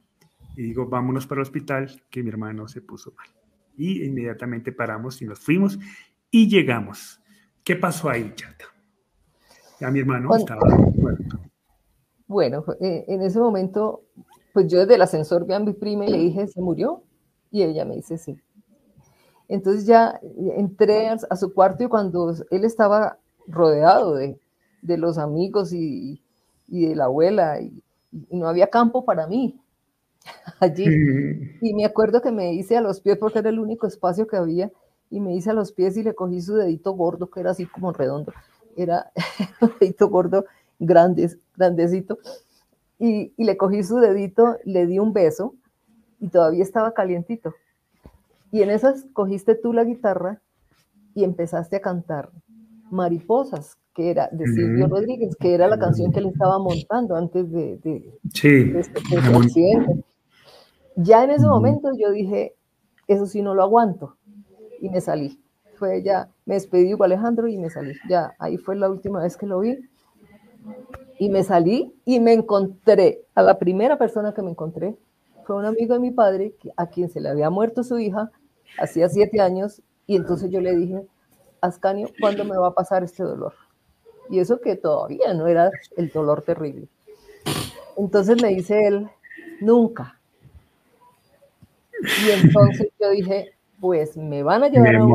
y 0.57 0.63
digo, 0.63 0.89
vámonos 0.89 1.29
para 1.29 1.41
el 1.41 1.43
hospital, 1.43 2.03
que 2.11 2.21
mi 2.21 2.29
hermano 2.29 2.67
se 2.67 2.83
puso 2.83 3.13
mal. 3.17 3.29
Y 3.77 4.05
inmediatamente 4.05 4.73
paramos 4.73 5.21
y 5.23 5.27
nos 5.27 5.41
fuimos 5.41 5.79
y 6.31 6.49
llegamos. 6.49 7.21
¿Qué 7.65 7.77
pasó 7.77 8.09
ahí, 8.09 8.33
chata? 8.35 8.65
Ya 9.81 9.91
mi 9.91 10.01
hermano 10.01 10.35
estaba 10.35 10.61
muerto. 10.95 11.41
Bueno, 12.27 12.65
eh, 12.81 13.05
en 13.09 13.23
ese 13.23 13.39
momento, 13.39 14.03
pues 14.53 14.69
yo 14.69 14.81
desde 14.81 14.95
el 14.95 15.03
ascensor 15.03 15.47
vi 15.47 15.55
a 15.55 15.59
mi 15.59 15.73
prima 15.73 16.07
y 16.07 16.11
le 16.11 16.19
dije, 16.19 16.47
¿se 16.47 16.61
murió? 16.61 17.03
Y 17.51 17.63
ella 17.63 17.85
me 17.85 17.97
dice, 17.97 18.17
sí. 18.19 18.41
Entonces 19.49 19.87
ya 19.87 20.19
entré 20.57 21.09
a 21.09 21.37
su 21.37 21.53
cuarto 21.53 21.85
y 21.85 21.89
cuando 21.89 22.35
él 22.51 22.65
estaba 22.65 23.19
rodeado 23.47 24.15
de, 24.15 24.39
de 24.81 24.97
los 24.97 25.19
amigos 25.19 25.73
y, 25.73 26.23
y 26.69 26.87
de 26.87 26.97
la 26.97 27.05
abuela, 27.05 27.61
y, 27.61 27.83
no 28.31 28.49
había 28.49 28.69
campo 28.69 29.05
para 29.05 29.27
mí 29.27 29.62
allí. 30.61 30.85
Y 31.61 31.75
me 31.75 31.85
acuerdo 31.85 32.21
que 32.21 32.33
me 32.33 32.55
hice 32.55 32.77
a 32.77 32.81
los 32.81 33.01
pies 33.01 33.19
porque 33.19 33.41
era 33.41 33.51
el 33.51 33.59
único 33.59 33.87
espacio 33.87 34.27
que 34.27 34.37
había, 34.37 34.71
y 35.11 35.21
me 35.21 35.35
hice 35.35 35.51
a 35.51 35.55
los 35.55 35.73
pies 35.73 35.97
y 35.97 36.03
le 36.03 36.15
cogí 36.15 36.41
su 36.41 36.55
dedito 36.55 36.93
gordo, 36.93 37.29
que 37.31 37.41
era 37.41 37.51
así 37.51 37.67
como 37.67 37.93
redondo, 37.93 38.33
era 38.77 39.11
un 39.61 39.73
dedito 39.79 40.09
gordo, 40.09 40.45
grande, 40.79 41.31
grandecito, 41.57 42.19
y, 42.99 43.33
y 43.37 43.45
le 43.45 43.57
cogí 43.57 43.83
su 43.83 43.97
dedito, 43.97 44.57
le 44.65 44.87
di 44.87 44.99
un 44.99 45.13
beso, 45.13 45.55
y 46.21 46.29
todavía 46.29 46.63
estaba 46.63 46.95
calientito. 46.95 47.55
Y 48.53 48.63
en 48.63 48.71
esas 48.71 49.07
cogiste 49.13 49.55
tú 49.55 49.73
la 49.73 49.85
guitarra 49.85 50.41
y 51.15 51.25
empezaste 51.25 51.77
a 51.77 51.81
cantar 51.81 52.31
mariposas, 52.91 53.79
que 53.95 54.11
era 54.11 54.29
de 54.31 54.47
Silvio 54.47 54.87
Rodríguez, 54.87 55.37
que 55.37 55.55
era 55.55 55.67
la 55.67 55.79
canción 55.79 56.13
que 56.13 56.21
le 56.21 56.29
estaba 56.29 56.59
montando 56.59 57.17
antes 57.17 57.51
de, 57.51 57.79
de, 57.79 58.19
sí. 58.33 58.73
este, 58.77 59.01
accidente. 59.17 60.05
Ya 60.97 61.25
en 61.25 61.31
ese 61.31 61.47
momento 61.47 61.91
yo 61.97 62.11
dije, 62.11 62.55
eso 63.09 63.27
sí 63.27 63.43
no 63.43 63.55
lo 63.55 63.63
aguanto, 63.63 64.17
y 64.81 64.91
me 64.91 65.01
salí. 65.01 65.39
Fue 65.77 66.03
ya, 66.03 66.29
me 66.45 66.55
despedí 66.55 66.93
con 66.93 67.05
Alejandro 67.05 67.49
y 67.49 67.59
me 67.59 67.71
salí. 67.71 67.95
Ya, 68.09 68.35
ahí 68.39 68.57
fue 68.57 68.77
la 68.77 68.89
última 68.89 69.23
vez 69.23 69.37
que 69.37 69.47
lo 69.47 69.61
vi. 69.61 69.79
Y 71.19 71.29
me 71.29 71.43
salí 71.43 71.93
y 72.05 72.21
me 72.21 72.33
encontré, 72.33 73.25
a 73.35 73.43
la 73.43 73.59
primera 73.59 73.99
persona 73.99 74.33
que 74.33 74.43
me 74.43 74.51
encontré 74.51 74.97
fue 75.45 75.57
un 75.57 75.65
amigo 75.65 75.95
de 75.95 76.01
mi 76.01 76.11
padre, 76.11 76.55
a 76.77 76.87
quien 76.87 77.11
se 77.11 77.21
le 77.21 77.29
había 77.29 77.51
muerto 77.51 77.83
su 77.83 77.99
hija, 77.99 78.31
hacía 78.79 79.09
siete 79.09 79.41
años, 79.41 79.83
y 80.07 80.17
entonces 80.17 80.51
yo 80.51 80.61
le 80.61 80.77
dije, 80.77 81.07
Ascanio, 81.61 82.09
¿cuándo 82.21 82.45
me 82.45 82.57
va 82.57 82.69
a 82.69 82.75
pasar 82.75 83.03
este 83.03 83.23
dolor? 83.23 83.55
Y 84.31 84.39
eso 84.39 84.61
que 84.61 84.77
todavía 84.77 85.35
no 85.35 85.47
era 85.47 85.71
el 85.97 86.11
dolor 86.11 86.43
terrible. 86.43 86.89
Entonces 87.97 88.41
me 88.41 88.49
dice 88.49 88.87
él, 88.87 89.09
nunca. 89.61 90.21
Y 92.27 92.31
entonces 92.31 92.89
yo 93.01 93.11
dije, 93.11 93.53
pues 93.81 94.17
me 94.17 94.43
van 94.43 94.65
a 94.65 94.69
llevar 94.69 94.97
a 94.97 95.05
un... 95.05 95.13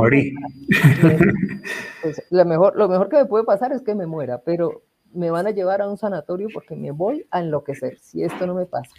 Pues, 2.02 2.22
lo, 2.30 2.46
mejor, 2.46 2.76
lo 2.76 2.88
mejor 2.88 3.10
que 3.10 3.18
me 3.18 3.26
puede 3.26 3.44
pasar 3.44 3.72
es 3.72 3.82
que 3.82 3.96
me 3.96 4.06
muera, 4.06 4.42
pero 4.42 4.84
me 5.14 5.32
van 5.32 5.48
a 5.48 5.52
llevar 5.52 5.82
a 5.82 5.90
un 5.90 5.98
sanatorio 5.98 6.48
porque 6.54 6.76
me 6.76 6.92
voy 6.92 7.26
a 7.32 7.40
enloquecer 7.40 7.98
si 8.00 8.24
esto 8.24 8.46
no 8.46 8.54
me 8.54 8.66
pasa. 8.66 8.94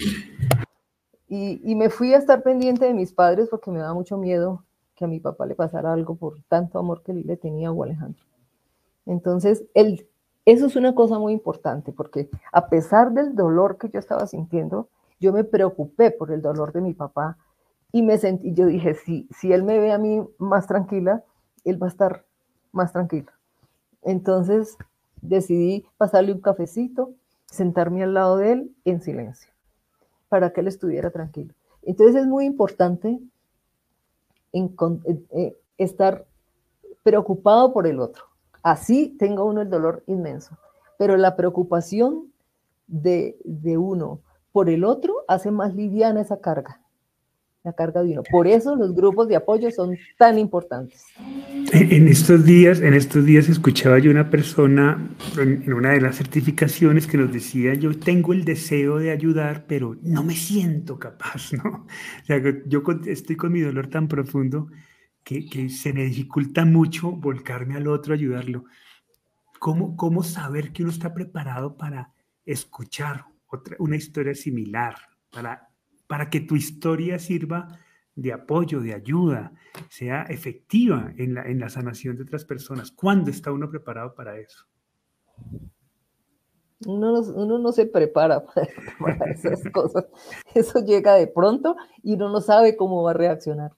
Y, 1.29 1.61
y, 1.63 1.75
me 1.75 1.91
fui 1.91 2.15
a 2.15 2.19
estar 2.19 2.43
pendiente 2.43 2.87
de 2.87 2.95
mis 2.95 3.13
padres 3.13 3.49
porque 3.51 3.71
me 3.71 3.81
da 3.81 3.93
mucho 3.93 4.17
miedo 4.17 4.65
que 4.95 5.05
a 5.05 5.09
mi 5.09 5.21
papá 5.21 5.47
le 5.47 5.55
pasara 5.55 5.93
algo 5.93 6.17
por 6.17 6.43
tanto 6.49 6.79
amor 6.79 7.03
que 7.03 7.13
le 7.13 7.37
tenía 7.37 7.69
a 7.69 7.73
Alejandro. 7.73 8.25
Entonces, 9.07 9.65
el, 9.75 10.09
eso 10.45 10.67
es 10.67 10.77
una 10.77 10.95
cosa 10.95 11.19
muy 11.19 11.35
importante, 11.35 11.93
porque 11.93 12.31
a 12.53 12.69
pesar 12.69 13.13
del 13.13 13.35
dolor 13.35 13.77
que 13.77 13.91
yo 13.91 13.99
estaba 13.99 14.27
sintiendo, 14.27 14.89
yo 15.21 15.33
me 15.33 15.45
preocupé 15.45 16.11
por 16.11 16.33
el 16.33 16.41
dolor 16.41 16.73
de 16.73 16.81
mi 16.81 16.95
papá 16.95 17.37
y 17.93 18.03
me 18.03 18.19
sentí, 18.19 18.53
yo 18.53 18.67
dije, 18.67 18.95
si, 18.95 19.29
si 19.31 19.53
él 19.53 19.63
me 19.63 19.79
ve 19.79 19.93
a 19.93 19.99
mí 19.99 20.23
más 20.39 20.67
tranquila, 20.67 21.25
él 21.65 21.83
va 21.83 21.87
a 21.87 21.91
estar 21.91 22.25
más 22.73 22.93
tranquilo. 22.93 23.33
Entonces 24.03 24.77
decidí 25.21 25.87
pasarle 25.97 26.33
un 26.33 26.41
cafecito, 26.41 27.15
sentarme 27.47 28.03
al 28.03 28.15
lado 28.15 28.37
de 28.37 28.53
él 28.53 28.77
en 28.85 29.01
silencio, 29.01 29.51
para 30.29 30.53
que 30.53 30.61
él 30.61 30.69
estuviera 30.69 31.11
tranquilo. 31.11 31.55
Entonces 31.83 32.17
es 32.17 32.27
muy 32.27 32.45
importante 32.45 33.19
en, 34.53 34.75
eh, 35.31 35.57
estar 35.79 36.27
preocupado 37.03 37.73
por 37.73 37.87
el 37.87 38.01
otro. 38.01 38.25
Así 38.63 39.17
tenga 39.19 39.43
uno 39.43 39.63
el 39.63 39.71
dolor 39.71 40.03
inmenso. 40.07 40.59
Pero 40.99 41.17
la 41.17 41.37
preocupación 41.37 42.33
de, 42.87 43.39
uno 43.79 44.21
por 44.53 44.69
el 44.69 44.85
otro 44.85 45.15
hace 45.29 45.51
más 45.51 45.75
liviana 45.75 46.21
esa 46.21 46.41
carga. 46.41 46.81
La 47.65 47.73
carga 47.73 48.03
de 48.03 48.13
uno. 48.13 48.23
Por 48.31 48.47
eso 48.47 48.77
los 48.77 48.95
grupos 48.95 49.29
de 49.29 49.37
apoyo 49.37 49.71
son 49.71 49.97
tan 50.17 50.39
importantes. 50.39 51.05
En 51.73 52.09
estos 52.09 52.45
días, 52.45 52.81
en 52.81 52.95
estos 52.95 53.25
días 53.25 53.49
escuchaba 53.49 53.99
yo 53.99 54.11
una 54.11 54.31
persona 54.31 55.11
en 55.37 55.73
una 55.73 55.91
de 55.91 56.01
las 56.01 56.17
certificaciones 56.17 57.07
que 57.07 57.19
nos 57.19 57.33
decía, 57.33 57.75
yo 57.75 57.99
tengo 57.99 58.33
el 58.33 58.45
deseo 58.45 58.99
de 58.99 59.11
ayudar, 59.11 59.65
pero 59.67 59.97
no 60.03 60.23
me 60.23 60.35
siento 60.35 60.99
capaz, 60.99 61.53
¿no? 61.65 61.87
O 62.23 62.25
sea, 62.27 62.41
yo 62.67 62.83
estoy 63.07 63.37
con 63.37 63.53
mi 63.53 63.61
dolor 63.61 63.89
tan 63.89 64.09
profundo 64.09 64.69
que, 65.25 65.47
que 65.47 65.69
se 65.69 65.93
me 65.93 66.05
dificulta 66.05 66.65
mucho 66.65 67.13
volcarme 67.13 67.77
al 67.77 67.89
otro, 67.89 68.15
ayudarlo. 68.15 68.65
¿Cómo, 69.59 69.97
¿Cómo 69.97 70.23
saber 70.23 70.73
que 70.73 70.85
uno 70.85 70.93
está 70.93 71.13
preparado 71.13 71.77
para 71.77 72.13
escuchar 72.47 73.25
otra, 73.49 73.77
una 73.81 73.97
historia 73.97 74.35
similar, 74.35 74.95
para 75.31 75.68
para 76.09 76.31
que 76.31 76.41
tu 76.41 76.57
historia 76.57 77.21
sirva 77.21 77.69
de 78.17 78.33
apoyo, 78.33 78.81
de 78.81 78.95
ayuda, 78.95 79.53
sea 79.89 80.23
efectiva 80.23 81.13
en 81.17 81.35
la, 81.35 81.43
en 81.43 81.61
la 81.61 81.69
sanación 81.69 82.17
de 82.17 82.25
otras 82.25 82.45
personas. 82.45 82.91
¿Cuándo 82.91 83.31
está 83.31 83.53
uno 83.53 83.71
preparado 83.71 84.13
para 84.17 84.37
eso? 84.39 84.67
Uno 86.87 87.59
no, 87.59 87.73
se 87.73 87.87
prepara 87.87 88.45
para, 89.01 89.31
esas 89.31 89.63
cosas. 89.73 90.07
Eso 90.55 90.81
llega 90.81 91.15
de 91.15 91.27
pronto 91.27 91.77
y 92.03 92.15
uno 92.15 92.29
no 92.29 92.41
sabe 92.41 92.77
cómo 92.77 93.03
va 93.03 93.11
a 93.11 93.15
reaccionar. 93.15 93.73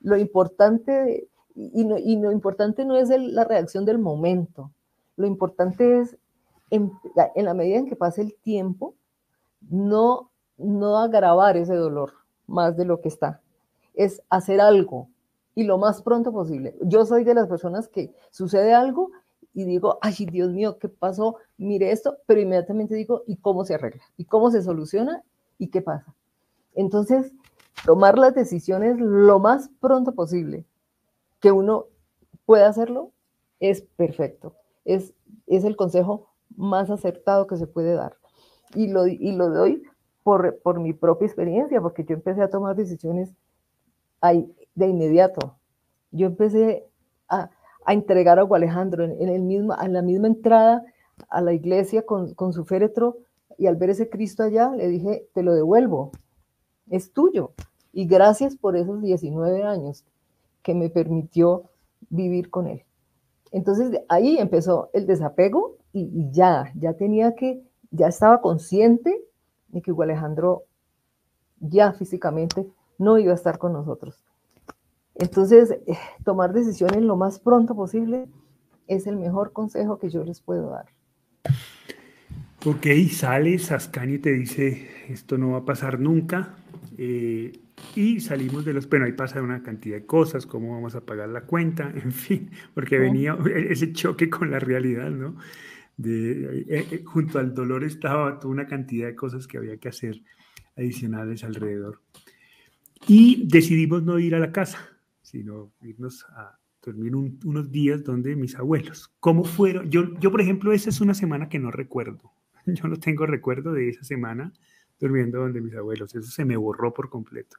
Lo 0.00 0.16
importante, 0.16 1.28
y, 1.54 1.84
lo 1.84 2.32
importante 2.32 2.84
no 2.84 2.96
es 2.96 3.10
la 3.10 3.44
reacción 3.44 3.84
del 3.84 3.98
momento, 3.98 4.72
lo 5.16 5.26
importante 5.26 6.00
es, 6.00 6.16
en, 6.70 6.90
en 7.36 7.44
la 7.44 7.54
medida 7.54 7.78
en 7.78 7.86
que 7.86 7.96
pase 7.96 8.22
el 8.22 8.34
tiempo, 8.34 8.96
no 9.60 10.31
no 10.62 10.98
agravar 10.98 11.56
ese 11.56 11.74
dolor 11.74 12.12
más 12.46 12.76
de 12.76 12.84
lo 12.84 13.00
que 13.00 13.08
está, 13.08 13.40
es 13.94 14.22
hacer 14.30 14.60
algo 14.60 15.08
y 15.54 15.64
lo 15.64 15.78
más 15.78 16.02
pronto 16.02 16.32
posible. 16.32 16.76
Yo 16.82 17.04
soy 17.04 17.24
de 17.24 17.34
las 17.34 17.48
personas 17.48 17.88
que 17.88 18.14
sucede 18.30 18.72
algo 18.72 19.10
y 19.54 19.64
digo, 19.64 19.98
ay 20.00 20.26
Dios 20.30 20.50
mío, 20.50 20.78
¿qué 20.78 20.88
pasó? 20.88 21.36
Mire 21.58 21.90
esto, 21.90 22.18
pero 22.26 22.40
inmediatamente 22.40 22.94
digo, 22.94 23.22
¿y 23.26 23.36
cómo 23.36 23.64
se 23.64 23.74
arregla? 23.74 24.02
¿Y 24.16 24.24
cómo 24.24 24.50
se 24.50 24.62
soluciona? 24.62 25.22
¿Y 25.58 25.68
qué 25.68 25.82
pasa? 25.82 26.14
Entonces, 26.74 27.32
tomar 27.84 28.18
las 28.18 28.34
decisiones 28.34 28.96
lo 28.98 29.38
más 29.38 29.70
pronto 29.80 30.12
posible 30.14 30.64
que 31.40 31.52
uno 31.52 31.86
pueda 32.46 32.68
hacerlo 32.68 33.12
es 33.60 33.82
perfecto. 33.82 34.54
Es, 34.84 35.14
es 35.46 35.64
el 35.64 35.76
consejo 35.76 36.28
más 36.56 36.90
acertado 36.90 37.46
que 37.46 37.56
se 37.56 37.66
puede 37.66 37.94
dar. 37.94 38.16
Y 38.74 38.88
lo, 38.88 39.06
y 39.06 39.32
lo 39.32 39.50
doy 39.50 39.82
por, 40.22 40.58
por 40.62 40.80
mi 40.80 40.92
propia 40.92 41.26
experiencia, 41.26 41.80
porque 41.80 42.04
yo 42.04 42.14
empecé 42.14 42.42
a 42.42 42.50
tomar 42.50 42.76
decisiones 42.76 43.32
ahí, 44.20 44.54
de 44.74 44.88
inmediato. 44.88 45.56
Yo 46.10 46.26
empecé 46.26 46.86
a, 47.28 47.50
a 47.84 47.92
entregar 47.92 48.38
a 48.38 48.42
Alejandro 48.42 49.04
en, 49.04 49.28
el 49.28 49.42
mismo, 49.42 49.74
en 49.80 49.92
la 49.92 50.02
misma 50.02 50.28
entrada 50.28 50.84
a 51.28 51.40
la 51.40 51.52
iglesia 51.52 52.02
con, 52.02 52.34
con 52.34 52.52
su 52.52 52.64
féretro 52.64 53.18
y 53.58 53.66
al 53.66 53.76
ver 53.76 53.90
ese 53.90 54.08
Cristo 54.08 54.42
allá 54.42 54.70
le 54.74 54.88
dije, 54.88 55.26
te 55.34 55.42
lo 55.42 55.54
devuelvo, 55.54 56.12
es 56.90 57.12
tuyo. 57.12 57.52
Y 57.92 58.06
gracias 58.06 58.56
por 58.56 58.76
esos 58.76 59.02
19 59.02 59.62
años 59.64 60.04
que 60.62 60.74
me 60.74 60.88
permitió 60.88 61.64
vivir 62.08 62.50
con 62.50 62.66
él. 62.66 62.84
Entonces 63.50 64.00
ahí 64.08 64.38
empezó 64.38 64.88
el 64.92 65.06
desapego 65.06 65.76
y, 65.92 66.04
y, 66.04 66.30
ya, 66.32 66.72
ya 66.74 66.94
tenía 66.94 67.34
que, 67.34 67.62
ya 67.90 68.08
estaba 68.08 68.40
consciente 68.40 69.22
y 69.72 69.80
que 69.80 69.92
Hugo 69.92 70.02
Alejandro 70.02 70.64
ya 71.60 71.92
físicamente 71.92 72.66
no 72.98 73.18
iba 73.18 73.32
a 73.32 73.36
estar 73.36 73.58
con 73.58 73.72
nosotros. 73.72 74.22
Entonces, 75.14 75.70
eh, 75.86 75.96
tomar 76.24 76.52
decisiones 76.52 77.02
lo 77.02 77.16
más 77.16 77.38
pronto 77.38 77.74
posible 77.74 78.28
es 78.88 79.06
el 79.06 79.16
mejor 79.16 79.52
consejo 79.52 79.98
que 79.98 80.10
yo 80.10 80.24
les 80.24 80.40
puedo 80.40 80.70
dar. 80.70 80.86
Ok, 82.64 82.86
sale 83.10 83.58
Sascani 83.58 84.14
y 84.14 84.18
te 84.18 84.32
dice, 84.32 84.88
esto 85.08 85.36
no 85.36 85.52
va 85.52 85.58
a 85.58 85.64
pasar 85.64 85.98
nunca. 85.98 86.54
Eh, 86.96 87.52
y 87.96 88.20
salimos 88.20 88.64
de 88.64 88.72
los, 88.72 88.88
bueno, 88.88 89.06
ahí 89.06 89.12
pasa 89.12 89.42
una 89.42 89.62
cantidad 89.62 89.96
de 89.96 90.06
cosas, 90.06 90.46
cómo 90.46 90.72
vamos 90.72 90.94
a 90.94 91.00
pagar 91.00 91.28
la 91.28 91.42
cuenta, 91.42 91.92
en 92.02 92.12
fin, 92.12 92.50
porque 92.74 92.98
venía 92.98 93.36
ese 93.68 93.92
choque 93.92 94.30
con 94.30 94.50
la 94.50 94.58
realidad, 94.58 95.10
¿no? 95.10 95.36
Eh, 96.02 96.64
eh, 96.68 97.04
junto 97.04 97.38
al 97.38 97.54
dolor 97.54 97.84
estaba 97.84 98.38
toda 98.38 98.52
una 98.52 98.66
cantidad 98.66 99.06
de 99.06 99.14
cosas 99.14 99.46
que 99.46 99.58
había 99.58 99.76
que 99.76 99.88
hacer 99.88 100.22
adicionales 100.76 101.44
alrededor. 101.44 102.00
Y 103.06 103.46
decidimos 103.46 104.02
no 104.02 104.18
ir 104.18 104.34
a 104.34 104.38
la 104.38 104.52
casa, 104.52 104.78
sino 105.22 105.72
irnos 105.82 106.24
a 106.30 106.58
dormir 106.84 107.14
unos 107.14 107.70
días 107.70 108.02
donde 108.04 108.36
mis 108.36 108.56
abuelos. 108.56 109.12
¿Cómo 109.20 109.44
fueron? 109.44 109.90
Yo, 109.90 110.18
yo, 110.18 110.30
por 110.30 110.40
ejemplo, 110.40 110.72
esa 110.72 110.90
es 110.90 111.00
una 111.00 111.14
semana 111.14 111.48
que 111.48 111.58
no 111.58 111.70
recuerdo. 111.70 112.32
Yo 112.66 112.88
no 112.88 112.96
tengo 112.96 113.26
recuerdo 113.26 113.72
de 113.72 113.88
esa 113.88 114.04
semana 114.04 114.52
durmiendo 114.98 115.40
donde 115.40 115.60
mis 115.60 115.74
abuelos. 115.74 116.14
Eso 116.14 116.30
se 116.30 116.44
me 116.44 116.56
borró 116.56 116.94
por 116.94 117.08
completo. 117.10 117.56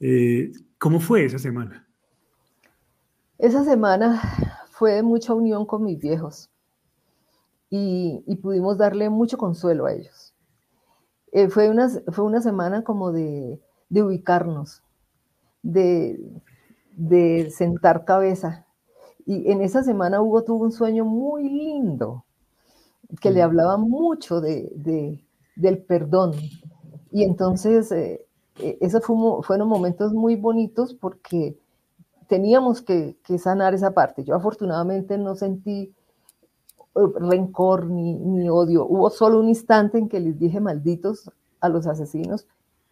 Eh, 0.00 0.52
¿Cómo 0.78 1.00
fue 1.00 1.24
esa 1.24 1.38
semana? 1.38 1.86
Esa 3.38 3.64
semana 3.64 4.20
fue 4.70 4.94
de 4.94 5.02
mucha 5.02 5.32
unión 5.32 5.64
con 5.64 5.84
mis 5.84 5.98
viejos 5.98 6.50
y, 7.70 8.36
pudimos 8.36 8.78
darle 8.78 9.10
mucho 9.10 9.36
consuelo 9.36 9.86
a 9.86 9.92
ellos. 9.92 10.34
Eh, 11.32 11.48
fue, 11.48 11.68
una, 11.68 11.88
fue 11.88 12.24
una 12.24 12.40
semana 12.40 12.82
como 12.82 13.12
de, 13.12 13.60
ubicarnos, 13.90 14.82
de, 15.62 16.18
sentar 17.50 18.04
cabeza. 18.04 18.66
Y 19.26 19.50
en 19.50 19.60
esa 19.60 19.82
semana 19.82 20.22
Hugo 20.22 20.44
tuvo 20.44 20.64
un 20.64 20.72
sueño 20.72 21.04
muy 21.04 21.48
lindo, 21.48 22.24
que 23.20 23.30
le 23.30 23.42
hablaba 23.42 23.76
mucho 23.76 24.40
de, 24.40 25.20
del 25.56 25.82
perdón. 25.82 26.32
Y 27.10 27.24
entonces, 27.24 27.92
eh, 27.92 28.26
eh, 28.58 28.78
esos 28.80 29.04
fueron 29.04 29.68
momentos 29.68 30.14
muy 30.14 30.36
bonitos 30.36 30.94
porque 30.94 31.58
teníamos 32.28 32.80
que, 32.80 33.18
que, 33.22 33.38
sanar 33.38 33.74
esa 33.74 33.92
parte. 33.92 34.24
Yo 34.24 34.34
afortunadamente 34.34 35.18
no 35.18 35.34
sentí 35.34 35.94
rencor 36.94 37.86
ni, 37.86 38.48
odio. 38.48 38.86
Hubo 38.86 39.10
solo 39.10 39.40
un 39.40 39.48
instante 39.48 39.98
en 39.98 40.08
que 40.08 40.20
les 40.20 40.38
dije 40.38 40.60
malditos 40.60 41.30
a 41.60 41.68
los 41.68 41.86
asesinos 41.86 42.46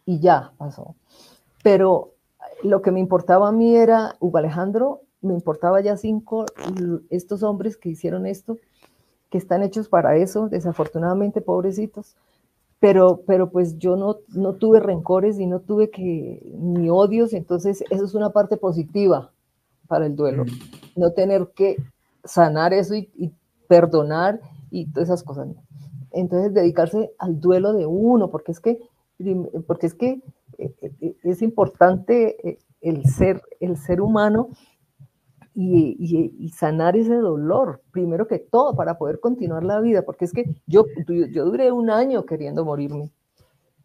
y 0.05 0.19
ya 0.19 0.53
pasó. 0.57 0.95
Pero 1.63 2.13
lo 2.63 2.81
que 2.81 2.91
me 2.91 2.99
importaba 2.99 3.49
a 3.49 3.51
mí 3.51 3.75
era 3.75 4.15
Hugo 4.19 4.37
Alejandro, 4.37 5.01
me 5.21 5.33
importaba 5.33 5.81
ya 5.81 5.97
cinco, 5.97 6.45
estos 7.09 7.43
hombres 7.43 7.77
que 7.77 7.89
hicieron 7.89 8.25
esto, 8.25 8.57
que 9.29 9.37
están 9.37 9.63
hechos 9.63 9.89
para 9.89 10.15
eso, 10.15 10.47
desafortunadamente 10.47 11.41
pobrecitos. 11.41 12.15
Pero, 12.79 13.21
pero 13.25 13.49
pues 13.49 13.79
yo 13.79 13.95
no, 13.95 14.17
no 14.29 14.53
tuve 14.53 14.79
rencores 14.79 15.39
y 15.39 15.47
no 15.47 15.61
tuve 15.61 15.89
que, 15.89 16.53
ni 16.59 16.91
odios, 16.91 17.33
entonces 17.33 17.83
eso 17.89 18.05
es 18.05 18.13
una 18.13 18.29
parte 18.29 18.55
positiva 18.55 19.31
para 19.87 20.05
el 20.05 20.15
duelo, 20.15 20.45
mm. 20.45 20.49
no 20.95 21.11
tener 21.11 21.47
que 21.55 21.77
sanar 22.23 22.73
eso 22.73 22.93
y, 22.93 23.09
y 23.15 23.31
perdonar 23.67 24.41
y 24.71 24.87
todas 24.87 25.09
esas 25.09 25.23
cosas. 25.23 25.47
Entonces, 26.11 26.53
dedicarse 26.53 27.11
al 27.19 27.39
duelo 27.39 27.73
de 27.73 27.85
uno, 27.85 28.29
porque 28.29 28.51
es 28.51 28.59
que, 28.59 28.79
porque 29.67 29.87
es, 29.87 29.93
que 29.93 30.21
eh, 30.57 30.73
eh, 30.81 31.15
es 31.23 31.41
importante 31.41 32.49
eh, 32.49 32.59
el 32.81 33.05
ser, 33.05 33.41
el 33.59 33.77
ser 33.77 34.01
humano 34.01 34.49
y, 35.53 36.51
sanar 36.55 36.95
ese 36.95 37.15
dolor, 37.15 37.81
primero 37.91 38.27
que 38.27 38.39
todo, 38.39 38.75
para 38.75 38.97
poder 38.97 39.19
continuar 39.19 39.63
la 39.63 39.79
vida, 39.79 40.03
porque 40.03 40.25
es 40.25 40.31
que 40.31 40.45
yo, 40.67 40.85
yo 41.07 41.45
duré 41.45 41.71
un 41.71 41.89
año 41.89 42.25
queriendo 42.25 42.63
morirme, 42.63 43.11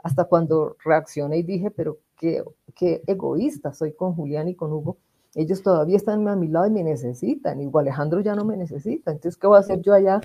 hasta 0.02 0.24
cuando 0.24 0.76
reaccioné 0.84 1.38
y 1.38 1.42
dije, 1.42 1.70
pero 1.70 1.98
qué, 2.18 2.42
qué 2.74 3.02
egoísta 3.06 3.72
soy 3.72 3.94
con 3.94 4.14
Julián 4.14 4.48
y 4.48 4.54
con 4.54 4.72
Hugo, 4.72 4.98
ellos 5.34 5.62
todavía 5.62 5.96
están 5.96 6.26
a 6.28 6.36
mi 6.36 6.48
lado 6.48 6.66
y 6.66 6.70
me 6.70 6.84
necesitan. 6.84 7.60
Igual 7.60 7.86
Alejandro 7.86 8.20
ya 8.20 8.34
no 8.34 8.44
me 8.44 8.56
necesita. 8.56 9.10
Entonces, 9.10 9.38
¿qué 9.38 9.46
voy 9.46 9.56
a 9.56 9.60
hacer 9.60 9.80
yo 9.80 9.94
allá? 9.94 10.20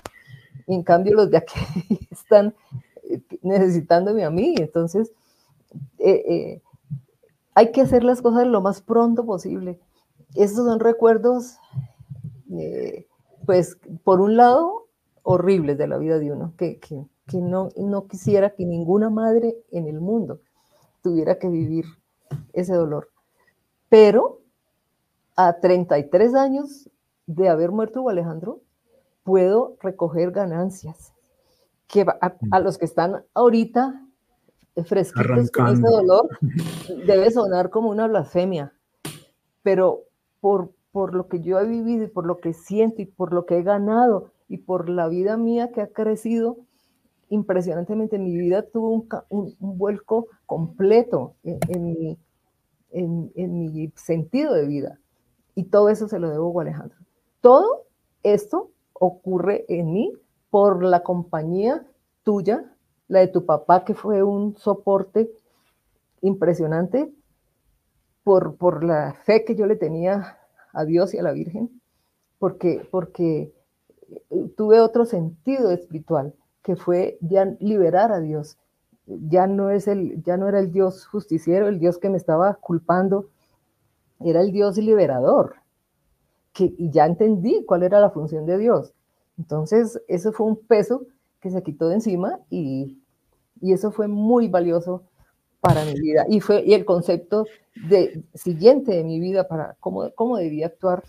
Y 0.66 0.76
en 0.76 0.84
cambio, 0.84 1.16
los 1.16 1.32
de 1.32 1.38
aquí 1.38 1.60
están 2.12 2.54
eh, 3.04 3.22
necesitándome 3.42 4.26
a 4.26 4.30
mí. 4.30 4.56
Entonces, 4.58 5.12
eh, 6.00 6.24
eh, 6.28 6.62
hay 7.54 7.72
que 7.72 7.82
hacer 7.82 8.04
las 8.04 8.22
cosas 8.22 8.46
lo 8.48 8.62
más 8.62 8.82
pronto 8.82 9.26
posible. 9.26 9.80
Estos 10.36 10.66
son 10.66 10.80
recuerdos, 10.80 11.58
pues, 13.46 13.78
por 14.04 14.20
un 14.20 14.36
lado, 14.36 14.88
horribles 15.24 15.78
de 15.78 15.88
la 15.88 15.98
vida 15.98 16.20
de 16.20 16.32
uno, 16.32 16.54
que, 16.58 16.80
que, 16.80 17.06
que 17.28 17.38
no, 17.38 17.70
no 17.78 18.08
quisiera 18.08 18.52
que 18.52 18.66
ninguna 18.66 19.10
madre 19.10 19.56
en 19.72 19.88
el 19.88 20.02
mundo 20.02 20.42
tuviera 21.02 21.40
que 21.40 21.48
vivir 21.48 21.86
ese 22.54 22.74
dolor. 22.74 23.10
Pero 23.90 24.42
a 25.38 25.60
33 25.62 26.36
años 26.36 26.90
de 27.26 27.48
haber 27.48 27.72
muerto 27.72 28.10
Alejandro, 28.10 28.60
puedo 29.24 29.78
recoger 29.82 30.32
ganancias 30.32 31.14
que 31.88 32.02
a, 32.02 32.36
mm. 32.42 32.64
los 32.64 32.78
que 32.78 32.86
están 32.86 33.24
ahorita 33.34 34.04
fresquitos 34.86 35.52
con 35.52 35.68
ese 35.68 35.82
dolor, 35.82 36.28
debe 37.08 37.32
sonar 37.32 37.70
como 37.70 37.90
una 37.90 38.08
blasfemia, 38.08 38.74
pero 39.64 40.04
por, 40.40 40.72
por 40.92 41.16
lo 41.16 41.28
que 41.28 41.42
yo 41.42 41.60
he 41.60 41.66
vivido 41.66 42.04
y 42.04 42.08
por 42.08 42.26
lo 42.26 42.38
que 42.38 42.54
siento 42.54 43.02
y 43.02 43.06
por 43.06 43.34
lo 43.34 43.46
que 43.46 43.58
he 43.58 43.64
ganado 43.64 44.32
y 44.50 44.58
por 44.58 44.90
la 44.90 45.08
vida 45.08 45.38
mía 45.38 45.72
que 45.72 45.82
ha 45.82 45.88
crecido 45.88 46.58
impresionantemente, 47.30 48.20
mi 48.20 48.38
vida 48.38 48.62
tuvo 48.64 49.06
un, 49.30 49.56
vuelco 49.60 50.28
completo 50.46 51.36
en, 51.44 51.84
mi, 51.84 52.18
en, 52.92 53.32
mi 53.36 53.92
sentido 53.96 54.54
de 54.54 54.66
vida. 54.66 55.00
Y 55.58 55.64
todo 55.64 55.90
eso 55.90 56.08
se 56.08 56.20
lo 56.20 56.30
debo 56.30 56.60
a 56.60 56.62
Alejandro. 56.62 57.00
Todo 57.42 57.88
esto 58.22 58.70
ocurre 58.94 59.66
en 59.70 59.92
mí 59.92 60.14
por 60.52 60.84
la 60.84 61.02
compañía 61.02 61.84
tuya, 62.22 62.72
la 63.08 63.22
de 63.22 63.28
tu 63.30 63.44
papá, 63.44 63.84
que 63.84 63.96
fue 63.96 64.22
un 64.22 64.56
soporte 64.56 65.32
impresionante, 66.22 67.12
por, 68.24 68.56
por 68.58 68.84
la 68.84 69.14
fe 69.24 69.46
que 69.46 69.56
yo 69.56 69.66
le 69.66 69.76
tenía 69.76 70.38
a 70.74 70.86
Dios 70.86 71.16
y 71.16 71.18
a 71.18 71.24
la 71.24 71.32
Virgen, 71.32 71.82
porque, 72.38 72.88
porque 72.92 73.52
eh, 74.30 74.52
tuve 74.56 74.80
otro 74.80 75.06
sentido 75.06 75.72
espiritual, 75.72 76.36
que 76.62 76.76
fue 76.76 77.18
ya 77.22 77.46
liberar 77.60 78.12
a 78.12 78.20
Dios. 78.20 78.60
Ya 79.08 79.48
no, 79.48 79.72
es 79.72 79.88
el, 79.88 80.22
ya 80.22 80.38
no 80.38 80.48
era 80.48 80.60
el 80.60 80.72
Dios 80.72 81.08
justiciero, 81.08 81.68
el 81.68 81.80
Dios 81.80 81.98
que 81.98 82.12
me 82.12 82.18
estaba 82.18 82.54
culpando, 82.54 83.32
era 84.20 84.42
el 84.42 84.52
Dios 84.52 84.78
liberador. 84.78 85.56
Que, 86.54 86.74
y 86.78 86.90
ya 86.92 87.06
entendí 87.06 87.64
cuál 87.66 87.84
era 87.84 88.00
la 88.00 88.10
función 88.10 88.46
de 88.46 88.58
Dios. 88.58 88.94
Entonces, 89.38 90.02
eso 90.08 90.32
fue 90.32 90.48
un 90.48 90.56
peso 90.56 91.06
que 91.40 91.52
se 91.52 91.62
quitó 91.62 91.90
de 91.90 91.96
encima 91.96 92.40
y, 92.50 93.00
y 93.62 93.74
eso 93.74 93.92
fue 93.92 94.08
muy 94.08 94.48
valioso 94.48 95.04
para 95.62 95.86
mi 95.86 95.94
vida. 95.94 96.26
Y 96.30 96.40
fue 96.40 96.64
y 96.66 96.74
el 96.74 96.86
concepto 96.86 97.46
de, 97.90 98.24
siguiente 98.34 98.92
de 98.92 99.04
mi 99.04 99.20
vida 99.20 99.48
para 99.48 99.76
cómo, 99.80 100.10
cómo 100.16 100.38
debía 100.38 100.68
actuar. 100.68 101.04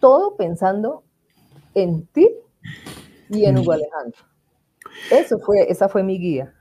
Todo 0.00 0.36
pensando 0.36 1.02
en 1.74 2.06
ti 2.06 2.30
y 3.28 3.44
en 3.44 3.58
Hugo 3.58 3.72
Alejandro. 3.72 4.20
Eso 5.10 5.38
fue, 5.38 5.70
esa 5.70 5.88
fue 5.88 6.02
mi 6.02 6.18
guía. 6.18 6.54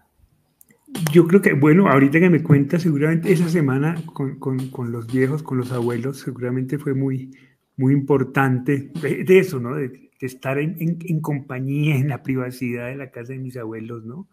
Yo 1.11 1.27
creo 1.27 1.41
que, 1.41 1.53
bueno, 1.53 1.87
ahorita 1.87 2.19
que 2.19 2.29
me 2.29 2.43
cuenta, 2.43 2.79
seguramente 2.79 3.31
esa 3.31 3.49
semana 3.49 3.95
con, 4.13 4.39
con, 4.39 4.69
con 4.69 4.91
los 4.91 5.11
viejos, 5.11 5.43
con 5.43 5.57
los 5.57 5.71
abuelos, 5.71 6.19
seguramente 6.19 6.77
fue 6.77 6.93
muy, 6.93 7.31
muy 7.77 7.93
importante 7.93 8.91
de, 9.01 9.39
eso, 9.39 9.59
¿no? 9.59 9.75
De, 9.75 10.11
estar 10.19 10.59
en, 10.59 10.75
en, 10.79 11.19
compañía, 11.19 11.95
en 11.95 12.07
la 12.07 12.21
privacidad 12.21 12.87
de 12.87 12.95
la 12.95 13.09
casa 13.09 13.33
de 13.33 13.39
mis 13.39 13.57
abuelos, 13.57 14.05
¿no? 14.05 14.27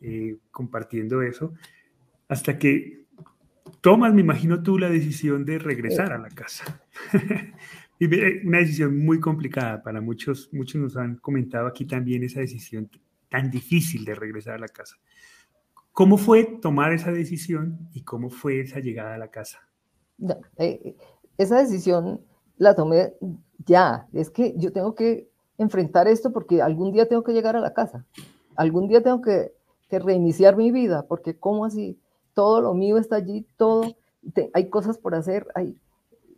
Eh, 0.00 0.36
compartiendo 0.50 1.22
eso, 1.22 1.54
hasta 2.28 2.58
que 2.58 3.06
tomas, 3.80 4.12
me 4.12 4.20
imagino 4.20 4.62
tú, 4.62 4.78
la 4.78 4.90
decisión 4.90 5.44
de 5.44 5.58
regresar 5.58 6.12
a 6.12 6.18
la 6.18 6.28
casa. 6.28 6.82
una 8.44 8.58
decisión 8.58 8.98
muy 8.98 9.20
complicada 9.20 9.82
para 9.82 10.00
muchos, 10.00 10.50
muchos 10.52 10.80
nos 10.80 10.96
han 10.96 11.16
comentado 11.16 11.66
aquí 11.66 11.84
también 11.84 12.24
esa 12.24 12.40
decisión 12.40 12.90
tan 13.28 13.50
difícil 13.50 14.04
de 14.04 14.14
regresar 14.14 14.54
a 14.54 14.58
la 14.58 14.68
casa. 14.68 14.96
¿Cómo 15.92 16.16
fue 16.16 16.44
tomar 16.44 16.92
esa 16.92 17.12
decisión 17.12 17.88
y 17.92 18.02
cómo 18.02 18.30
fue 18.30 18.60
esa 18.60 18.80
llegada 18.80 19.14
a 19.14 19.18
la 19.18 19.28
casa? 19.28 19.58
Eh, 20.56 20.96
esa 21.36 21.58
decisión 21.58 22.22
la 22.56 22.74
tomé 22.74 23.12
ya. 23.66 24.08
Es 24.12 24.30
que 24.30 24.54
yo 24.56 24.72
tengo 24.72 24.94
que 24.94 25.28
enfrentar 25.58 26.08
esto 26.08 26.32
porque 26.32 26.62
algún 26.62 26.92
día 26.92 27.08
tengo 27.08 27.22
que 27.22 27.32
llegar 27.32 27.56
a 27.56 27.60
la 27.60 27.74
casa. 27.74 28.06
Algún 28.56 28.88
día 28.88 29.02
tengo 29.02 29.20
que, 29.20 29.52
reiniciar 29.90 30.56
mi 30.56 30.70
vida 30.70 31.04
porque 31.06 31.38
¿cómo 31.38 31.66
así? 31.66 32.00
Todo 32.32 32.62
lo 32.62 32.72
mío 32.72 32.96
está 32.96 33.16
allí, 33.16 33.46
todo. 33.58 33.94
hay 34.54 34.70
cosas 34.70 34.96
por 34.96 35.14
hacer, 35.14 35.46
hay, 35.54 35.76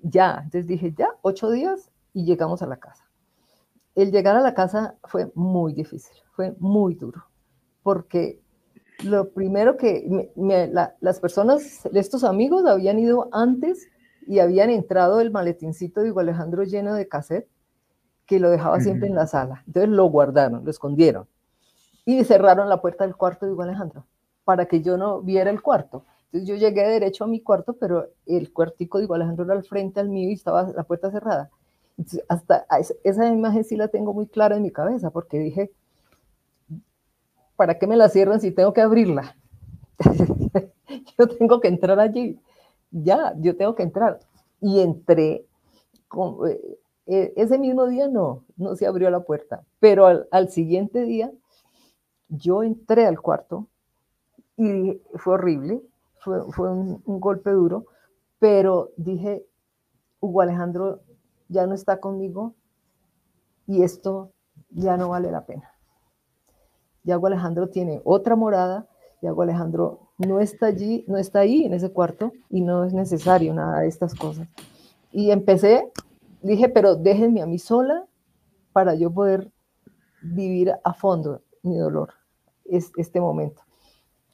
ya. 0.03 0.41
Entonces 0.43 0.67
dije, 0.67 0.93
ya, 0.99 1.11
ocho 1.23 1.49
días 1.53 1.93
y 2.13 2.25
llegamos 2.25 2.63
a 2.63 2.67
la 2.67 2.79
casa. 2.79 3.09
El 3.95 4.11
llegar 4.11 4.35
a 4.35 4.41
la 4.41 4.55
casa 4.55 4.97
fue 5.05 5.31
muy 5.37 5.73
difícil, 5.73 6.17
fue 6.33 6.57
muy 6.59 6.97
duro, 6.97 7.27
porque 7.85 8.41
lo 9.03 9.31
primero 9.31 9.77
que 9.77 10.31
las 11.01 11.21
personas, 11.21 11.85
estos 11.93 12.25
amigos 12.25 12.65
habían 12.67 12.99
ido 12.99 13.29
antes 13.33 13.89
y 14.27 14.39
habían 14.39 14.71
entrado 14.71 15.21
el 15.21 15.31
maletincito 15.31 16.01
de 16.01 16.11
Hugo 16.11 16.21
Alejandro 16.21 16.63
lleno 16.65 16.95
de 16.95 17.09
cassette, 17.09 17.49
que 18.27 18.41
lo 18.41 18.51
dejaba 18.51 18.81
siempre 18.81 19.09
en 19.09 19.15
la 19.15 19.27
sala. 19.27 19.63
Entonces 19.67 19.91
lo 19.91 20.07
guardaron, 20.07 20.65
lo 20.65 20.71
escondieron 20.71 21.27
y 22.07 22.23
cerraron 22.25 22.69
la 22.69 22.81
puerta 22.81 23.05
del 23.05 23.17
cuarto 23.17 23.47
de 23.47 23.53
Hugo 23.53 23.63
Alejandro 23.63 24.07
para 24.45 24.67
que 24.67 24.83
yo 24.83 24.97
no 24.97 25.23
viera 25.23 25.51
el 25.51 25.63
cuarto. 25.63 26.05
Entonces 26.27 26.49
yo 26.49 26.57
llegué 26.57 26.87
derecho 26.87 27.25
a 27.25 27.27
mi 27.27 27.41
cuarto, 27.41 27.75
pero 27.75 28.09
el 28.27 28.53
cuartico 28.53 28.99
de 28.99 29.07
Alejandro 29.11 29.45
era 29.45 29.55
al 29.55 29.65
frente 29.65 30.01
al 30.01 30.09
mío 30.09 30.31
y 30.31 30.35
estaba 30.35 30.71
la 30.75 30.85
puerta 30.85 31.11
cerrada. 31.11 31.51
Entonces, 31.97 32.25
hasta 32.29 32.67
esa 33.05 33.29
imagen 33.29 33.65
sí 33.65 33.77
la 33.77 33.89
tengo 33.89 34.13
muy 34.13 34.27
clara 34.27 34.57
en 34.57 34.63
mi 34.63 34.71
cabeza, 34.71 35.11
porque 35.11 35.39
dije, 35.39 35.71
¿para 37.57 37.79
qué 37.79 37.87
me 37.87 37.97
la 37.97 38.09
cierran 38.09 38.41
si 38.41 38.51
tengo 38.51 38.73
que 38.73 38.81
abrirla? 38.81 39.37
yo 41.19 41.29
tengo 41.29 41.61
que 41.61 41.69
entrar 41.69 41.99
allí. 42.01 42.41
Ya, 42.91 43.35
yo 43.39 43.57
tengo 43.57 43.75
que 43.75 43.83
entrar. 43.83 44.21
Y 44.61 44.81
entré. 44.81 45.47
Con, 46.09 46.49
eh, 46.49 46.79
eh, 47.07 47.33
ese 47.37 47.59
mismo 47.59 47.87
día 47.87 48.09
no, 48.09 48.45
no 48.57 48.77
se 48.77 48.87
abrió 48.87 49.11
la 49.11 49.21
puerta, 49.21 49.65
pero 49.81 50.07
al, 50.07 50.29
al 50.31 50.49
siguiente 50.49 51.03
día 51.03 51.31
yo 52.29 52.63
entré 52.63 53.07
al 53.07 53.21
cuarto 53.21 53.67
y 54.57 55.01
fue 55.17 55.35
horrible 55.35 55.83
fue, 56.25 56.71
un, 56.71 57.03
golpe 57.21 57.51
duro, 57.51 57.87
pero 58.39 58.91
dije, 58.97 59.47
Hugo 60.21 60.41
Alejandro 60.41 61.01
ya 61.49 61.67
no 61.67 61.75
está 61.75 62.01
conmigo 62.01 62.55
y 63.67 63.83
esto 63.83 64.33
ya 64.71 64.97
no 64.97 65.11
vale 65.11 65.31
la 65.31 65.45
pena. 65.45 65.74
Ya 67.05 67.19
Hugo 67.19 67.29
Alejandro 67.29 67.69
tiene 67.69 68.01
otra 68.05 68.35
morada, 68.35 68.87
ya 69.23 69.33
Hugo 69.33 69.43
Alejandro 69.43 70.01
no 70.19 70.41
está 70.41 70.67
allí, 70.67 71.05
no 71.07 71.19
está 71.19 71.41
ahí 71.41 71.65
en 71.65 71.75
ese 71.75 71.91
cuarto 71.91 72.33
y 72.51 72.61
no 72.61 72.85
es 72.85 72.93
necesario 72.93 73.55
nada 73.55 73.81
de 73.81 73.89
estas 73.89 74.15
cosas. 74.15 74.49
Y 75.13 75.31
empecé, 75.31 75.91
dije, 76.43 76.69
pero 76.69 76.97
déjenme 76.97 77.43
a 77.43 77.47
mí 77.47 77.59
sola 77.59 78.07
para 78.73 78.95
yo 78.95 79.13
poder 79.13 79.53
vivir 80.23 80.73
a 80.83 80.95
fondo 80.95 81.43
mi 81.63 81.77
dolor, 81.77 82.15
es, 82.65 82.91
este 82.97 83.21
momento. 83.21 83.63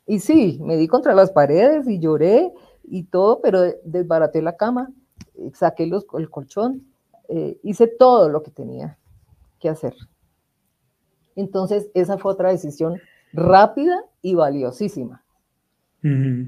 Y 0.06 0.20
sí, 0.20 0.59
me 0.62 0.76
di 0.76 0.88
contra 0.88 1.14
las 1.14 1.30
paredes 1.30 1.87
y 1.88 1.98
lloré 1.98 2.52
y 2.85 3.04
todo, 3.04 3.40
pero 3.40 3.62
desbaraté 3.85 4.42
la 4.42 4.56
cama, 4.56 4.90
saqué 5.54 5.87
los, 5.87 6.06
el 6.18 6.28
colchón, 6.30 6.87
eh, 7.28 7.59
hice 7.62 7.87
todo 7.87 8.28
lo 8.28 8.42
que 8.42 8.50
tenía 8.50 8.98
que 9.61 9.68
hacer. 9.68 9.94
Entonces, 11.36 11.88
esa 11.94 12.18
fue 12.18 12.32
otra 12.32 12.50
decisión 12.50 13.00
rápida 13.32 14.04
y 14.22 14.34
valiosísima. 14.34 15.22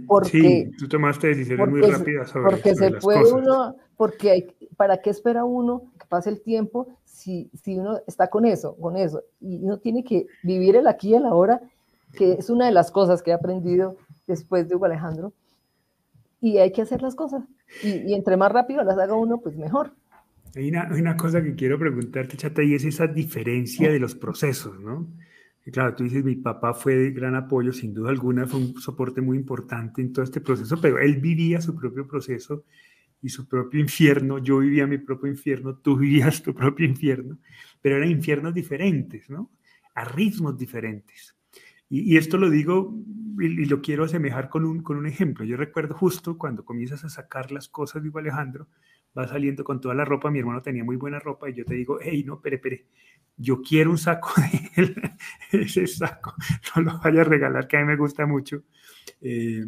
Porque, 0.07 0.31
sí, 0.31 0.71
tú 0.79 0.89
tomaste 0.89 1.29
decisiones 1.29 1.69
muy 1.69 1.83
rápidas 1.83 2.31
sobre, 2.31 2.51
porque 2.51 2.75
se 2.75 2.91
puede 2.93 3.31
uno, 3.33 3.77
porque 3.99 4.31
hay, 4.31 4.47
para 4.79 4.97
qué 5.03 5.11
espera 5.11 5.45
uno 5.45 5.93
que 5.99 6.07
pase 6.07 6.31
el 6.31 6.41
tiempo 6.41 6.89
si, 7.05 7.51
si 7.63 7.79
uno 7.79 7.99
está 8.07 8.29
con 8.29 8.47
eso, 8.47 8.75
con 8.77 8.97
eso, 8.97 9.23
y 9.43 9.63
uno 9.63 9.77
tiene 9.77 10.05
que 10.05 10.27
vivir 10.43 10.77
el 10.77 10.87
aquí 10.87 11.11
y 11.11 11.15
el 11.17 11.27
ahora 11.27 11.61
que 12.13 12.33
es 12.35 12.51
una 12.51 12.67
de 12.67 12.73
las 12.73 12.91
cosas 12.91 13.23
que 13.23 13.31
he 13.31 13.35
aprendido 13.35 13.97
después 14.27 14.69
de 14.69 14.77
Hugo 14.77 14.87
Alejandro. 14.87 15.33
Y 16.41 16.59
hay 16.59 16.73
que 16.73 16.83
hacer 16.83 17.03
las 17.03 17.15
cosas. 17.15 17.45
Y, 17.83 18.15
entre 18.15 18.37
más 18.37 18.53
rápido 18.53 18.83
las 18.83 18.99
haga 18.99 19.15
uno, 19.15 19.39
pues 19.39 19.57
mejor. 19.57 19.93
Hay 20.55 20.69
una, 20.69 21.17
cosa 21.17 21.43
que 21.43 21.55
quiero 21.55 21.79
preguntarte, 21.79 22.37
Chata, 22.37 22.63
y 22.63 22.75
es 22.75 22.85
esa 22.85 23.07
diferencia 23.07 23.91
de 23.91 23.99
los 23.99 24.15
procesos, 24.15 24.79
¿no? 24.81 25.09
claro, 25.73 25.95
tú 25.95 26.05
dices, 26.05 26.25
mi 26.25 26.35
papá 26.35 26.75
fue 26.75 26.97
de 26.97 27.11
gran 27.13 27.37
apoyo, 27.37 27.73
sin 27.73 27.95
duda 27.95 28.11
alguna, 28.11 28.47
fue 28.47 28.61
un 28.61 28.81
soporte 28.81 29.21
muy 29.21 29.39
importante 29.39 30.03
en 30.03 30.13
todo 30.13 30.25
este 30.25 30.41
proceso, 30.41 30.81
pero 30.81 30.99
él 30.99 31.21
vivía 31.21 31.61
su 31.61 31.75
propio 31.77 32.07
proceso 32.07 32.65
y 33.23 33.29
su 33.29 33.47
propio 33.47 33.81
infierno, 33.81 34.39
yo 34.39 34.59
vivía 34.59 34.87
mi 34.87 34.99
propio 34.99 35.31
infierno, 35.31 35.77
tú 35.77 35.97
vivías 35.97 36.43
tu 36.43 36.53
propio 36.53 36.85
infierno, 36.85 37.39
pero 37.81 37.97
eran 37.97 38.11
infiernos 38.11 38.53
diferentes, 38.53 39.31
¿no? 39.31 39.53
A 39.95 40.05
ritmos 40.05 40.59
diferentes. 40.59 41.37
Y, 41.89 42.17
esto 42.17 42.39
lo 42.39 42.51
digo 42.51 42.99
y, 43.39 43.67
lo 43.67 43.83
quiero 43.83 44.05
asemejar 44.05 44.49
con 44.49 44.65
un, 44.65 44.83
con 44.83 44.97
un 44.97 45.07
ejemplo. 45.07 45.45
Yo 45.45 45.57
recuerdo 45.57 45.95
justo 45.95 46.39
cuando 46.39 46.65
comienzas 46.65 47.05
a 47.05 47.11
sacar 47.11 47.53
las 47.53 47.69
cosas, 47.69 48.03
digo 48.03 48.19
Alejandro, 48.19 48.67
va 49.17 49.29
saliendo 49.29 49.65
con 49.65 49.81
toda 49.81 49.95
la 49.95 50.05
ropa, 50.05 50.31
mi 50.31 50.39
hermano 50.39 50.63
tenía 50.63 50.85
muy 50.85 50.97
buena 50.97 51.19
ropa 51.19 51.51
y 51.51 51.55
yo 51.55 51.65
te 51.65 51.75
digo, 51.75 51.99
hey, 52.01 52.25
no, 52.25 52.41
pere, 52.41 52.59
pere, 52.59 52.87
yo 53.37 53.61
quiero 53.63 53.91
un 53.91 53.99
saco 53.99 54.31
de 54.41 54.83
él, 54.83 55.03
ese 55.53 55.87
saco, 55.87 56.35
no 56.75 56.83
lo 56.83 56.99
vaya 56.99 57.23
a 57.23 57.25
regalar, 57.25 57.67
que 57.67 57.77
a 57.77 57.81
mí 57.81 57.87
me 57.87 57.97
gusta 57.97 58.27
mucho. 58.27 58.65
Eh, 59.21 59.65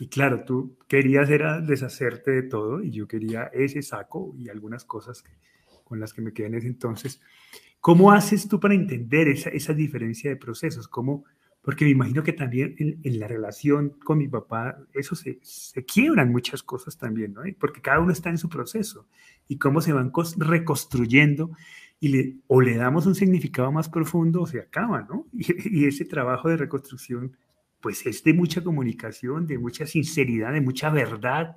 y 0.00 0.08
claro, 0.08 0.44
tú 0.44 0.78
querías 0.86 1.28
era 1.28 1.60
deshacerte 1.60 2.30
de 2.30 2.42
todo 2.44 2.82
y 2.82 2.90
yo 2.90 3.08
quería 3.08 3.50
ese 3.52 3.82
saco 3.82 4.32
y 4.38 4.48
algunas 4.48 4.84
cosas 4.84 5.24
con 5.84 5.98
las 5.98 6.12
que 6.12 6.22
me 6.22 6.32
quedé 6.32 6.46
en 6.46 6.54
ese 6.54 6.68
entonces. 6.68 7.20
¿Cómo 7.80 8.12
haces 8.12 8.48
tú 8.48 8.60
para 8.60 8.74
entender 8.74 9.28
esa, 9.28 9.50
esa 9.50 9.72
diferencia 9.72 10.30
de 10.30 10.36
procesos? 10.36 10.86
¿Cómo, 10.86 11.24
porque 11.68 11.84
me 11.84 11.90
imagino 11.90 12.22
que 12.22 12.32
también 12.32 12.74
en, 12.78 13.20
la 13.20 13.28
relación 13.28 13.90
con 14.02 14.16
mi 14.16 14.26
papá, 14.26 14.78
eso 14.94 15.14
se, 15.14 15.38
se, 15.42 15.84
quiebran 15.84 16.32
muchas 16.32 16.62
cosas 16.62 16.96
también, 16.96 17.34
¿no? 17.34 17.42
Porque 17.60 17.82
cada 17.82 18.00
uno 18.00 18.10
está 18.10 18.30
en 18.30 18.38
su 18.38 18.48
proceso 18.48 19.06
y 19.48 19.58
cómo 19.58 19.82
se 19.82 19.92
van 19.92 20.10
reconstruyendo 20.38 21.50
y 22.00 22.08
le, 22.08 22.36
o 22.46 22.62
le 22.62 22.74
damos 22.74 23.04
un 23.04 23.14
significado 23.14 23.70
más 23.70 23.90
profundo 23.90 24.40
o 24.40 24.46
se 24.46 24.60
acaba, 24.60 25.02
¿no? 25.10 25.26
Y, 25.34 25.82
y 25.82 25.84
ese 25.84 26.06
trabajo 26.06 26.48
de 26.48 26.56
reconstrucción, 26.56 27.36
pues 27.82 28.06
es 28.06 28.24
de 28.24 28.32
mucha 28.32 28.64
comunicación, 28.64 29.46
de 29.46 29.58
mucha 29.58 29.84
sinceridad, 29.84 30.54
de 30.54 30.62
mucha 30.62 30.88
verdad. 30.88 31.54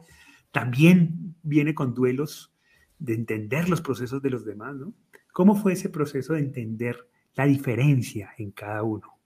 También 0.51 1.35
viene 1.41 1.73
con 1.73 1.93
duelos 1.93 2.53
de 2.99 3.13
entender 3.13 3.69
los 3.69 3.79
procesos 3.79 4.21
de 4.21 4.29
los 4.29 4.43
demás, 4.43 4.75
¿no? 4.75 4.93
¿Cómo 5.31 5.55
fue 5.55 5.71
ese 5.71 5.87
proceso 5.87 6.33
de 6.33 6.41
entender 6.41 6.97
la 7.33 7.45
diferencia 7.45 8.33
en 8.37 8.51
cada 8.51 8.83
uno? 8.83 9.20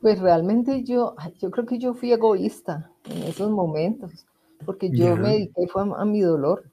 Pues 0.00 0.18
realmente 0.18 0.82
yo, 0.82 1.14
yo 1.38 1.50
creo 1.50 1.66
que 1.66 1.78
yo 1.78 1.94
fui 1.94 2.12
egoísta 2.12 2.90
en 3.04 3.22
esos 3.24 3.50
momentos, 3.50 4.26
porque 4.64 4.90
yo 4.90 5.16
me 5.16 5.32
dediqué 5.32 5.66
fue 5.68 5.82
a, 5.94 6.04
mi 6.04 6.20
dolor. 6.20 6.64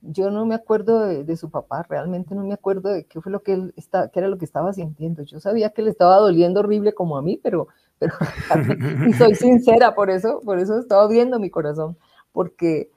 Yo 0.00 0.32
no 0.32 0.44
me 0.46 0.56
acuerdo 0.56 1.06
de, 1.06 1.36
su 1.36 1.48
papá, 1.48 1.84
realmente 1.88 2.34
no 2.34 2.42
me 2.42 2.54
acuerdo 2.54 2.92
de 2.92 3.04
qué 3.04 3.20
fue 3.20 3.30
lo 3.30 3.40
que 3.44 3.52
él 3.52 3.74
está, 3.76 4.08
qué 4.08 4.18
era 4.18 4.28
lo 4.28 4.36
que 4.36 4.44
estaba 4.44 4.72
sintiendo. 4.72 5.22
Yo 5.22 5.38
sabía 5.38 5.70
que 5.70 5.82
le 5.82 5.90
estaba 5.90 6.16
doliendo 6.16 6.58
horrible 6.58 6.92
como 6.92 7.16
a 7.16 7.22
mí, 7.22 7.38
pero, 7.40 7.68
pero 8.00 8.14
y 9.08 9.12
soy 9.12 9.36
sincera, 9.36 9.94
por 9.94 10.10
eso, 10.10 10.40
por 10.44 10.58
eso 10.58 10.76
estaba 10.78 11.06
viendo 11.06 11.38
mi 11.38 11.50
corazón, 11.50 11.96
porque, 12.32 12.90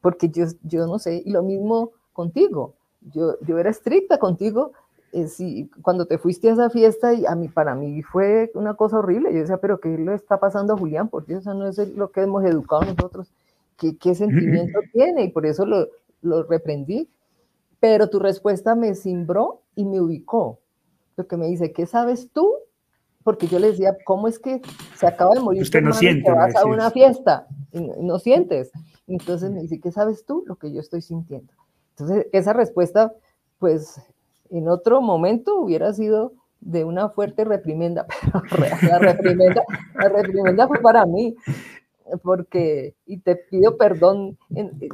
porque 0.00 0.30
yo, 0.30 0.46
yo 0.62 0.86
no 0.86 0.98
sé, 0.98 1.22
y 1.22 1.30
lo 1.30 1.42
mismo 1.42 1.90
contigo. 2.14 2.74
Yo, 3.12 3.36
yo 3.40 3.58
era 3.58 3.68
estricta 3.68 4.16
contigo 4.18 4.72
eh, 5.12 5.68
cuando 5.82 6.06
te 6.06 6.18
fuiste 6.18 6.48
a 6.48 6.54
esa 6.54 6.70
fiesta, 6.70 7.12
y 7.12 7.26
a 7.26 7.34
mí, 7.34 7.48
para 7.48 7.74
mí 7.74 8.02
fue 8.02 8.50
una 8.54 8.74
cosa 8.74 8.98
horrible. 8.98 9.32
Yo 9.32 9.40
decía, 9.40 9.58
pero 9.58 9.78
¿qué 9.78 9.88
le 9.90 10.14
está 10.14 10.40
pasando 10.40 10.72
a 10.72 10.78
Julián? 10.78 11.08
Porque 11.08 11.34
eso 11.34 11.52
no 11.54 11.68
es 11.68 11.78
lo 11.96 12.10
que 12.10 12.22
hemos 12.22 12.44
educado 12.44 12.82
nosotros. 12.82 13.32
¿Qué, 13.76 13.96
qué 13.98 14.14
sentimiento 14.14 14.80
tiene? 14.92 15.24
Y 15.24 15.28
por 15.28 15.46
eso 15.46 15.66
lo, 15.66 15.88
lo 16.22 16.44
reprendí. 16.44 17.10
Pero 17.78 18.08
tu 18.08 18.20
respuesta 18.20 18.74
me 18.74 18.94
cimbró 18.94 19.62
y 19.74 19.84
me 19.84 20.00
ubicó. 20.00 20.60
Lo 21.16 21.26
que 21.26 21.36
me 21.36 21.46
dice, 21.46 21.72
¿qué 21.72 21.84
sabes 21.84 22.30
tú? 22.32 22.50
Porque 23.22 23.46
yo 23.46 23.58
le 23.58 23.68
decía, 23.68 23.96
¿cómo 24.04 24.28
es 24.28 24.38
que 24.38 24.62
se 24.96 25.06
acaba 25.06 25.34
de 25.34 25.40
morir 25.40 25.62
Usted 25.62 25.82
no 25.82 25.92
siente, 25.92 26.24
que 26.24 26.32
vas 26.32 26.56
a 26.56 26.64
una 26.64 26.90
fiesta 26.90 27.46
y 27.70 27.80
no, 27.80 28.18
sientes? 28.18 28.72
Entonces 29.06 29.50
me 29.50 29.60
dice, 29.60 29.80
¿qué 29.80 29.92
sabes 29.92 30.24
tú? 30.24 30.42
Lo 30.46 30.56
que 30.56 30.72
yo 30.72 30.80
estoy 30.80 31.02
sintiendo. 31.02 31.52
Entonces, 31.90 32.26
esa 32.32 32.52
respuesta, 32.52 33.12
pues 33.58 34.00
en 34.52 34.68
otro 34.68 35.00
momento 35.00 35.58
hubiera 35.58 35.92
sido 35.92 36.34
de 36.60 36.84
una 36.84 37.08
fuerte 37.08 37.44
reprimenda, 37.44 38.06
pero 38.50 38.66
la 38.82 38.98
reprimenda, 38.98 39.64
la 39.94 40.08
reprimenda 40.08 40.68
fue 40.68 40.80
para 40.80 41.04
mí, 41.06 41.34
porque, 42.22 42.94
y 43.06 43.18
te 43.18 43.36
pido 43.36 43.76
perdón 43.76 44.38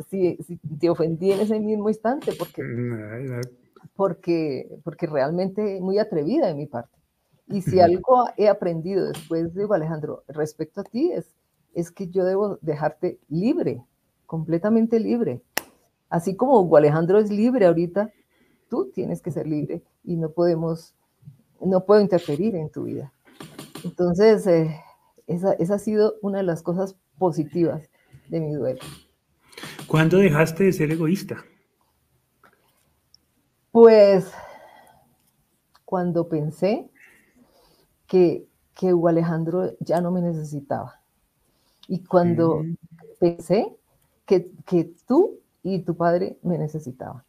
si, 0.09 0.37
si, 0.39 0.57
te 0.79 0.89
ofendí 0.89 1.33
en 1.33 1.41
ese 1.41 1.59
mismo 1.61 1.89
instante, 1.89 2.33
porque, 2.39 2.63
porque, 3.97 4.79
porque 4.85 5.07
realmente 5.07 5.81
muy 5.81 5.99
atrevida 5.99 6.47
de 6.47 6.55
mi 6.55 6.67
parte. 6.67 6.97
Y 7.49 7.63
si 7.63 7.81
algo 7.81 8.27
he 8.37 8.49
aprendido 8.49 9.07
después, 9.07 9.55
digo 9.55 9.73
Alejandro, 9.73 10.23
respecto 10.29 10.83
a 10.83 10.85
ti, 10.85 11.13
es, 11.13 11.35
es 11.75 11.91
que 11.91 12.09
yo 12.09 12.25
debo 12.25 12.59
dejarte 12.61 13.19
libre, 13.29 13.83
completamente 14.27 15.01
libre. 15.01 15.41
Así 16.11 16.37
como 16.37 16.61
Hugo 16.61 16.77
Alejandro 16.77 17.19
es 17.19 17.31
libre 17.31 17.67
ahorita, 17.67 18.11
tú 18.69 18.91
tienes 18.95 19.23
que 19.23 19.31
ser 19.31 19.47
libre 19.47 19.83
y 20.05 20.17
no 20.17 20.31
podemos, 20.31 20.95
no 21.61 21.85
puedo 21.85 22.01
interferir 22.01 22.55
en 22.57 22.71
tu 22.71 22.85
vida. 22.85 23.13
Entonces, 23.85 24.47
eh, 24.47 24.81
esa, 25.27 25.53
esa, 25.55 25.75
ha 25.75 25.79
sido 25.79 26.15
una 26.23 26.39
de 26.39 26.45
las 26.45 26.63
cosas 26.63 26.97
positivas 27.19 27.89
de 28.29 28.41
mi 28.41 28.55
duelo. 28.55 28.81
¿Cuándo 29.87 30.19
dejaste 30.19 30.65
de 30.65 30.73
ser 30.73 30.91
egoísta? 30.93 31.45
Pues 33.73 34.31
cuando 35.85 36.29
pensé 36.29 36.91
que, 38.07 38.47
que 38.75 38.93
Hugo 38.93 39.09
Alejandro 39.09 39.77
ya 39.81 40.01
no 40.01 40.11
me 40.11 40.21
necesitaba. 40.21 41.01
Y 41.87 42.05
cuando 42.05 42.63
mm. 42.63 42.77
pensé 43.19 43.77
que, 44.27 44.51
que 44.67 44.93
tú 45.07 45.39
y 45.63 45.81
tu 45.81 45.97
padre 45.97 46.39
me 46.43 46.59
necesitaban. 46.59 47.23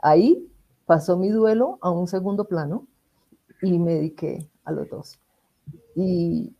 Ahí 0.00 0.47
pasó 0.88 1.18
mi 1.18 1.28
duelo 1.28 1.78
a 1.82 1.90
un 1.90 2.08
segundo 2.08 2.46
plano 2.46 2.86
y 3.60 3.78
me 3.78 3.96
dediqué 3.96 4.48
a 4.64 4.72
los 4.72 4.88
dos. 4.88 5.20
Y, 5.94 6.54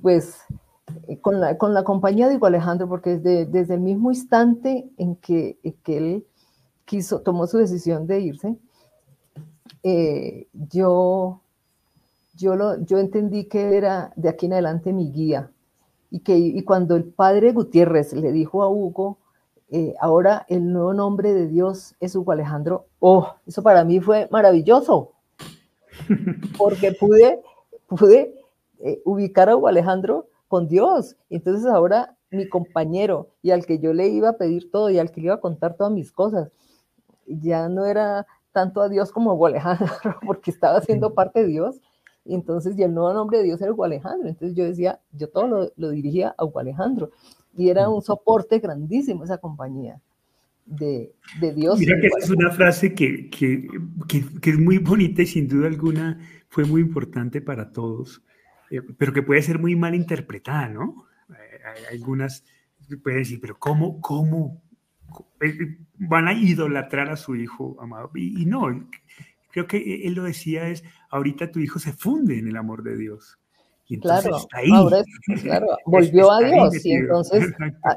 pues 0.00 0.44
eh, 1.08 1.18
con 1.18 1.40
la, 1.40 1.58
con 1.58 1.74
la 1.74 1.82
compañía 1.82 2.28
digo 2.28 2.46
Alejandro, 2.46 2.88
porque 2.88 3.18
desde, 3.18 3.44
desde 3.44 3.74
el 3.74 3.80
mismo 3.80 4.12
instante 4.12 4.88
en 4.98 5.16
que, 5.16 5.58
que 5.82 5.96
él 5.98 6.26
quiso, 6.84 7.22
tomó 7.22 7.48
su 7.48 7.58
decisión 7.58 8.06
de 8.06 8.20
irse, 8.20 8.56
eh, 9.82 10.46
yo, 10.70 11.40
yo, 12.36 12.54
lo, 12.54 12.80
yo 12.84 12.98
entendí 12.98 13.46
que 13.46 13.76
era 13.76 14.12
de 14.14 14.28
aquí 14.28 14.46
en 14.46 14.52
adelante 14.52 14.92
mi 14.92 15.10
guía. 15.10 15.50
Y 16.08 16.20
que 16.20 16.38
y 16.38 16.62
cuando 16.62 16.94
el 16.94 17.04
padre 17.04 17.52
Gutiérrez 17.52 18.12
le 18.12 18.30
dijo 18.30 18.62
a 18.62 18.68
Hugo, 18.68 19.18
eh, 19.74 19.94
ahora 20.00 20.44
el 20.50 20.70
nuevo 20.70 20.92
nombre 20.92 21.32
de 21.32 21.48
Dios 21.48 21.94
es 21.98 22.14
Hugo 22.14 22.32
Alejandro. 22.32 22.88
Oh, 22.98 23.32
eso 23.46 23.62
para 23.62 23.84
mí 23.84 24.00
fue 24.00 24.28
maravilloso, 24.30 25.12
porque 26.58 26.92
pude, 26.92 27.40
pude 27.88 28.34
eh, 28.80 29.00
ubicar 29.06 29.48
a 29.48 29.56
Hugo 29.56 29.68
Alejandro 29.68 30.26
con 30.46 30.68
Dios. 30.68 31.16
Entonces 31.30 31.64
ahora 31.64 32.14
mi 32.30 32.50
compañero 32.50 33.30
y 33.40 33.52
al 33.52 33.64
que 33.64 33.78
yo 33.78 33.94
le 33.94 34.08
iba 34.08 34.28
a 34.28 34.36
pedir 34.36 34.70
todo 34.70 34.90
y 34.90 34.98
al 34.98 35.10
que 35.10 35.22
le 35.22 35.28
iba 35.28 35.36
a 35.36 35.40
contar 35.40 35.74
todas 35.74 35.90
mis 35.90 36.12
cosas, 36.12 36.52
ya 37.26 37.70
no 37.70 37.86
era 37.86 38.26
tanto 38.52 38.82
a 38.82 38.90
Dios 38.90 39.10
como 39.10 39.32
Hugo 39.32 39.46
Alejandro, 39.46 39.86
porque 40.26 40.50
estaba 40.50 40.82
siendo 40.82 41.14
parte 41.14 41.44
de 41.44 41.46
Dios. 41.46 41.80
Y 42.26 42.34
entonces, 42.34 42.78
y 42.78 42.82
el 42.82 42.92
nuevo 42.92 43.14
nombre 43.14 43.38
de 43.38 43.44
Dios 43.44 43.62
era 43.62 43.72
Hugo 43.72 43.84
Alejandro. 43.84 44.28
Entonces 44.28 44.54
yo 44.54 44.64
decía, 44.64 45.00
yo 45.12 45.30
todo 45.30 45.46
lo, 45.46 45.72
lo 45.76 45.88
dirigía 45.88 46.34
a 46.36 46.44
Hugo 46.44 46.60
Alejandro 46.60 47.10
y 47.56 47.68
era 47.68 47.88
un 47.88 48.02
soporte 48.02 48.58
grandísimo 48.58 49.24
esa 49.24 49.38
compañía 49.38 50.00
de, 50.64 51.12
de 51.40 51.52
Dios. 51.52 51.78
Mira 51.78 52.00
que 52.00 52.08
es 52.18 52.30
una 52.30 52.50
frase 52.50 52.94
que, 52.94 53.28
que, 53.28 53.68
que, 54.08 54.50
es 54.50 54.58
muy 54.58 54.78
bonita 54.78 55.22
y 55.22 55.26
sin 55.26 55.48
duda 55.48 55.66
alguna 55.66 56.18
fue 56.48 56.64
muy 56.64 56.80
importante 56.80 57.40
para 57.40 57.72
todos, 57.72 58.22
eh, 58.70 58.80
pero 58.96 59.12
que 59.12 59.22
puede 59.22 59.42
ser 59.42 59.58
muy 59.58 59.76
mal 59.76 59.94
interpretada, 59.94 60.68
¿no? 60.68 61.06
Hay 61.28 61.96
algunas 61.98 62.44
pueden 63.02 63.20
decir, 63.20 63.40
pero 63.40 63.58
¿cómo, 63.58 64.00
cómo 64.00 64.62
eh, 65.40 65.78
van 65.98 66.28
a 66.28 66.32
idolatrar 66.32 67.08
a 67.10 67.16
su 67.16 67.36
hijo 67.36 67.76
amado? 67.80 68.10
Y, 68.14 68.42
y 68.42 68.46
no, 68.46 68.88
creo 69.50 69.66
que 69.66 70.06
él 70.06 70.14
lo 70.14 70.24
decía 70.24 70.68
es, 70.68 70.84
ahorita 71.10 71.50
tu 71.50 71.60
hijo 71.60 71.78
se 71.78 71.92
funde 71.92 72.38
en 72.38 72.48
el 72.48 72.56
amor 72.56 72.82
de 72.82 72.96
Dios 72.96 73.38
claro, 74.00 74.36
ahora 74.72 75.02
claro, 75.42 75.66
volvió 75.86 76.30
a 76.30 76.40
Dios 76.40 76.84
y 76.84 76.92
entonces 76.92 77.52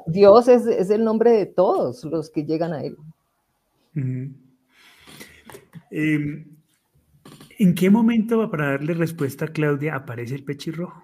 Dios 0.08 0.48
es, 0.48 0.89
el 0.89 1.04
nombre 1.04 1.32
de 1.32 1.46
todos 1.46 2.04
los 2.06 2.30
que 2.30 2.46
llegan 2.46 2.74
a 2.74 2.84
Él. 2.84 2.98
Em, 5.91 6.46
¿En 7.58 7.74
qué 7.74 7.89
momento, 7.89 8.50
para 8.52 8.72
darle 8.72 8.93
respuesta 8.93 9.46
a 9.46 9.48
Claudia, 9.48 9.96
aparece 9.96 10.36
el 10.36 10.43
pechirrojo? 10.43 11.02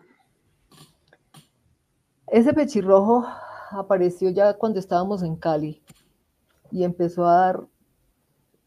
Ese 2.28 2.54
pechirrojo 2.54 3.26
apareció 3.72 4.30
ya 4.30 4.54
cuando 4.56 4.80
estábamos 4.80 5.24
en 5.24 5.36
Cali 5.36 5.82
y 6.72 6.84
empezó 6.84 7.26
a 7.26 7.36
dar, 7.36 7.62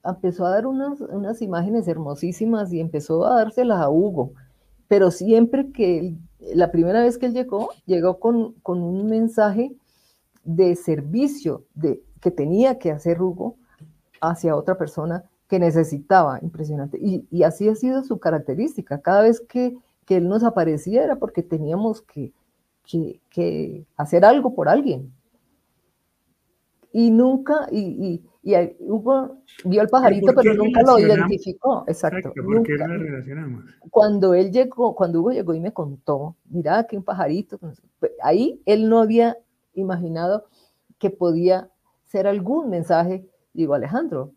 empezó 0.04 0.46
a 0.46 0.50
dar 0.50 0.66
unas, 0.66 1.00
unas 1.00 1.42
imágenes 1.42 1.88
hermosísimas 1.88 2.72
y 2.72 2.80
empezó 2.80 3.26
a 3.26 3.36
dárselas 3.36 3.80
a 3.80 3.90
Hugo 3.90 4.32
pero 4.88 5.10
siempre 5.10 5.70
que 5.72 6.14
la 6.54 6.70
primera 6.70 7.02
vez 7.02 7.18
que 7.18 7.26
él 7.26 7.34
llegó, 7.34 7.70
llegó 7.86 8.18
con, 8.18 8.54
un 8.64 9.06
mensaje 9.06 9.72
de 10.44 10.76
servicio 10.76 11.64
de, 11.74 12.02
que 12.20 12.30
tenía 12.30 12.78
que 12.78 12.90
hacer 12.90 13.20
Hugo 13.20 13.56
hacia 14.20 14.56
otra 14.56 14.76
persona 14.76 15.24
que 15.48 15.58
necesitaba, 15.58 16.38
impresionante. 16.42 16.98
Y, 17.00 17.42
así 17.42 17.68
ha 17.68 17.74
sido 17.74 18.02
su 18.02 18.18
característica. 18.18 19.00
Cada 19.00 19.22
vez 19.22 19.40
que, 19.40 19.76
él 20.08 20.28
nos 20.28 20.44
aparecía 20.44 21.02
era 21.02 21.16
porque 21.16 21.42
teníamos 21.42 22.02
que, 22.02 22.32
que 22.84 23.86
hacer 23.96 24.24
algo 24.24 24.54
por 24.54 24.68
alguien. 24.68 25.12
Y 26.92 27.10
nunca, 27.10 27.66
y 27.72 28.22
Hugo 28.80 29.38
vio 29.64 29.80
al 29.80 29.88
pajarito, 29.88 30.34
pero, 30.34 30.54
nunca 30.54 30.82
lo 30.82 30.98
identificó. 30.98 31.84
Exacto. 31.86 32.32
Cuando 33.90 34.34
él 34.34 34.50
llegó, 34.52 34.94
cuando 34.94 35.20
Hugo 35.20 35.32
llegó 35.32 35.54
y 35.54 35.60
me 35.60 35.72
contó, 35.72 36.36
mira 36.50 36.84
que 36.84 36.96
un 36.96 37.02
pajarito, 37.02 37.58
pues, 37.58 37.82
ahí 38.22 38.60
él 38.66 38.88
no 38.88 39.00
había 39.00 39.38
imaginado 39.74 40.44
que 40.98 41.10
podía 41.10 41.70
ser 42.06 42.26
algún 42.26 42.68
mensaje, 42.68 43.26
digo 43.54 43.74
Alejandro. 43.74 44.32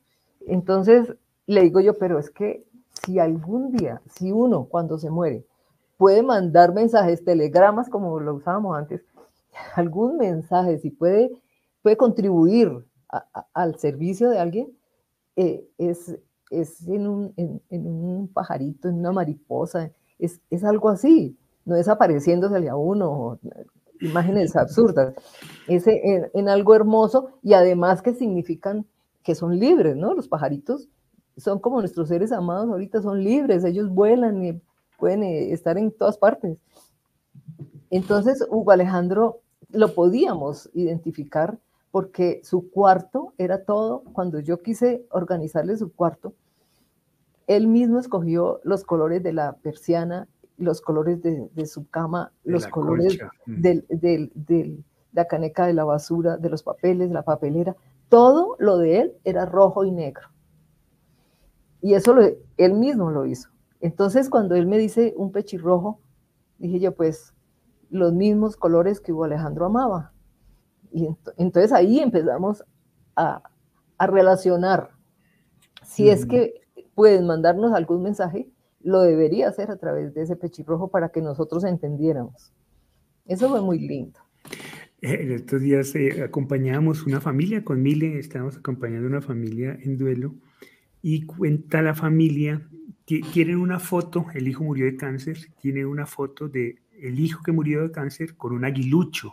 Entonces 0.48 1.14
le 1.46 1.62
digo 1.64 1.82
yo, 1.82 1.98
pero 1.98 2.18
es 2.18 2.30
que 2.30 2.66
si 3.06 3.20
algún 3.20 3.72
día, 3.72 4.02
si 4.10 4.32
uno 4.32 4.66
cuando 4.66 4.98
se 4.98 5.10
muere 5.10 5.46
puede 5.98 6.24
mandar 6.24 6.74
mensajes, 6.74 7.24
telegramas, 7.24 7.90
como 7.90 8.20
lo 8.20 8.36
usábamos 8.36 8.78
antes, 8.78 9.04
algún 9.76 10.18
mensaje, 10.18 10.78
si 10.78 10.92
puede, 10.92 11.32
puede 11.82 11.98
contribuir 11.98 12.86
al 13.54 13.80
servicio 13.80 14.30
de 14.30 14.40
alguien, 14.40 14.78
eh, 15.36 15.68
es, 15.78 16.18
es 16.50 16.88
en 16.88 17.08
un, 17.08 17.34
en, 17.38 17.62
un, 17.88 18.28
pajarito, 18.28 18.90
en 18.90 18.96
una 19.00 19.12
mariposa, 19.12 19.92
es, 20.20 20.42
es, 20.50 20.64
algo 20.64 20.90
así, 20.90 21.38
no 21.66 21.76
es 21.76 21.88
apareciéndosele 21.88 22.70
a 22.70 22.76
uno, 22.76 23.40
imágenes 24.02 24.56
absurdas, 24.56 25.14
es 25.68 25.86
en, 25.88 26.30
en, 26.34 26.50
algo 26.50 26.76
hermoso 26.76 27.30
y 27.44 27.54
además 27.54 28.02
que 28.02 28.14
significan 28.14 28.86
que 29.24 29.36
son 29.36 29.60
libres, 29.60 29.96
¿no? 29.96 30.14
Los 30.14 30.28
pajaritos 30.28 30.88
son 31.38 31.60
como 31.60 31.80
nuestros 31.80 32.08
seres 32.08 32.32
amados 32.32 32.70
ahorita, 32.70 33.02
son 33.02 33.24
libres, 33.24 33.64
ellos 33.64 33.90
vuelan 33.90 34.44
y 34.44 34.62
pueden 34.98 35.24
eh, 35.24 35.52
estar 35.52 35.78
en 35.78 35.92
todas 35.92 36.18
partes. 36.18 36.58
Entonces, 37.90 38.46
Hugo 38.50 38.72
Alejandro 38.72 39.42
lo 39.70 39.94
podíamos 39.94 40.70
identificar 40.74 41.58
porque 41.92 42.42
su 42.44 42.70
cuarto 42.70 43.34
era 43.38 43.64
todo, 43.64 44.04
cuando 44.14 44.40
yo 44.40 44.62
quise 44.62 45.06
organizarle 45.12 45.78
su 45.78 45.92
cuarto, 45.92 46.34
él 47.48 47.68
mismo 47.68 48.00
escogió 48.00 48.60
los 48.64 48.84
colores 48.84 49.24
de 49.24 49.34
la 49.34 49.54
persiana, 49.54 50.28
los 50.58 50.82
colores 50.82 51.22
de, 51.22 51.66
su 51.66 51.88
cama, 51.90 52.32
los 52.44 52.68
colores 52.68 53.18
mm. 53.46 53.62
de 53.62 54.84
la 55.14 55.26
caneca 55.26 55.66
de 55.66 55.74
la 55.74 55.84
basura, 55.84 56.38
de 56.38 56.50
los 56.50 56.64
papeles, 56.64 57.08
de 57.08 57.14
la 57.14 57.24
papelera. 57.24 57.76
Todo 58.10 58.56
lo 58.60 58.78
de 58.78 59.00
él 59.00 59.14
era 59.24 59.46
rojo 59.46 59.84
y 59.84 59.92
negro. 59.92 60.28
Y 61.82 61.94
eso 61.94 62.16
él 62.58 62.74
mismo 62.74 63.12
lo 63.12 63.26
hizo. 63.26 63.50
Entonces, 63.82 64.30
cuando 64.30 64.56
él 64.56 64.68
me 64.68 64.78
dice 64.78 65.14
un 65.18 65.32
pechirrojo, 65.32 66.00
dije 66.58 66.80
yo, 66.80 66.96
pues 66.96 67.34
los 67.90 68.14
mismos 68.14 68.58
colores 68.58 69.00
que 69.00 69.14
Hugo 69.14 69.26
Alejandro 69.26 69.66
amaba. 69.66 70.12
Y 70.92 71.08
entonces 71.38 71.72
ahí 71.72 72.00
empezamos 72.00 72.64
a, 73.16 73.44
relacionar. 74.00 74.92
Si 75.84 76.10
es 76.10 76.28
que 76.28 76.62
pueden 76.94 77.26
mandarnos 77.26 77.74
algún 77.74 78.04
mensaje, 78.04 78.48
lo 78.82 79.02
debería 79.02 79.50
hacer 79.50 79.72
a 79.72 79.78
través 79.78 80.14
de 80.14 80.22
ese 80.22 80.36
pechirrojo 80.36 80.90
para 80.90 81.10
que 81.10 81.22
nosotros 81.22 81.64
entendiéramos. 81.64 82.54
Eso 83.26 83.50
fue 83.50 83.62
muy 83.62 83.80
lindo. 83.80 84.20
Eh, 85.02 85.18
en 85.22 85.32
estos 85.32 85.62
días 85.62 85.96
eh, 85.96 86.24
acompañábamos 86.24 87.08
una 87.08 87.20
familia 87.20 87.64
con 87.64 87.82
Mile, 87.82 88.20
estábamos 88.20 88.58
acompañando 88.58 89.08
una 89.08 89.22
familia 89.22 89.78
en 89.82 89.98
duelo 89.98 90.36
y 91.02 91.26
cuenta 91.26 91.82
la 91.82 91.96
familia 91.96 92.68
que 93.06 93.22
tienen 93.34 93.58
una 93.58 93.80
foto, 93.80 94.26
el 94.34 94.48
hijo 94.48 94.64
murió 94.64 94.86
de 94.86 94.96
cáncer, 94.96 95.38
tiene 95.60 95.86
una 95.86 96.06
foto 96.06 96.50
de 96.50 96.76
el 97.00 97.20
hijo 97.20 97.42
que 97.44 97.52
murió 97.52 97.84
de 97.84 97.92
cáncer 97.92 98.36
con 98.36 98.54
un 98.54 98.66
aguilucho 98.66 99.32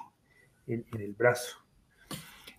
en, 0.67 0.85
el 0.99 1.12
brazo. 1.12 1.59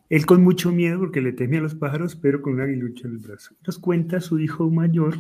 Él 0.09 0.25
con 0.25 0.43
mucho 0.43 0.71
miedo 0.71 0.99
porque 0.99 1.21
le 1.21 1.33
temía 1.33 1.59
a 1.59 1.63
los 1.63 1.75
pájaros, 1.75 2.15
pero 2.15 2.41
con 2.41 2.53
un 2.53 2.61
aguilucho 2.61 3.07
en 3.07 3.13
el 3.13 3.19
brazo. 3.19 3.55
Nos 3.65 3.79
cuenta 3.79 4.21
su 4.21 4.39
hijo 4.39 4.69
mayor, 4.69 5.15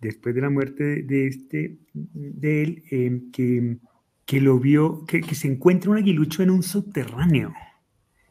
después 0.00 0.34
de 0.34 0.40
la 0.42 0.50
muerte 0.50 1.02
de, 1.02 1.26
este, 1.26 1.78
de 1.92 2.62
él, 2.62 2.82
em, 2.90 3.30
que, 3.30 3.78
que, 4.26 4.40
lo 4.40 4.58
vio, 4.58 5.04
que, 5.06 5.20
que 5.22 5.34
se 5.34 5.48
encuentra 5.48 5.90
un 5.90 5.96
aguilucho 5.96 6.42
en 6.42 6.50
un 6.50 6.62
subterráneo, 6.62 7.54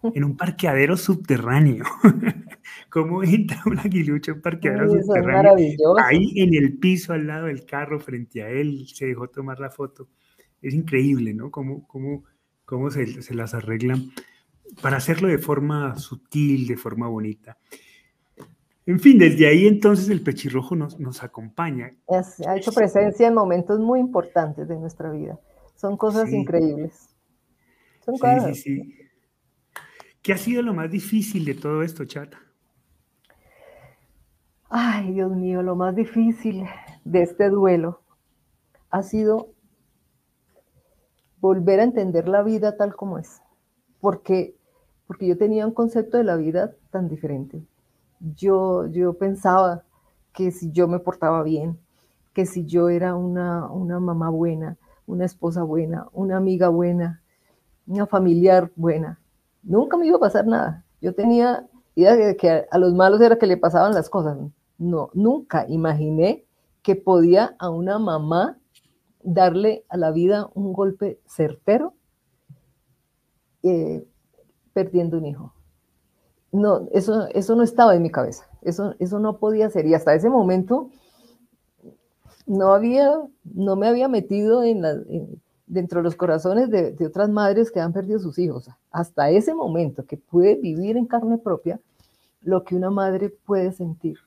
en 0.13 0.23
un 0.23 0.37
parqueadero 0.37 0.95
subterráneo. 0.97 1.85
¿Cómo 2.89 3.23
entra 3.23 3.61
un 3.65 3.79
aguilucho 3.79 4.33
en 4.33 4.41
parqueadero 4.41 4.89
subterráneo? 4.89 5.95
Ahí 6.03 6.33
en 6.35 6.53
el 6.53 6.77
piso 6.77 7.13
al 7.13 7.25
lado 7.25 7.47
del 7.47 7.65
carro, 7.65 7.99
frente 7.99 8.43
a 8.43 8.49
él, 8.49 8.87
se 8.87 9.07
dejó 9.07 9.27
tomar 9.27 9.59
la 9.59 9.71
foto 9.71 10.07
es 10.61 10.73
increíble, 10.73 11.33
¿no? 11.33 11.51
Cómo, 11.51 11.87
cómo, 11.87 12.23
cómo 12.69 12.91
se, 12.91 13.23
se, 13.23 13.33
las 13.33 13.55
arreglan 13.55 14.11
para 14.83 14.97
hacerlo 14.97 15.27
de 15.27 15.39
forma 15.39 15.97
sutil, 15.97 16.67
de 16.67 16.77
forma 16.77 17.07
bonita. 17.07 17.57
En 18.85 18.99
fin, 18.99 19.17
desde 19.17 19.47
ahí 19.47 19.65
entonces 19.65 20.07
el 20.09 20.21
pechirrojo 20.21 20.75
nos, 20.75 20.99
nos 20.99 21.23
acompaña. 21.23 21.91
ha 22.07 22.57
hecho 22.57 22.71
presencia 22.71 23.27
en 23.27 23.33
momentos 23.33 23.79
muy 23.79 23.99
importantes 23.99 24.67
de 24.67 24.75
nuestra 24.75 25.09
vida. 25.09 25.39
Son 25.75 25.97
cosas 25.97 26.31
increíbles. 26.31 27.09
Son 28.05 28.13
sí, 28.13 28.21
cosas. 28.21 28.57
Sí, 28.57 28.61
sí. 28.61 28.95
¿Qué 30.21 30.33
ha 30.33 30.37
sido 30.37 30.61
lo 30.61 30.75
más 30.75 30.91
difícil 30.91 31.45
de 31.45 31.55
todo 31.55 31.81
esto, 31.81 32.05
Chata? 32.05 32.37
Ay, 34.69 35.11
Dios 35.13 35.35
mío, 35.35 35.63
lo 35.63 35.75
más 35.75 35.95
difícil 35.95 36.65
de 37.03 37.23
este 37.23 37.49
duelo 37.49 38.03
ha 38.91 39.01
sido 39.01 39.55
volver 41.41 41.79
a 41.79 41.83
entender 41.83 42.27
la 42.27 42.43
vida 42.43 42.77
tal 42.77 42.95
como 42.95 43.17
es, 43.17 43.41
porque, 44.01 44.55
porque 45.07 45.27
yo 45.27 45.37
tenía 45.37 45.65
un 45.65 45.73
concepto 45.73 46.17
de 46.17 46.23
la 46.23 46.35
vida 46.35 46.73
tan 46.91 47.07
diferente. 47.07 47.61
Yo, 48.35 48.87
yo 48.87 49.13
pensaba 49.13 49.83
que 50.33 50.51
si 50.51 50.71
yo 50.71 50.87
me 50.87 50.99
portaba 50.99 51.43
bien, 51.43 51.79
que 52.33 52.45
si 52.45 52.65
yo 52.65 52.89
era 52.89 53.15
una, 53.15 53.69
una 53.71 53.99
mamá 53.99 54.29
buena, 54.29 54.77
una 55.07 55.25
esposa 55.25 55.63
buena, 55.63 56.07
una 56.13 56.37
amiga 56.37 56.69
buena, 56.69 57.21
una 57.87 58.05
familiar 58.05 58.71
buena, 58.75 59.19
nunca 59.63 59.97
me 59.97 60.05
iba 60.07 60.17
a 60.17 60.21
pasar 60.21 60.45
nada. 60.45 60.85
Yo 61.01 61.13
tenía 61.13 61.67
idea 61.95 62.15
de 62.15 62.35
que 62.37 62.67
a 62.69 62.77
los 62.77 62.93
malos 62.93 63.21
era 63.21 63.37
que 63.37 63.47
le 63.47 63.57
pasaban 63.57 63.93
las 63.93 64.09
cosas. 64.09 64.37
No, 64.77 65.09
nunca 65.13 65.65
imaginé 65.67 66.45
que 66.83 66.95
podía 66.95 67.55
a 67.59 67.69
una 67.69 67.99
mamá 67.99 68.58
darle 69.23 69.83
a 69.89 69.97
la 69.97 70.11
vida 70.11 70.49
un 70.53 70.73
golpe 70.73 71.19
certero 71.25 71.93
eh, 73.63 74.05
perdiendo 74.73 75.17
un 75.17 75.25
hijo. 75.25 75.53
No, 76.51 76.87
eso, 76.91 77.27
eso 77.27 77.55
no 77.55 77.63
estaba 77.63 77.95
en 77.95 78.01
mi 78.01 78.09
cabeza, 78.09 78.47
eso, 78.61 78.95
eso 78.99 79.19
no 79.19 79.37
podía 79.37 79.69
ser. 79.69 79.85
Y 79.85 79.93
hasta 79.93 80.15
ese 80.15 80.29
momento 80.29 80.89
no, 82.47 82.73
había, 82.73 83.21
no 83.43 83.75
me 83.75 83.87
había 83.87 84.07
metido 84.07 84.63
en 84.63 84.81
dentro 85.67 85.99
de 85.99 86.03
los 86.03 86.15
corazones 86.15 86.71
de, 86.71 86.93
de, 86.93 87.05
otras 87.05 87.29
madres 87.29 87.71
que 87.71 87.79
han 87.79 87.93
perdido 87.93 88.17
sus 88.17 88.39
hijos. 88.39 88.67
Hasta 88.89 89.29
ese 89.29 89.53
momento 89.53 90.05
que 90.05 90.17
pude 90.17 90.55
vivir 90.55 90.97
en 90.97 91.05
carne 91.05 91.37
propia 91.37 91.79
lo 92.41 92.63
que 92.63 92.75
una 92.75 92.89
madre 92.89 93.29
puede 93.29 93.71
sentir. 93.71 94.17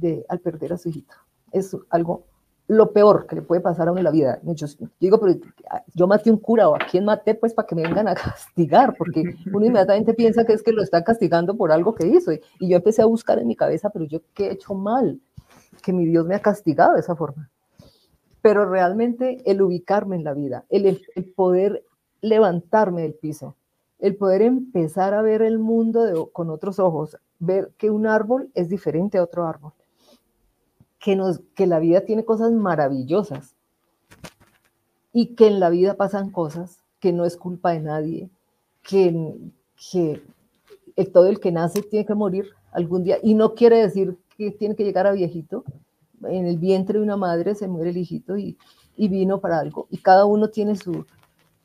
De, 0.00 0.24
al 0.28 0.40
perder 0.40 0.72
a 0.72 0.78
su 0.78 0.88
hijito. 0.88 1.14
Es 1.52 1.76
algo, 1.90 2.24
lo 2.68 2.92
peor 2.92 3.26
que 3.26 3.36
le 3.36 3.42
puede 3.42 3.62
pasar 3.62 3.88
a 3.88 3.92
uno 3.92 3.98
en 3.98 4.04
la 4.04 4.10
vida. 4.10 4.40
Yo, 4.42 4.66
digo, 5.00 5.18
pero 5.18 5.34
yo 5.94 6.06
maté 6.06 6.30
un 6.30 6.36
cura 6.36 6.68
o 6.68 6.74
a 6.74 6.78
quién 6.78 7.04
maté, 7.04 7.34
pues 7.34 7.54
para 7.54 7.66
que 7.66 7.74
me 7.74 7.82
vengan 7.82 8.08
a 8.08 8.14
castigar, 8.14 8.94
porque 8.96 9.22
uno 9.52 9.66
inmediatamente 9.66 10.12
piensa 10.14 10.44
que 10.44 10.52
es 10.52 10.62
que 10.62 10.72
lo 10.72 10.82
está 10.82 11.02
castigando 11.02 11.56
por 11.56 11.72
algo 11.72 11.94
que 11.94 12.06
hizo. 12.06 12.30
Y, 12.32 12.40
yo 12.60 12.76
empecé 12.76 13.02
a 13.02 13.06
buscar 13.06 13.38
en 13.38 13.46
mi 13.46 13.56
cabeza, 13.56 13.88
pero 13.90 14.04
yo 14.04 14.20
qué 14.34 14.48
he 14.48 14.52
hecho 14.52 14.74
mal, 14.74 15.18
que 15.82 15.94
mi 15.94 16.04
Dios 16.04 16.26
me 16.26 16.34
ha 16.34 16.40
castigado 16.40 16.94
de 16.94 17.00
esa 17.00 17.16
forma. 17.16 17.50
Pero 18.42 18.66
realmente 18.66 19.42
el 19.50 19.62
ubicarme 19.62 20.16
en 20.16 20.24
la 20.24 20.34
vida, 20.34 20.64
el, 20.68 21.00
el 21.14 21.24
poder 21.32 21.84
levantarme 22.20 23.02
del 23.02 23.14
piso, 23.14 23.56
el 23.98 24.16
poder 24.16 24.42
empezar 24.42 25.14
a 25.14 25.22
ver 25.22 25.40
el 25.40 25.58
mundo 25.58 26.30
con 26.32 26.50
otros 26.50 26.78
ojos, 26.78 27.16
ver 27.38 27.72
que 27.78 27.90
un 27.90 28.06
árbol 28.06 28.50
es 28.54 28.68
diferente 28.68 29.18
a 29.18 29.22
otro 29.22 29.46
árbol, 29.46 29.72
que, 30.98 31.16
nos, 31.16 31.40
que 31.54 31.66
la 31.66 31.78
vida 31.78 32.02
tiene 32.02 32.24
cosas 32.24 32.52
maravillosas 32.52 33.54
y 35.12 35.34
que 35.34 35.46
en 35.46 35.60
la 35.60 35.70
vida 35.70 35.94
pasan 35.94 36.30
cosas 36.30 36.78
que 37.00 37.12
no 37.12 37.24
es 37.24 37.36
culpa 37.36 37.72
de 37.72 37.80
nadie, 37.80 38.30
que, 38.82 39.34
que 39.90 40.22
todo 41.12 41.26
el 41.26 41.40
que 41.40 41.52
nace 41.52 41.82
tiene 41.82 42.06
que 42.06 42.14
morir 42.14 42.50
algún 42.72 43.04
día 43.04 43.18
y 43.22 43.34
no 43.34 43.54
quiere 43.54 43.78
decir 43.78 44.18
que 44.36 44.50
tiene 44.50 44.74
que 44.74 44.84
llegar 44.84 45.06
a 45.06 45.12
viejito. 45.12 45.64
En 46.24 46.46
el 46.46 46.58
vientre 46.58 46.98
de 46.98 47.04
una 47.04 47.16
madre 47.16 47.54
se 47.54 47.68
muere 47.68 47.90
el 47.90 47.96
hijito 47.96 48.36
y, 48.36 48.58
y 48.96 49.08
vino 49.08 49.40
para 49.40 49.60
algo 49.60 49.86
y 49.90 49.98
cada 49.98 50.24
uno 50.24 50.48
tiene 50.50 50.74
su, 50.74 51.06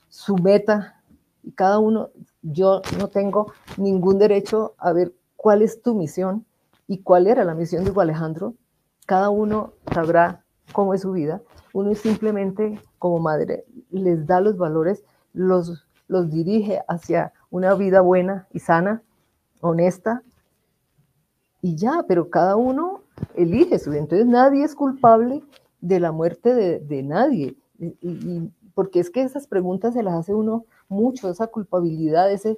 su 0.10 0.38
meta 0.38 1.02
y 1.44 1.52
cada 1.52 1.80
uno, 1.80 2.12
yo 2.42 2.82
no 2.98 3.10
tengo 3.10 3.52
ningún 3.78 4.20
derecho 4.20 4.76
a 4.78 4.94
ver 4.94 5.12
cuál 5.36 5.62
es 5.62 5.82
tu 5.82 5.96
misión 5.96 6.46
y 6.88 7.00
cuál 7.00 7.28
era 7.28 7.44
la 7.44 7.56
misión 7.56 7.84
de 7.84 7.92
Alejandro. 8.00 8.54
Cada 9.06 9.30
uno 9.30 9.74
sabrá 9.94 10.44
cómo 10.72 10.94
es 10.94 11.02
su 11.02 11.12
vida. 11.12 11.42
Uno 11.74 11.94
simplemente 11.96 12.80
como 13.00 13.20
madre 13.20 13.66
les 13.90 14.26
da 14.26 14.42
los 14.42 14.58
valores, 14.58 15.04
los, 15.34 15.86
los 16.08 16.30
dirige 16.30 16.82
hacia 16.88 17.34
una 17.50 17.74
vida 17.74 18.02
buena 18.02 18.48
y 18.54 18.60
sana, 18.60 19.02
honesta, 19.62 20.24
y 21.62 21.76
ya, 21.76 22.04
pero 22.08 22.30
cada 22.30 22.56
uno 22.56 23.02
elige 23.36 23.80
su 23.80 23.92
vida. 23.92 24.02
Entonces 24.02 24.28
nadie 24.28 24.64
es 24.64 24.76
culpable 24.76 25.44
de 25.82 26.00
la 26.00 26.12
muerte 26.12 26.54
de, 26.54 27.04
nadie. 27.04 27.56
y, 27.80 28.52
porque 28.74 29.00
es 29.00 29.10
que 29.10 29.22
esas 29.22 29.48
preguntas 29.48 29.94
se 29.94 30.04
las 30.04 30.16
hace 30.16 30.34
uno 30.34 30.66
mucho, 30.90 31.30
esa 31.30 31.48
culpabilidad, 31.48 32.32
ese, 32.32 32.58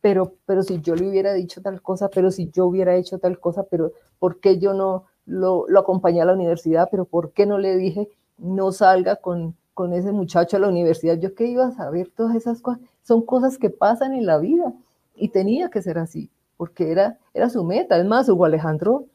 pero, 0.00 0.34
pero 0.46 0.62
si 0.62 0.80
yo 0.80 0.94
le 0.94 1.08
hubiera 1.08 1.32
dicho 1.34 1.60
tal 1.60 1.82
cosa, 1.82 2.08
pero 2.08 2.30
si 2.30 2.50
yo 2.50 2.66
hubiera 2.66 2.96
hecho 2.96 3.18
tal 3.18 3.38
cosa, 3.38 3.64
pero 3.64 3.92
¿por 4.18 4.40
qué 4.40 4.58
yo 4.58 4.72
no 4.72 5.04
lo, 5.30 5.78
acompañé 5.78 6.20
a 6.20 6.24
la 6.24 6.34
universidad, 6.34 6.88
pero 6.90 7.04
¿por 7.04 7.32
qué 7.32 7.46
no 7.46 7.58
le 7.58 7.76
dije 7.76 8.08
no 8.36 8.72
salga 8.72 9.16
con, 9.16 9.54
con 9.74 9.92
ese 9.92 10.12
muchacho 10.12 10.56
a 10.56 10.60
la 10.60 10.68
universidad? 10.68 11.18
Yo 11.18 11.34
qué 11.34 11.46
iba 11.46 11.66
a 11.66 11.72
saber 11.72 12.10
todas 12.14 12.34
esas 12.34 12.60
cosas. 12.60 12.80
Son 13.02 13.22
cosas 13.22 13.58
que 13.58 13.70
pasan 13.70 14.14
en 14.14 14.26
la 14.26 14.38
vida 14.38 14.72
y 15.14 15.28
tenía 15.28 15.70
que 15.70 15.82
ser 15.82 15.98
así, 15.98 16.30
porque 16.56 16.90
era, 16.90 17.18
era 17.32 17.48
su 17.48 17.64
meta. 17.64 17.98
Es 17.98 18.04
más, 18.04 18.28
Hugo 18.28 18.44
Alejandro 18.44 19.06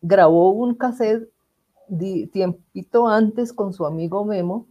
grabó 0.00 0.52
un 0.52 0.74
cassette 0.74 1.28
tiempito 2.32 3.08
antes 3.08 3.52
con 3.52 3.72
su 3.72 3.86
amigo 3.86 4.24
Memo 4.24 4.66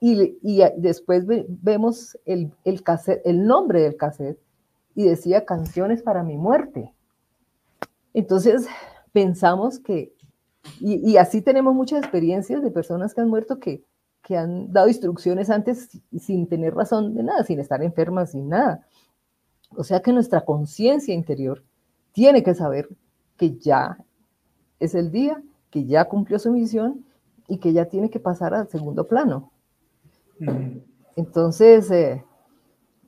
y, 0.00 0.38
y 0.42 0.62
después 0.78 1.24
vemos 1.26 2.18
el, 2.24 2.50
el, 2.64 2.82
cassette, 2.82 3.20
el 3.26 3.46
nombre 3.46 3.82
del 3.82 3.96
cassette 3.96 4.38
y 4.94 5.04
decía 5.04 5.44
canciones 5.44 6.02
para 6.02 6.24
mi 6.24 6.36
muerte. 6.38 6.94
Entonces 8.14 8.66
pensamos 9.12 9.78
que, 9.78 10.12
y, 10.78 11.10
y, 11.10 11.16
así 11.16 11.42
tenemos 11.42 11.74
muchas 11.74 12.00
experiencias 12.00 12.62
de 12.62 12.70
personas 12.70 13.14
que 13.14 13.20
han 13.20 13.28
muerto 13.28 13.58
que, 13.58 13.82
que 14.22 14.36
han 14.36 14.72
dado 14.72 14.88
instrucciones 14.88 15.50
antes 15.50 15.88
sin 16.18 16.46
tener 16.46 16.74
razón 16.74 17.14
de 17.14 17.22
nada, 17.22 17.44
sin 17.44 17.60
estar 17.60 17.82
enfermas, 17.82 18.32
sin 18.32 18.48
nada. 18.48 18.86
O 19.76 19.84
sea 19.84 20.00
que 20.00 20.12
nuestra 20.12 20.44
conciencia 20.44 21.14
interior 21.14 21.64
tiene 22.12 22.42
que 22.42 22.54
saber 22.54 22.88
que 23.36 23.56
ya 23.56 23.98
es 24.78 24.94
el 24.94 25.10
día, 25.10 25.42
que 25.70 25.86
ya 25.86 26.06
cumplió 26.06 26.38
su 26.38 26.50
misión 26.50 27.04
y 27.48 27.58
que 27.58 27.72
ya 27.72 27.86
tiene 27.86 28.10
que 28.10 28.20
pasar 28.20 28.54
al 28.54 28.68
segundo 28.68 29.06
plano. 29.06 29.52
Entonces, 31.16 31.90
eh, 31.90 32.24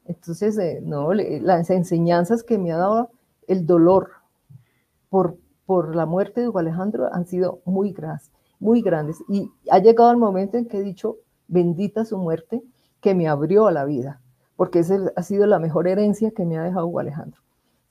entonces 0.04 0.58
eh, 0.58 0.80
no, 0.82 1.12
las 1.12 1.70
enseñanzas 1.70 2.42
que 2.42 2.58
me 2.58 2.72
ha 2.72 2.76
dado 2.76 3.10
el 3.46 3.66
dolor 3.66 4.10
por, 5.08 5.36
por 5.72 5.96
la 5.96 6.04
muerte 6.04 6.42
de 6.42 6.50
Hugo 6.50 6.58
Alejandro 6.58 7.08
han 7.14 7.26
sido 7.26 7.62
muy 7.64 7.92
grandes, 7.92 8.30
muy 8.60 8.82
grandes. 8.82 9.24
Y 9.26 9.50
ha 9.70 9.78
llegado 9.78 10.10
el 10.10 10.18
momento 10.18 10.58
en 10.58 10.66
que 10.66 10.76
he 10.76 10.82
dicho, 10.82 11.16
bendita 11.48 12.04
su 12.04 12.18
muerte, 12.18 12.62
que 13.00 13.14
me 13.14 13.26
abrió 13.26 13.68
a 13.68 13.72
la 13.72 13.86
vida, 13.86 14.20
porque 14.54 14.80
esa 14.80 14.98
ha 15.16 15.22
sido 15.22 15.46
la 15.46 15.58
mejor 15.58 15.88
herencia 15.88 16.30
que 16.32 16.44
me 16.44 16.58
ha 16.58 16.62
dejado 16.62 16.88
Hugo 16.88 16.98
Alejandro. 16.98 17.40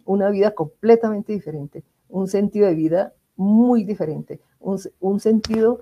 Una 0.05 0.29
vida 0.29 0.51
completamente 0.51 1.33
diferente, 1.33 1.83
un 2.07 2.27
sentido 2.27 2.67
de 2.67 2.75
vida 2.75 3.13
muy 3.35 3.83
diferente, 3.83 4.39
un, 4.59 4.79
un 4.99 5.19
sentido 5.19 5.79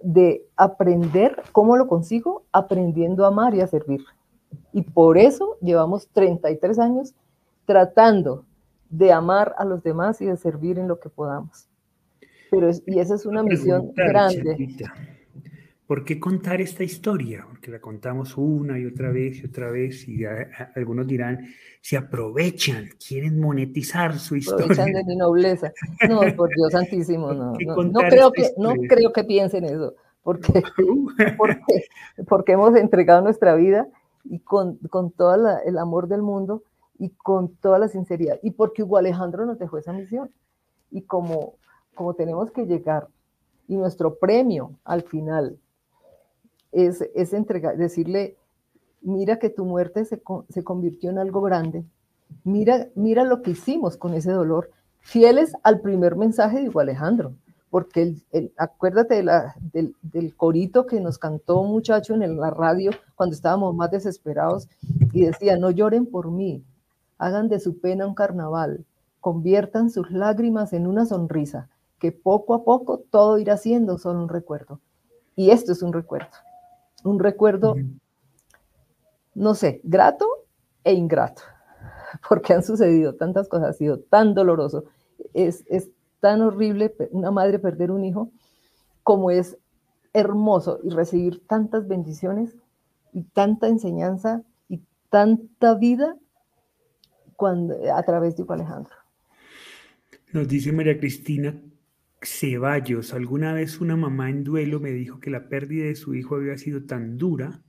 de 0.00 0.46
aprender, 0.54 1.42
¿cómo 1.50 1.76
lo 1.76 1.88
consigo? 1.88 2.44
Aprendiendo 2.52 3.24
a 3.24 3.28
amar 3.30 3.52
y 3.56 3.62
a 3.62 3.66
servir. 3.66 4.04
Y 4.72 4.82
por 4.82 5.18
eso 5.18 5.56
llevamos 5.60 6.06
33 6.12 6.78
años 6.78 7.14
tratando 7.66 8.44
de 8.92 9.10
amar 9.10 9.54
a 9.58 9.64
los 9.64 9.82
demás 9.82 10.20
y 10.20 10.26
de 10.26 10.36
servir 10.36 10.78
en 10.78 10.86
lo 10.86 11.00
que 11.00 11.08
podamos. 11.08 11.66
Pero 12.50 12.70
y 12.86 12.98
esa 13.00 13.14
es 13.14 13.24
una 13.24 13.42
misión 13.42 13.92
grande. 13.94 14.68
¿Por 15.86 16.04
qué 16.04 16.20
contar 16.20 16.60
esta 16.60 16.84
historia? 16.84 17.44
Porque 17.48 17.70
la 17.70 17.80
contamos 17.80 18.36
una 18.36 18.78
y 18.78 18.86
otra 18.86 19.10
vez 19.10 19.42
y 19.42 19.46
otra 19.46 19.70
vez 19.70 20.06
y 20.06 20.24
algunos 20.76 21.06
dirán, 21.06 21.46
se 21.80 21.96
aprovechan, 21.96 22.88
quieren 23.06 23.40
monetizar 23.40 24.18
su 24.18 24.36
historia. 24.36 24.66
Aprovechan 24.66 24.92
de 24.92 25.04
mi 25.04 25.16
nobleza. 25.16 25.72
No, 26.08 26.20
por 26.36 26.50
Dios 26.54 26.72
santísimo, 26.72 27.32
no. 27.32 27.52
No, 27.52 28.00
creo, 28.08 28.30
que, 28.30 28.50
no 28.58 28.74
creo 28.88 29.12
que 29.12 29.24
piensen 29.24 29.64
eso, 29.64 29.94
porque, 30.22 30.62
porque, 31.38 31.84
porque 32.28 32.52
hemos 32.52 32.76
entregado 32.76 33.22
nuestra 33.22 33.54
vida 33.54 33.88
y 34.24 34.38
con, 34.40 34.76
con 34.90 35.10
todo 35.10 35.34
el 35.64 35.78
amor 35.78 36.08
del 36.08 36.22
mundo 36.22 36.62
y 36.98 37.10
con 37.10 37.56
toda 37.56 37.78
la 37.78 37.88
sinceridad. 37.88 38.38
Y 38.42 38.52
porque 38.52 38.82
Hugo 38.82 38.96
Alejandro 38.96 39.46
nos 39.46 39.58
dejó 39.58 39.78
esa 39.78 39.92
misión. 39.92 40.30
Y 40.90 41.02
como, 41.02 41.54
como 41.94 42.14
tenemos 42.14 42.50
que 42.50 42.66
llegar, 42.66 43.08
y 43.68 43.76
nuestro 43.76 44.16
premio 44.16 44.78
al 44.84 45.02
final 45.02 45.58
es, 46.72 47.02
es 47.14 47.32
entregar, 47.32 47.76
decirle, 47.76 48.36
mira 49.00 49.38
que 49.38 49.50
tu 49.50 49.64
muerte 49.64 50.04
se, 50.04 50.20
se, 50.48 50.64
convirtió 50.64 51.10
en 51.10 51.18
algo 51.18 51.42
grande, 51.42 51.84
mira, 52.44 52.88
mira 52.94 53.24
lo 53.24 53.42
que 53.42 53.52
hicimos 53.52 53.96
con 53.96 54.14
ese 54.14 54.32
dolor, 54.32 54.70
fieles 55.00 55.54
al 55.62 55.80
primer 55.80 56.16
mensaje 56.16 56.60
de 56.60 56.68
Hugo 56.68 56.80
Alejandro, 56.80 57.34
porque 57.70 58.14
el, 58.30 58.52
acuérdate 58.56 59.14
de 59.14 59.22
la, 59.22 59.54
del, 59.72 59.94
del, 60.02 60.36
corito 60.36 60.86
que 60.86 61.00
nos 61.00 61.18
cantó 61.18 61.60
un 61.60 61.70
muchacho 61.70 62.14
en 62.14 62.36
la 62.38 62.50
radio 62.50 62.90
cuando 63.14 63.34
estábamos 63.34 63.74
más 63.74 63.90
desesperados 63.90 64.68
y 65.12 65.24
decía, 65.24 65.56
no 65.56 65.70
lloren 65.70 66.06
por 66.06 66.30
mí, 66.30 66.62
hagan 67.24 67.48
de 67.48 67.60
su 67.60 67.80
pena 67.80 68.06
un 68.06 68.14
carnaval, 68.14 68.84
conviertan 69.20 69.90
sus 69.90 70.10
lágrimas 70.10 70.72
en 70.72 70.86
una 70.86 71.06
sonrisa, 71.06 71.68
que 71.98 72.12
poco 72.12 72.54
a 72.54 72.64
poco 72.64 72.98
todo 72.98 73.38
irá 73.38 73.56
siendo 73.56 73.98
solo 73.98 74.22
un 74.22 74.28
recuerdo. 74.28 74.80
Y 75.36 75.50
esto 75.50 75.72
es 75.72 75.82
un 75.82 75.92
recuerdo 75.92 76.28
un 77.04 77.18
recuerdo, 77.18 77.76
no 79.34 79.54
sé, 79.54 79.80
grato 79.84 80.26
e 80.84 80.92
ingrato, 80.92 81.42
porque 82.28 82.54
han 82.54 82.62
sucedido 82.62 83.14
tantas 83.14 83.48
cosas, 83.48 83.70
ha 83.70 83.72
sido 83.72 83.98
tan 83.98 84.34
doloroso, 84.34 84.84
es, 85.34 85.64
es 85.68 85.90
tan 86.20 86.42
horrible 86.42 86.94
una 87.10 87.30
madre 87.30 87.58
perder 87.58 87.90
un 87.90 88.04
hijo, 88.04 88.30
como 89.02 89.30
es 89.30 89.56
hermoso 90.12 90.78
y 90.82 90.90
recibir 90.90 91.46
tantas 91.46 91.88
bendiciones 91.88 92.54
y 93.12 93.24
tanta 93.24 93.68
enseñanza 93.68 94.42
y 94.68 94.82
tanta 95.10 95.74
vida 95.74 96.16
cuando, 97.42 97.74
a 97.92 98.00
través 98.04 98.36
de 98.36 98.44
Alejandro. 98.48 98.94
Nos 100.32 100.46
dice 100.46 100.70
María 100.70 100.96
Cristina 100.96 101.60
Ceballos, 102.22 103.12
alguna 103.14 103.52
vez 103.52 103.80
una 103.80 103.96
mamá 103.96 104.30
en 104.30 104.44
duelo 104.44 104.78
me 104.78 104.92
dijo 104.92 105.18
que 105.18 105.28
la 105.28 105.48
pérdida 105.48 105.86
de 105.86 105.96
su 105.96 106.14
hijo 106.14 106.36
había 106.36 106.56
sido 106.56 106.84
tan 106.84 107.18
dura 107.18 107.64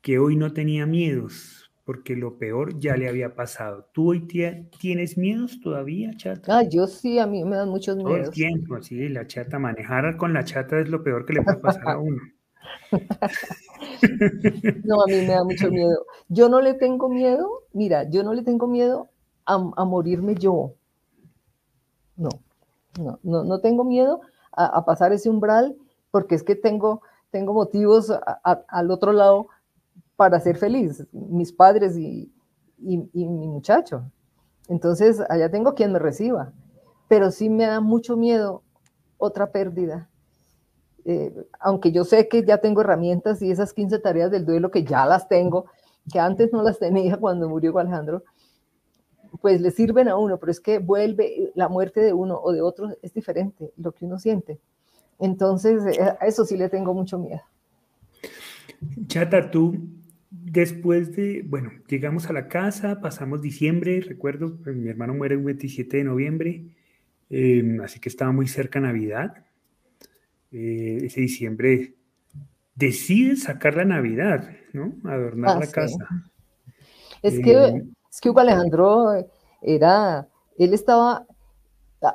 que 0.00 0.20
hoy 0.20 0.36
no 0.36 0.52
tenía 0.52 0.86
miedos, 0.86 1.72
porque 1.84 2.14
lo 2.14 2.38
peor 2.38 2.78
ya 2.78 2.96
le 2.96 3.08
había 3.08 3.34
pasado. 3.34 3.90
¿Tú 3.92 4.10
hoy 4.10 4.28
tienes 4.78 5.18
miedos 5.18 5.60
todavía, 5.60 6.12
chata? 6.16 6.58
Ah, 6.58 6.62
yo 6.62 6.86
sí, 6.86 7.18
a 7.18 7.26
mí 7.26 7.44
me 7.44 7.56
dan 7.56 7.68
muchos 7.68 7.96
miedos. 7.96 8.12
Todo 8.12 8.22
el 8.22 8.30
tiempo, 8.30 8.80
sí, 8.80 9.08
la 9.08 9.26
chata, 9.26 9.58
manejar 9.58 10.16
con 10.16 10.32
la 10.32 10.44
chata 10.44 10.78
es 10.78 10.88
lo 10.88 11.02
peor 11.02 11.26
que 11.26 11.32
le 11.32 11.42
puede 11.42 11.58
pasar 11.58 11.88
a 11.88 11.98
uno. 11.98 12.22
no, 14.84 15.02
a 15.02 15.06
mí 15.06 15.14
me 15.14 15.34
da 15.34 15.44
mucho 15.44 15.70
miedo. 15.70 16.06
Yo 16.28 16.48
no 16.48 16.60
le 16.60 16.74
tengo 16.74 17.08
miedo, 17.08 17.48
mira, 17.72 18.08
yo 18.10 18.22
no 18.22 18.34
le 18.34 18.42
tengo 18.42 18.66
miedo 18.66 19.08
a, 19.46 19.54
a 19.54 19.84
morirme 19.84 20.34
yo. 20.34 20.74
No, 22.16 22.28
no, 22.98 23.18
no, 23.22 23.44
no 23.44 23.60
tengo 23.60 23.84
miedo 23.84 24.20
a, 24.52 24.84
pasar 24.84 25.12
ese 25.12 25.30
umbral 25.30 25.76
porque 26.10 26.34
es 26.34 26.42
que 26.42 26.54
tengo, 26.54 27.02
tengo 27.30 27.54
motivos 27.54 28.12
al 28.42 28.90
otro 28.90 29.12
lado 29.12 29.46
para 30.16 30.40
ser 30.40 30.56
feliz, 30.56 31.06
mis 31.12 31.52
padres 31.52 31.96
y, 31.96 32.30
mi 32.78 33.48
muchacho. 33.48 34.10
Entonces, 34.68 35.22
allá 35.28 35.50
tengo 35.50 35.74
quien 35.74 35.92
me 35.92 35.98
reciba, 35.98 36.52
pero 37.08 37.30
sí 37.30 37.48
me 37.48 37.64
da 37.64 37.80
mucho 37.80 38.16
miedo 38.16 38.62
otra 39.18 39.50
pérdida. 39.50 40.09
Eh, 41.10 41.32
aunque 41.58 41.90
yo 41.90 42.04
sé 42.04 42.28
que 42.28 42.44
ya 42.44 42.58
tengo 42.58 42.82
herramientas 42.82 43.42
y 43.42 43.50
esas 43.50 43.72
15 43.72 43.98
tareas 43.98 44.30
del 44.30 44.46
duelo 44.46 44.70
que 44.70 44.84
ya 44.84 45.04
las 45.06 45.26
tengo, 45.26 45.66
que 46.12 46.20
antes 46.20 46.52
no 46.52 46.62
las 46.62 46.78
tenía 46.78 47.16
cuando 47.16 47.48
murió 47.48 47.76
Alejandro, 47.76 48.22
pues 49.40 49.60
le 49.60 49.72
sirven 49.72 50.06
a 50.06 50.16
uno, 50.16 50.38
pero 50.38 50.52
es 50.52 50.60
que 50.60 50.78
vuelve 50.78 51.50
la 51.56 51.68
muerte 51.68 52.00
de 52.00 52.12
uno 52.12 52.38
o 52.40 52.52
de 52.52 52.62
otro 52.62 52.90
es 53.02 53.12
diferente, 53.12 53.72
lo 53.76 53.90
que 53.90 54.04
uno 54.04 54.20
siente. 54.20 54.60
Entonces, 55.18 55.84
eh, 55.98 56.00
a 56.00 56.26
eso 56.26 56.44
sí 56.44 56.56
le 56.56 56.68
tengo 56.68 56.94
mucho 56.94 57.18
miedo. 57.18 57.42
Chata, 59.08 59.50
tú 59.50 59.76
después 60.30 61.16
de, 61.16 61.42
bueno, 61.44 61.72
llegamos 61.88 62.30
a 62.30 62.32
la 62.32 62.46
casa, 62.46 63.00
pasamos 63.00 63.42
diciembre, 63.42 64.00
recuerdo, 64.00 64.56
pues, 64.62 64.76
mi 64.76 64.88
hermano 64.88 65.14
muere 65.14 65.34
el 65.34 65.42
27 65.42 65.96
de 65.96 66.04
noviembre, 66.04 66.66
em, 67.30 67.80
así 67.80 67.98
que 67.98 68.08
estaba 68.08 68.30
muy 68.30 68.46
cerca 68.46 68.78
Navidad. 68.78 69.44
Eh, 70.52 70.98
ese 71.04 71.20
diciembre 71.20 71.94
decide 72.74 73.36
sacar 73.36 73.76
la 73.76 73.84
Navidad, 73.84 74.50
¿no? 74.72 74.94
Adornar 75.04 75.56
ah, 75.56 75.60
la 75.60 75.66
casa. 75.66 76.08
Es 77.22 77.38
que 77.38 77.52
eh, 77.52 77.84
es 78.10 78.20
que 78.20 78.30
Hugo 78.30 78.40
Alejandro 78.40 79.26
era, 79.62 80.26
él 80.58 80.74
estaba, 80.74 81.26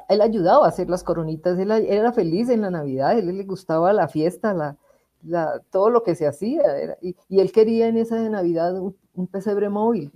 él 0.09 0.21
ayudaba 0.21 0.65
a 0.65 0.69
hacer 0.69 0.89
las 0.89 1.03
coronitas, 1.03 1.57
él, 1.57 1.71
era 1.71 2.11
feliz 2.11 2.49
en 2.49 2.61
la 2.61 2.71
Navidad, 2.71 3.17
él 3.17 3.37
le 3.37 3.43
gustaba 3.45 3.93
la 3.93 4.09
fiesta, 4.09 4.53
la, 4.53 5.61
todo 5.71 5.89
lo 5.89 6.03
que 6.03 6.15
se 6.15 6.27
hacía, 6.27 6.61
y, 7.01 7.15
él 7.29 7.51
quería 7.51 7.87
en 7.87 7.97
esa 7.97 8.17
de 8.17 8.29
Navidad 8.29 8.77
un, 8.79 9.27
pesebre 9.27 9.69
móvil. 9.69 10.11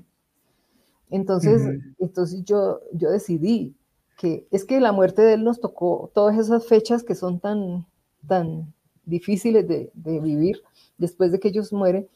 Entonces, 1.10 1.62
entonces 1.98 2.44
yo, 2.44 2.82
yo 2.94 3.10
decidí 3.10 3.76
que 4.18 4.46
es 4.52 4.66
que 4.66 4.80
la 4.82 4.92
muerte 4.92 5.22
de 5.22 5.34
él 5.34 5.44
nos 5.44 5.60
tocó 5.60 6.12
todas 6.14 6.38
esas 6.38 6.68
fechas 6.68 7.04
que 7.04 7.16
son 7.16 7.40
tan, 7.40 7.88
tan 8.28 8.74
difíciles 9.06 9.68
de, 9.68 9.92
de 9.94 10.20
vivir 10.20 10.62
después 10.98 11.32
de 11.32 11.40
que 11.40 11.48
ellos 11.48 11.74
mueren, 11.74 12.08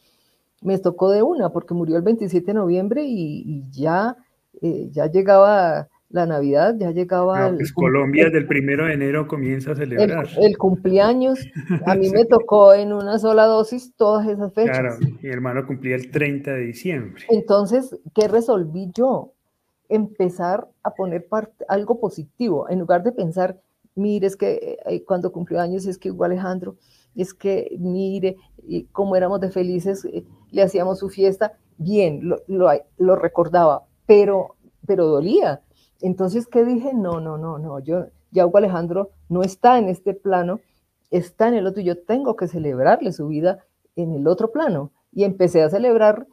me 0.64 0.78
tocó 0.78 1.10
de 1.10 1.22
una, 1.22 1.50
porque 1.50 1.74
murió 1.74 1.96
el 1.96 2.02
27 2.02 2.46
de 2.46 2.54
noviembre 2.54 3.02
y, 3.04 3.62
ya, 3.70 4.16
eh, 4.62 4.88
ya 4.90 5.06
llegaba 5.06 5.88
la 6.08 6.26
Navidad, 6.26 6.74
ya 6.78 6.90
llegaba... 6.90 7.52
pues 7.54 7.72
Colombia 7.72 8.30
del 8.30 8.46
primero 8.46 8.86
de 8.86 8.94
enero 8.94 9.28
comienza 9.28 9.72
a 9.72 9.76
celebrar. 9.76 10.26
El, 10.40 10.56
cumpleaños, 10.56 11.40
a 11.84 11.94
mí 11.94 12.08
me 12.10 12.24
tocó 12.30 12.72
en 12.72 12.92
una 12.92 13.18
sola 13.18 13.44
dosis 13.44 13.92
todas 13.96 14.26
esas 14.26 14.54
fechas. 14.54 14.78
Claro, 14.78 14.96
mi 15.20 15.28
hermano 15.28 15.66
cumplía 15.66 15.96
el 15.96 16.10
30 16.10 16.52
de 16.52 16.60
diciembre. 16.60 17.24
Entonces, 17.28 17.96
¿qué 18.14 18.28
resolví 18.28 18.90
yo? 18.94 19.32
Empezar 19.88 20.66
a 20.82 20.94
poner 20.94 21.26
parte, 21.26 21.64
algo 21.68 22.00
positivo, 22.00 22.70
en 22.70 22.78
lugar 22.78 23.02
de 23.02 23.12
pensar, 23.12 23.60
mire, 23.94 24.26
es 24.26 24.36
que 24.36 24.78
eh, 24.84 25.04
cuando 25.04 25.32
cumplió 25.32 25.60
años 25.60 25.86
es 25.86 25.98
que 25.98 26.08
igual 26.08 26.32
Alejandro, 26.32 26.76
es 27.14 27.34
que 27.34 27.76
mire, 27.78 28.36
y 28.66 28.84
cómo 28.86 29.16
éramos 29.16 29.40
de 29.40 29.50
felices, 29.50 30.04
eh, 30.06 30.24
le 30.50 30.62
hacíamos 30.62 30.98
su 30.98 31.08
fiesta, 31.08 31.58
bien, 31.78 32.20
lo, 32.22 32.42
lo 32.98 33.16
recordaba, 33.16 33.86
pero, 34.06 34.56
pero 34.86 35.06
dolía 35.06 35.62
entonces, 36.04 36.46
¿qué 36.46 36.66
dije? 36.66 36.92
No, 36.92 37.18
no, 37.18 37.38
no, 37.38 37.58
no, 37.58 37.78
yo, 37.78 38.08
ya 38.30 38.44
Hugo 38.46 38.58
Alejandro 38.58 39.12
no 39.30 39.42
está 39.42 39.78
en 39.78 39.88
este 39.88 40.12
plano, 40.12 40.60
está 41.10 41.48
en 41.48 41.54
el 41.54 41.66
otro, 41.66 41.80
y 41.80 41.86
yo 41.86 42.04
tengo 42.04 42.36
que 42.36 42.46
celebrarle 42.46 43.10
su 43.10 43.28
vida 43.28 43.64
en 43.96 44.12
el 44.12 44.26
otro 44.26 44.52
plano. 44.52 44.92
Y 45.12 45.24
empecé 45.24 45.62
a 45.62 45.70
celebrar 45.70 46.26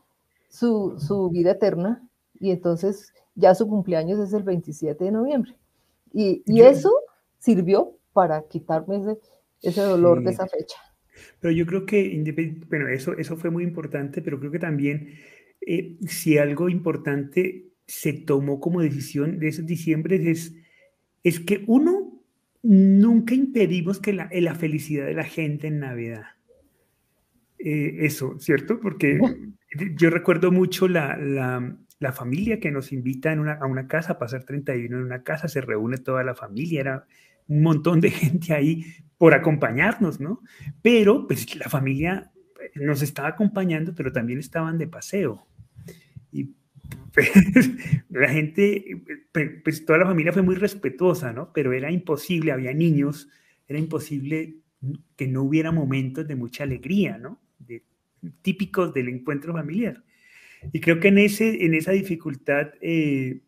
su, 0.49 1.29
vida 1.31 1.51
eterna, 1.51 2.05
y 2.37 2.51
entonces 2.51 3.13
ya 3.35 3.55
su 3.55 3.65
cumpleaños 3.69 4.19
es 4.19 4.33
el 4.33 4.43
27 4.43 5.05
de 5.05 5.11
noviembre. 5.11 5.55
Y, 6.11 6.43
eso 6.61 6.91
sirvió 7.41 7.97
para 8.13 8.47
quitarme 8.47 9.01
ese, 9.61 9.81
dolor 9.81 10.23
de 10.23 10.31
esa 10.31 10.47
fecha. 10.47 10.77
Pero 11.39 11.51
yo 11.51 11.65
creo 11.65 11.85
que, 11.85 12.61
bueno, 12.69 12.87
eso, 12.87 13.13
eso 13.17 13.35
fue 13.35 13.49
muy 13.49 13.63
importante, 13.63 14.21
pero 14.21 14.39
creo 14.39 14.51
que 14.51 14.59
también, 14.59 15.15
eh, 15.65 15.97
si 16.07 16.37
algo 16.37 16.69
importante 16.69 17.71
se 17.85 18.13
tomó 18.13 18.59
como 18.59 18.81
decisión 18.81 19.39
de 19.39 19.49
esos 19.49 19.65
diciembre 19.65 20.31
es, 20.31 20.55
es 21.23 21.39
que 21.39 21.63
uno, 21.67 22.23
nunca 22.61 23.33
impedimos 23.33 23.99
que 23.99 24.13
la, 24.13 24.29
la 24.31 24.55
felicidad 24.55 25.07
de 25.07 25.15
la 25.15 25.25
gente 25.25 25.67
en 25.67 25.79
Navidad. 25.79 26.23
Eh, 27.57 28.05
eso, 28.05 28.39
¿cierto? 28.39 28.79
Porque 28.79 29.19
yo 29.97 30.09
recuerdo 30.09 30.51
mucho 30.51 30.87
la, 30.87 31.17
la, 31.17 31.77
la 32.01 32.11
familia 32.11 32.59
que 32.59 32.71
nos 32.71 32.91
invita 32.91 33.31
en 33.31 33.39
una, 33.39 33.53
a 33.53 33.67
una 33.67 33.87
casa 33.87 34.13
a 34.13 34.17
pasar 34.17 34.43
31 34.43 34.97
en 34.97 35.03
una 35.03 35.21
casa, 35.23 35.47
se 35.47 35.61
reúne 35.61 35.97
toda 35.97 36.23
la 36.23 36.33
familia, 36.33 36.81
era 36.81 37.07
un 37.47 37.61
montón 37.61 38.01
de 38.01 38.09
gente 38.11 38.53
ahí 38.53 38.83
por 39.19 39.35
acompañarnos, 39.35 40.19
¿no? 40.19 40.41
Pero 40.81 41.27
pues 41.27 41.55
la 41.55 41.69
familia 41.69 42.31
nos 42.73 43.03
estaba 43.03 43.27
acompañando, 43.27 43.93
pero 43.93 44.11
también 44.11 44.39
estaban 44.39 44.79
de 44.79 44.87
paseo. 44.87 45.45
Y 46.31 46.55
pues, 47.13 47.29
la 48.09 48.29
gente, 48.29 48.83
pues 49.63 49.85
toda 49.85 49.99
la 49.99 50.07
familia 50.07 50.33
fue 50.33 50.41
muy 50.41 50.55
respetuosa, 50.55 51.31
¿no? 51.31 51.53
Pero 51.53 51.71
era 51.71 51.91
imposible, 51.91 52.51
había 52.51 52.73
niños, 52.73 53.29
era 53.67 53.77
imposible 53.77 54.55
que 55.15 55.27
no 55.27 55.43
hubiera 55.43 55.71
momentos 55.71 56.27
de 56.27 56.35
mucha 56.35 56.63
alegría, 56.63 57.19
¿no? 57.19 57.39
De, 57.59 57.83
típicos 58.41 58.91
del 58.91 59.09
encuentro 59.09 59.53
familiar. 59.53 60.03
Y 60.71 60.79
creo 60.81 60.99
que 60.99 61.09
en, 61.09 61.17
ese, 61.17 61.65
en 61.65 61.73
esa 61.73 61.91
dificultad 61.91 62.67
eh, 62.81 63.41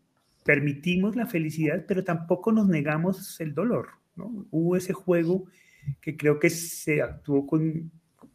permitimos 0.43 1.15
la 1.15 1.25
felicidad, 1.25 1.85
pero 1.87 2.03
tampoco 2.03 2.51
nos 2.51 2.67
negamos 2.67 3.39
el 3.39 3.53
dolor, 3.53 3.89
¿no? 4.15 4.45
Hubo 4.51 4.75
ese 4.75 4.93
juego 4.93 5.45
que 6.01 6.17
creo 6.17 6.39
que 6.39 6.49
se 6.49 7.01
actuó 7.01 7.45
con, 7.45 7.91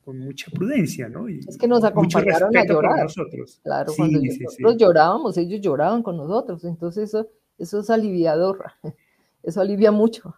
con 0.08 0.18
mucha 0.18 0.50
prudencia, 0.50 1.08
¿no? 1.08 1.28
es 1.28 1.58
que 1.58 1.68
nos 1.68 1.84
acompañaron 1.84 2.56
a 2.56 2.64
llorar. 2.64 3.02
Nosotros. 3.02 3.60
Claro, 3.62 3.92
cuando 3.96 4.20
nosotros 4.20 4.76
llorábamos, 4.78 5.36
ellos 5.36 5.60
lloraban 5.60 6.02
con 6.02 6.16
nosotros, 6.16 6.64
entonces 6.64 7.10
eso, 7.10 7.28
eso 7.58 7.80
es 7.80 7.90
aliviador, 7.90 8.64
eso 9.42 9.60
alivia 9.60 9.92
mucho. 9.92 10.34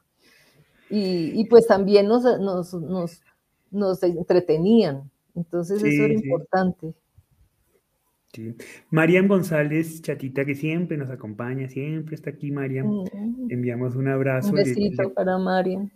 Y, 0.88 1.40
y 1.40 1.44
pues 1.44 1.68
también 1.68 2.08
nos, 2.08 2.24
nos, 2.24 2.74
nos, 2.74 3.22
nos, 3.70 4.02
entretenían, 4.02 5.08
entonces 5.36 5.82
eso 5.84 6.02
era 6.02 6.14
importante. 6.14 6.92
Sí. 8.32 8.54
Marian 8.90 9.26
González, 9.26 10.02
chatita 10.02 10.44
que 10.44 10.54
siempre 10.54 10.96
nos 10.96 11.10
acompaña, 11.10 11.68
siempre 11.68 12.14
está 12.14 12.30
aquí, 12.30 12.52
Marian. 12.52 12.86
Mm. 12.86 13.50
Enviamos 13.50 13.96
un 13.96 14.08
abrazo. 14.08 14.50
Un 14.50 14.56
besito 14.56 15.12
para 15.12 15.36
Marian. 15.36 15.90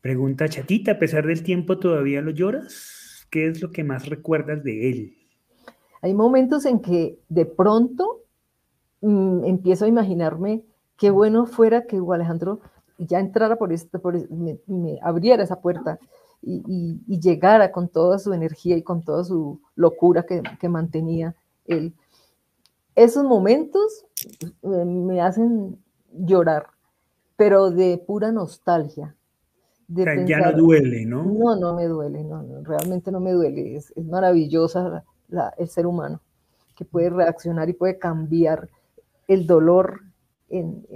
Pregunta 0.00 0.48
chatita, 0.48 0.92
a 0.92 0.98
pesar 0.98 1.26
del 1.26 1.42
tiempo, 1.42 1.78
¿todavía 1.78 2.20
lo 2.20 2.30
lloras? 2.32 3.26
¿Qué 3.30 3.46
es 3.46 3.62
lo 3.62 3.70
que 3.70 3.84
más 3.84 4.08
recuerdas 4.08 4.62
de 4.62 4.90
él? 4.90 5.14
Hay 6.02 6.14
momentos 6.14 6.66
en 6.66 6.80
que 6.80 7.18
de 7.28 7.46
pronto 7.46 8.24
mm, 9.00 9.44
empiezo 9.44 9.84
a 9.84 9.88
imaginarme 9.88 10.62
qué 10.96 11.10
bueno 11.10 11.46
fuera 11.46 11.86
que 11.86 12.00
Hugo 12.00 12.14
Alejandro 12.14 12.60
ya 12.98 13.20
entrara 13.20 13.56
por 13.56 13.72
esta, 13.72 13.98
por, 13.98 14.28
me, 14.30 14.98
abriera 15.02 15.42
esa 15.42 15.60
puerta 15.60 15.98
y, 16.42 17.00
llegara 17.20 17.70
con 17.70 17.88
toda 17.88 18.18
su 18.18 18.32
energía 18.32 18.76
y 18.76 18.82
con 18.82 19.02
toda 19.02 19.24
su 19.24 19.60
locura 19.74 20.24
que, 20.24 20.42
que 20.58 20.68
mantenía 20.68 21.34
él. 21.70 21.94
Esos 22.94 23.24
momentos 23.24 24.04
eh, 24.62 24.84
me 24.84 25.20
hacen 25.20 25.78
llorar, 26.12 26.66
pero 27.36 27.70
de 27.70 28.02
pura 28.06 28.32
nostalgia, 28.32 29.16
ya 29.88 30.38
no 30.38 30.52
duele, 30.52 31.04
¿no? 31.04 31.24
No, 31.24 31.56
no 31.56 31.74
me 31.74 31.86
duele, 31.86 32.22
no, 32.22 32.44
realmente 32.62 33.10
no 33.10 33.20
me 33.20 33.32
duele. 33.32 33.76
Es, 33.76 33.92
es 33.96 34.04
maravillosa 34.04 35.04
el 35.58 35.68
ser 35.68 35.86
humano 35.86 36.20
que 36.76 36.84
puede 36.84 37.10
reaccionar 37.10 37.68
y 37.68 37.74
puede 37.74 37.98
cambiar 37.98 38.68
el 39.28 39.46
dolor 39.46 40.00
en, 40.48 40.86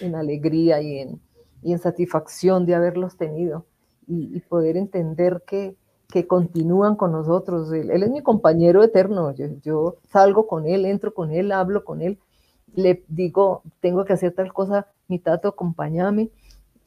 en, 0.00 0.14
alegría 0.14 0.80
y 0.80 0.98
en, 0.98 1.20
y 1.62 1.72
en, 1.72 1.78
satisfacción 1.78 2.64
de 2.64 2.74
haberlos 2.74 3.16
tenido 3.16 3.66
y, 4.06 4.40
poder 4.40 4.76
entender 4.76 5.42
que, 5.46 5.76
que, 6.08 6.26
continúan 6.26 6.96
con 6.96 7.12
nosotros. 7.12 7.72
Él, 7.72 7.90
es 7.90 8.10
mi 8.10 8.22
compañero 8.22 8.82
eterno. 8.82 9.32
Yo, 9.34 9.46
yo 9.62 9.96
salgo 10.10 10.46
con 10.46 10.66
él, 10.66 10.86
entro 10.86 11.14
con 11.14 11.30
él, 11.30 11.52
hablo 11.52 11.84
con 11.84 12.02
él, 12.02 12.18
le 12.74 13.04
digo, 13.08 13.62
tengo 13.80 14.04
que 14.04 14.12
hacer 14.12 14.32
tal 14.34 14.52
cosa, 14.52 14.86
mi 15.08 15.18
tato, 15.18 15.48
acompáñame 15.48 16.30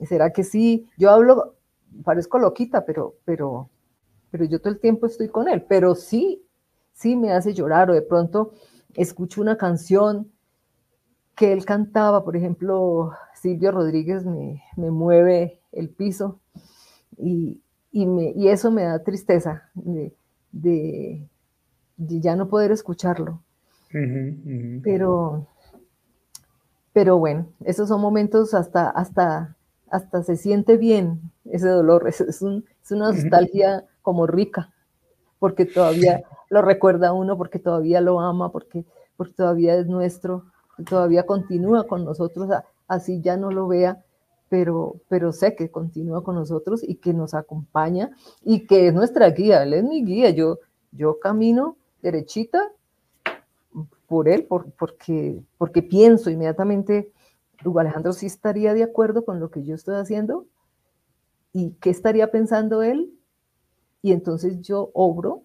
¿Será 0.05 0.32
que 0.32 0.43
sí? 0.43 0.88
Yo 0.97 1.11
hablo, 1.11 1.55
parezco 2.03 2.39
loquita, 2.39 2.86
pero, 2.86 3.15
pero, 3.26 3.70
pero 4.32 4.45
yo 4.45 4.59
todo 4.59 4.72
el 4.72 4.80
tiempo 4.80 5.05
estoy 5.05 5.28
con 5.28 5.49
él, 5.49 5.63
pero 5.67 5.93
sí, 5.95 6.45
sí 6.93 7.15
me 7.15 7.34
hace 7.34 7.53
llorar 7.53 7.89
o 7.89 7.93
de 7.93 8.01
pronto 8.01 8.53
escucho 8.93 9.41
una 9.41 9.57
canción 9.57 10.32
que 11.36 11.51
él 11.51 11.65
cantaba, 11.65 12.24
por 12.24 12.36
ejemplo, 12.36 13.11
Silvio 13.34 13.72
Rodríguez 13.72 14.26
me, 14.26 14.61
mueve 14.78 15.61
el 15.72 15.89
piso 15.89 16.39
y, 17.17 17.61
me, 17.91 18.31
y, 18.35 18.49
eso 18.49 18.71
me 18.71 18.83
da 18.83 19.03
tristeza 19.03 19.69
de, 20.51 21.27
ya 21.97 22.35
no 22.35 22.47
poder 22.47 22.71
escucharlo. 22.71 23.41
Pero, 24.83 25.47
pero 26.93 27.17
bueno, 27.17 27.47
esos 27.65 27.89
son 27.89 28.01
momentos 28.01 28.53
hasta, 28.53 28.89
hasta 28.89 29.55
hasta 29.89 30.23
se 30.23 30.37
siente 30.37 30.77
bien 30.77 31.31
ese 31.45 31.67
dolor, 31.67 32.07
es, 32.07 32.21
es, 32.21 32.41
una 32.41 33.11
nostalgia 33.11 33.85
como 34.01 34.27
rica, 34.27 34.71
porque 35.39 35.65
todavía 35.65 36.23
lo 36.49 36.61
recuerda 36.61 37.13
uno, 37.13 37.37
porque 37.37 37.59
todavía 37.59 38.01
lo 38.01 38.19
ama, 38.19 38.51
porque, 38.51 38.85
porque 39.15 39.33
todavía 39.33 39.75
es 39.75 39.87
nuestro, 39.87 40.45
todavía 40.89 41.25
continúa 41.25 41.85
con 41.85 42.05
nosotros, 42.05 42.49
así 42.87 43.21
ya 43.21 43.37
no 43.37 43.51
lo 43.51 43.67
vea, 43.67 44.03
pero, 44.50 44.95
pero 45.08 45.32
sé 45.32 45.56
que 45.56 45.70
continúa 45.70 46.24
con 46.24 46.36
nosotros 46.36 46.82
y 46.84 46.95
que 46.95 47.14
nos 47.14 47.34
acompaña 47.34 48.12
y 48.43 48.66
que 48.66 48.88
es 48.88 48.93
nuestra 48.93 49.30
guía, 49.30 49.64
él 49.64 49.74
es 49.74 49.84
mi 49.84 50.04
guía, 50.04 50.32
yo, 50.32 50.60
yo 50.91 51.20
camino 51.20 51.78
derechita 52.02 52.72
por 54.08 54.28
él, 54.28 54.45
por, 54.45 54.72
porque, 54.72 55.41
porque 55.58 55.84
pienso 55.84 56.32
inmediatamente 56.32 57.12
Hugo 57.64 57.80
Alejandro 57.80 58.14
sí 58.14 58.26
estaría 58.26 58.74
de 58.74 58.84
acuerdo 58.84 59.24
con 59.24 59.39
lo 59.39 59.52
que 59.52 59.64
yo 59.64 59.76
estoy 59.76 59.95
haciendo 59.95 60.45
y 61.54 61.72
qué 61.82 61.91
estaría 61.91 62.32
pensando 62.32 62.82
él 62.82 63.14
y 64.02 64.14
entonces 64.14 64.62
yo 64.62 64.89
obro 64.93 65.43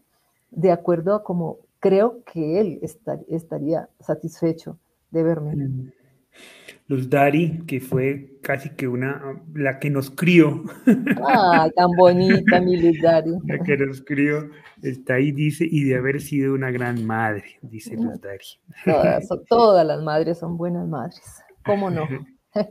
de 0.51 0.71
acuerdo 0.71 1.15
a 1.15 1.25
como 1.25 1.59
creo 1.81 2.23
que 2.25 2.61
él 2.61 2.81
estaría 3.29 3.91
satisfecho 4.01 4.79
de 5.11 5.23
verme. 5.23 5.57
Mm. 5.57 5.93
Luz 6.87 7.09
Dari, 7.09 7.63
que 7.67 7.81
fue 7.81 8.39
casi 8.43 8.71
que 8.71 8.87
una, 8.87 9.43
la 9.55 9.79
que 9.79 9.89
nos 9.89 10.11
crió. 10.11 10.65
¡Ay, 10.87 11.71
tan 11.75 11.91
bonita 11.97 12.61
mi 12.61 12.77
Luz 12.77 13.01
Dari! 13.01 13.31
La 13.47 13.59
que 13.59 13.77
nos 13.79 14.03
crió, 14.03 14.51
está 14.83 15.15
ahí, 15.15 15.33
dice, 15.33 15.67
y 15.69 15.85
de 15.85 15.97
haber 15.97 16.21
sido 16.21 16.53
una 16.53 16.71
gran 16.71 17.07
madre, 17.07 17.59
dice 17.63 17.97
Luz 17.97 18.21
Dari. 18.21 18.45
Todas, 18.85 19.29
todas 19.49 19.87
las 19.87 20.03
madres 20.03 20.39
son 20.39 20.59
buenas 20.59 20.87
madres. 20.87 21.43
¿Cómo 21.65 21.91
no? 21.91 22.07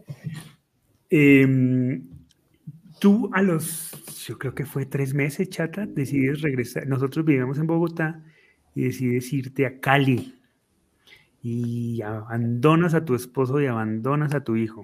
Em, 1.15 2.07
tú 2.99 3.29
a 3.33 3.43
los, 3.43 3.91
yo 4.25 4.39
creo 4.39 4.55
que 4.55 4.65
fue 4.65 4.87
tres 4.87 5.13
meses, 5.13 5.47
chata, 5.47 5.85
decides 5.85 6.41
regresar. 6.41 6.87
Nosotros 6.87 7.23
vivíamos 7.23 7.59
en 7.59 7.67
Bogotá 7.67 8.23
y 8.73 8.85
decides 8.85 9.31
irte 9.31 9.67
a 9.67 9.79
Cali. 9.79 10.33
Y 11.45 12.01
abandonas 12.01 12.93
a 12.93 13.03
tu 13.03 13.15
esposo 13.15 13.59
y 13.59 13.67
abandonas 13.67 14.33
a 14.33 14.45
tu 14.45 14.55
hijo. 14.55 14.81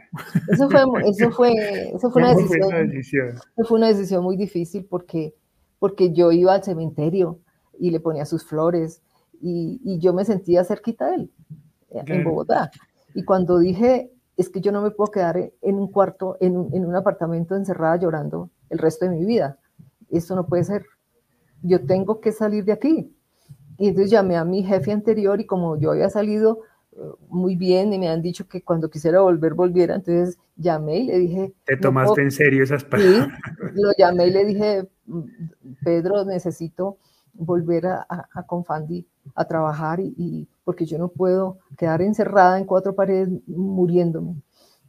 Eso 0.51 0.70
fue, 0.70 0.82
eso 1.05 1.32
fue, 1.32 1.53
eso 1.95 2.12
fue 2.12 2.22
una 2.22 2.36
decisión. 2.36 2.70
Fue 3.55 3.66
fue 3.66 3.78
una 3.78 3.88
decisión 3.88 4.24
muy 4.26 4.36
difícil 4.36 4.86
porque, 4.86 5.34
porque 5.80 6.12
yo 6.12 6.34
iba 6.34 6.53
al 6.53 6.64
cementerio 6.64 7.39
y 7.80 7.91
le 7.91 8.01
ponía 8.01 8.26
sus 8.26 8.43
flores 8.43 9.01
y, 9.41 9.80
y 9.86 9.99
yo 9.99 10.14
me 10.14 10.26
sentía 10.26 10.66
cerquita 10.66 11.07
de 11.07 11.16
él, 11.16 11.32
en 11.91 12.26
Bogotá. 12.26 12.72
Y 13.16 13.24
cuando 13.24 13.57
dije, 13.57 14.12
es 14.36 14.49
que 14.49 14.60
yo 14.60 14.74
no 14.74 14.82
me 14.82 14.91
puedo 14.91 15.12
quedar 15.12 15.51
en 15.62 15.76
un 15.76 15.88
cuarto, 15.89 16.36
en 16.41 16.57
un, 16.57 16.74
en 16.76 16.86
un 16.86 16.95
apartamento 16.95 17.55
encerrada 17.55 17.95
llorando 17.95 18.49
el 18.70 18.80
resto 18.80 19.05
de 19.05 19.12
mi 19.12 19.26
vida. 19.26 19.60
Eso 20.10 20.36
no 20.36 20.45
puede 20.45 20.66
ser. 20.66 20.86
Yo 21.62 21.86
tengo 21.86 22.20
que 22.20 22.34
salir 22.34 22.66
de 22.66 22.74
aquí. 22.74 23.16
Y 23.80 23.88
entonces 23.88 24.11
llamé 24.11 24.36
a 24.36 24.43
mi 24.43 24.61
jefe 24.61 24.91
anterior 24.91 25.39
y 25.39 25.45
como 25.45 25.80
yo 25.80 25.91
había 25.91 26.09
salido 26.09 26.63
eh, 26.91 26.97
muy 27.30 27.55
bien 27.55 27.93
y 27.93 27.97
me 27.97 28.09
han 28.09 28.21
dicho 28.21 28.45
que 28.45 28.61
cuando 28.61 28.89
quisiera 28.89 29.21
volver, 29.21 29.53
volviera, 29.53 29.95
entonces 29.95 30.38
llamé 30.57 30.97
y 30.97 31.07
le 31.07 31.17
dije... 31.17 31.53
¿Te 31.65 31.77
tomaste 31.77 32.21
en 32.21 32.32
serio 32.32 32.61
esas 32.61 32.84
palabras? 32.84 33.30
Sí, 33.57 33.82
lo 33.82 33.91
llamé 33.97 34.27
y 34.27 34.32
le 34.32 34.45
dije, 34.45 34.89
Pedro, 35.82 36.25
necesito 36.25 36.97
volver 37.34 37.88
a, 37.88 38.05
a, 38.09 38.43
Confandi 38.45 39.07
a 39.34 39.45
trabajar 39.45 40.01
y, 40.01 40.49
porque 40.65 40.86
yo 40.86 40.97
no 40.97 41.07
puedo 41.07 41.59
quedar 41.77 42.01
encerrada 42.01 42.59
en 42.59 42.65
cuatro 42.65 42.95
paredes 42.95 43.30
muriéndome 43.47 44.41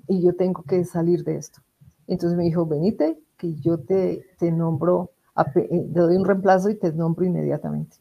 y 0.08 0.20
yo 0.20 0.34
tengo 0.34 0.64
que 0.64 0.84
salir 0.84 1.22
de 1.22 1.36
esto. 1.36 1.60
Entonces 2.08 2.36
me 2.36 2.42
dijo, 2.42 2.66
venite, 2.66 3.20
que 3.36 3.54
yo 3.54 3.78
te, 3.78 4.26
te 4.36 4.50
nombro, 4.50 5.12
eh, 5.54 5.88
te 5.94 6.00
doy 6.00 6.16
un 6.16 6.24
reemplazo 6.24 6.70
y 6.70 6.74
te 6.74 6.92
nombro 6.92 7.24
inmediatamente 7.24 7.98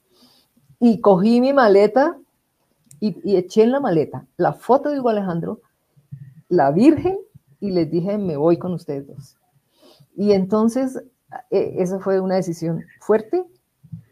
y 0.80 1.01
cogí 1.01 1.41
mi 1.41 1.53
maleta 1.53 2.17
y, 2.99 3.36
eché 3.36 3.63
en 3.63 3.71
la 3.71 3.80
maleta 3.80 4.25
la 4.38 4.53
foto 4.53 4.89
de 4.89 4.99
Hugo 4.99 5.09
Alejandro, 5.09 5.61
la 6.49 6.71
Virgen, 6.71 7.17
y 7.59 7.71
les 7.71 7.89
dije, 7.91 8.17
me 8.17 8.38
voy 8.38 8.57
con 8.57 8.73
ustedes 8.73 9.07
dos. 9.07 9.38
Y 10.15 10.32
entonces, 10.32 11.01
eh, 11.51 11.75
esa 11.77 11.99
fue 11.99 12.19
una 12.19 12.36
decisión 12.36 12.84
fuerte, 12.99 13.43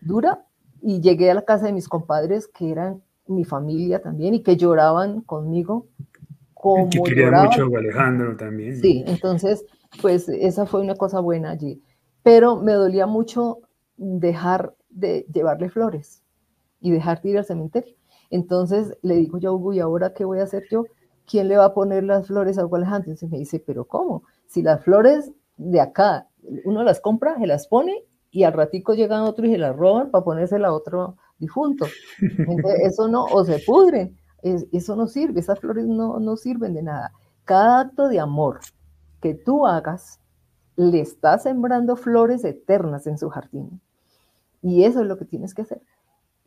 dura, 0.02 0.46
y 0.82 1.02
llegué 1.02 1.32
a 1.32 1.34
la 1.34 1.42
casa 1.44 1.66
de 1.66 1.74
mis 1.74 1.88
compadres, 1.88 2.48
que 2.48 2.72
eran 2.72 3.02
mi 3.26 3.44
familia 3.44 4.02
también, 4.02 4.34
y 4.36 4.44
que 4.44 4.58
lloraban 4.58 5.22
conmigo. 5.22 5.88
Como 6.54 6.90
que 6.90 7.02
querían 7.02 7.46
mucho 7.46 7.64
a 7.76 7.80
Alejandro 7.80 8.36
también. 8.36 8.80
Sí, 8.80 9.04
entonces, 9.08 9.66
pues 10.02 10.28
esa 10.30 10.66
fue 10.66 10.82
una 10.82 10.96
cosa 10.96 11.20
buena 11.20 11.52
allí. 11.52 11.82
Pero 12.24 12.58
me 12.58 12.74
dolía 12.74 13.06
mucho 13.06 13.60
dejar 13.96 14.76
de 14.90 15.26
llevarle 15.32 15.70
flores 15.70 16.22
y 16.88 16.92
dejarte 16.92 17.30
ir 17.30 17.38
al 17.38 17.46
cementerio. 17.46 17.96
Entonces 18.30 18.98
le 19.02 19.16
digo 19.16 19.38
yo 19.38 19.50
a 19.50 19.54
Hugo, 19.54 19.74
¿y 19.74 19.80
ahora 19.80 20.14
qué 20.14 20.26
voy 20.26 20.40
a 20.40 20.44
hacer 20.44 20.64
yo? 20.72 20.86
¿Quién 21.26 21.50
le 21.50 21.58
va 21.58 21.66
a 21.66 21.74
poner 21.74 22.04
las 22.06 22.28
flores 22.28 22.58
a 22.58 22.66
Hugo 22.66 22.78
Alejandro? 22.78 23.12
Entonces 23.12 23.30
me 23.30 23.38
dice, 23.38 23.60
¿pero 23.60 23.86
cómo? 23.86 24.24
Si 24.48 24.62
las 24.62 24.84
flores 24.84 25.32
de 25.58 25.82
acá, 25.82 26.28
uno 26.64 26.84
las 26.84 27.02
compra, 27.02 27.38
se 27.38 27.48
las 27.48 27.68
pone 27.68 28.06
y 28.32 28.44
al 28.44 28.54
ratico 28.54 28.94
llegan 28.94 29.24
otros 29.24 29.48
y 29.48 29.52
se 29.52 29.58
las 29.58 29.76
roban 29.76 30.12
para 30.12 30.24
ponérsela 30.24 30.70
a 30.70 30.74
otro 30.74 31.18
difunto. 31.38 31.86
Entonces, 32.22 32.80
eso 32.84 33.08
no, 33.10 33.26
o 33.26 33.44
se 33.44 33.60
pudren, 33.60 34.18
eso 34.42 34.96
no 34.96 35.08
sirve, 35.08 35.42
esas 35.42 35.60
flores 35.60 35.86
no, 35.86 36.20
no 36.20 36.38
sirven 36.38 36.74
de 36.74 36.84
nada. 36.84 37.12
Cada 37.44 37.82
acto 37.82 38.08
de 38.08 38.20
amor 38.20 38.60
que 39.22 39.34
tú 39.34 39.68
hagas, 39.68 40.22
le 40.78 41.02
estás 41.02 41.44
sembrando 41.44 41.96
flores 41.96 42.46
eternas 42.46 43.08
en 43.08 43.18
su 43.18 43.30
jardín. 43.30 43.82
Y 44.62 44.84
eso 44.84 45.02
es 45.02 45.08
lo 45.08 45.18
que 45.18 45.26
tienes 45.26 45.54
que 45.54 45.64
hacer. 45.64 45.82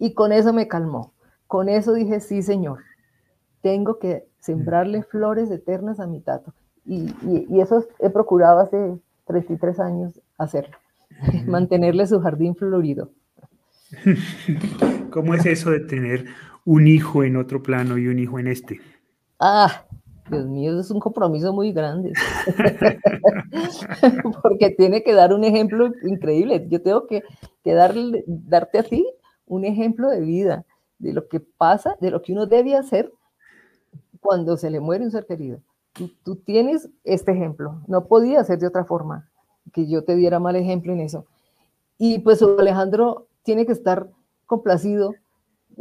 Y 0.01 0.15
con 0.15 0.33
eso 0.33 0.53
me 0.55 0.67
calmó. 0.67 1.13
Con 1.47 1.69
eso 1.69 1.93
dije, 1.93 2.21
sí, 2.21 2.43
Señor, 2.43 2.81
tengo 3.61 3.99
que 3.99 4.27
sembrarle 4.41 5.03
flores 5.03 5.51
eternas 5.51 6.01
a 6.01 6.07
mi 6.07 6.21
tato. 6.21 6.55
Y, 6.87 7.15
eso 7.61 7.87
he 8.01 8.09
procurado 8.09 8.61
hace 8.61 8.99
33 9.27 9.79
años 9.79 10.21
hacerlo, 10.39 10.77
mantenerle 11.47 12.07
su 12.07 12.19
jardín 12.21 12.57
florido. 12.57 13.11
¿Cómo 15.11 15.35
es 15.35 15.45
eso 15.45 15.71
de 15.71 15.81
tener 15.81 16.25
un 16.65 16.87
hijo 16.87 17.23
en 17.23 17.37
otro 17.37 17.63
plano 17.63 17.99
y 17.99 18.09
un 18.09 18.19
hijo 18.19 18.39
en 18.39 18.47
este? 18.47 18.81
Ah, 19.39 19.85
Dios 20.31 20.47
mío, 20.47 20.71
eso 20.71 20.81
es 20.81 20.91
un 20.91 21.01
compromiso 21.01 21.53
muy 21.53 21.73
grande. 21.73 22.13
Porque 24.43 24.71
tiene 24.71 25.03
que 25.03 25.13
dar 25.13 25.35
un 25.35 25.45
ejemplo 25.45 25.91
increíble. 26.05 26.67
Yo 26.71 26.81
tengo 26.81 27.07
que, 27.07 27.23
que 27.63 27.75
darle, 27.75 28.25
darte 28.27 28.79
a 28.79 28.83
ti 28.83 29.07
un 29.51 29.65
ejemplo 29.65 30.09
de 30.09 30.21
vida, 30.21 30.65
de 31.01 31.13
lo 31.13 31.27
que 31.29 31.41
pasa, 31.41 31.97
de 32.01 32.13
lo 32.13 32.23
que 32.23 32.33
uno 32.33 32.47
debe 32.47 32.77
hacer 32.77 33.13
cuando 34.21 34.57
se 34.57 34.71
le 34.71 34.79
muere 34.79 35.05
un 35.05 35.11
ser 35.11 35.27
querido. 35.27 35.59
Tú, 36.23 36.37
tienes 36.37 36.89
este 37.03 37.33
ejemplo, 37.33 37.81
no 37.89 38.07
podía 38.07 38.45
ser 38.45 38.61
de 38.61 38.69
otra 38.69 38.85
forma, 38.85 39.29
que 39.73 39.89
yo 39.89 40.05
te 40.05 40.15
diera 40.15 40.39
mal 40.39 40.55
ejemplo 40.55 40.93
en 40.93 41.01
eso. 41.01 41.27
Y 41.99 42.21
pues 42.21 42.41
Alejandro 42.43 43.27
tiene 43.43 43.67
que 43.67 43.73
estar 43.73 44.09
complacido 44.47 45.15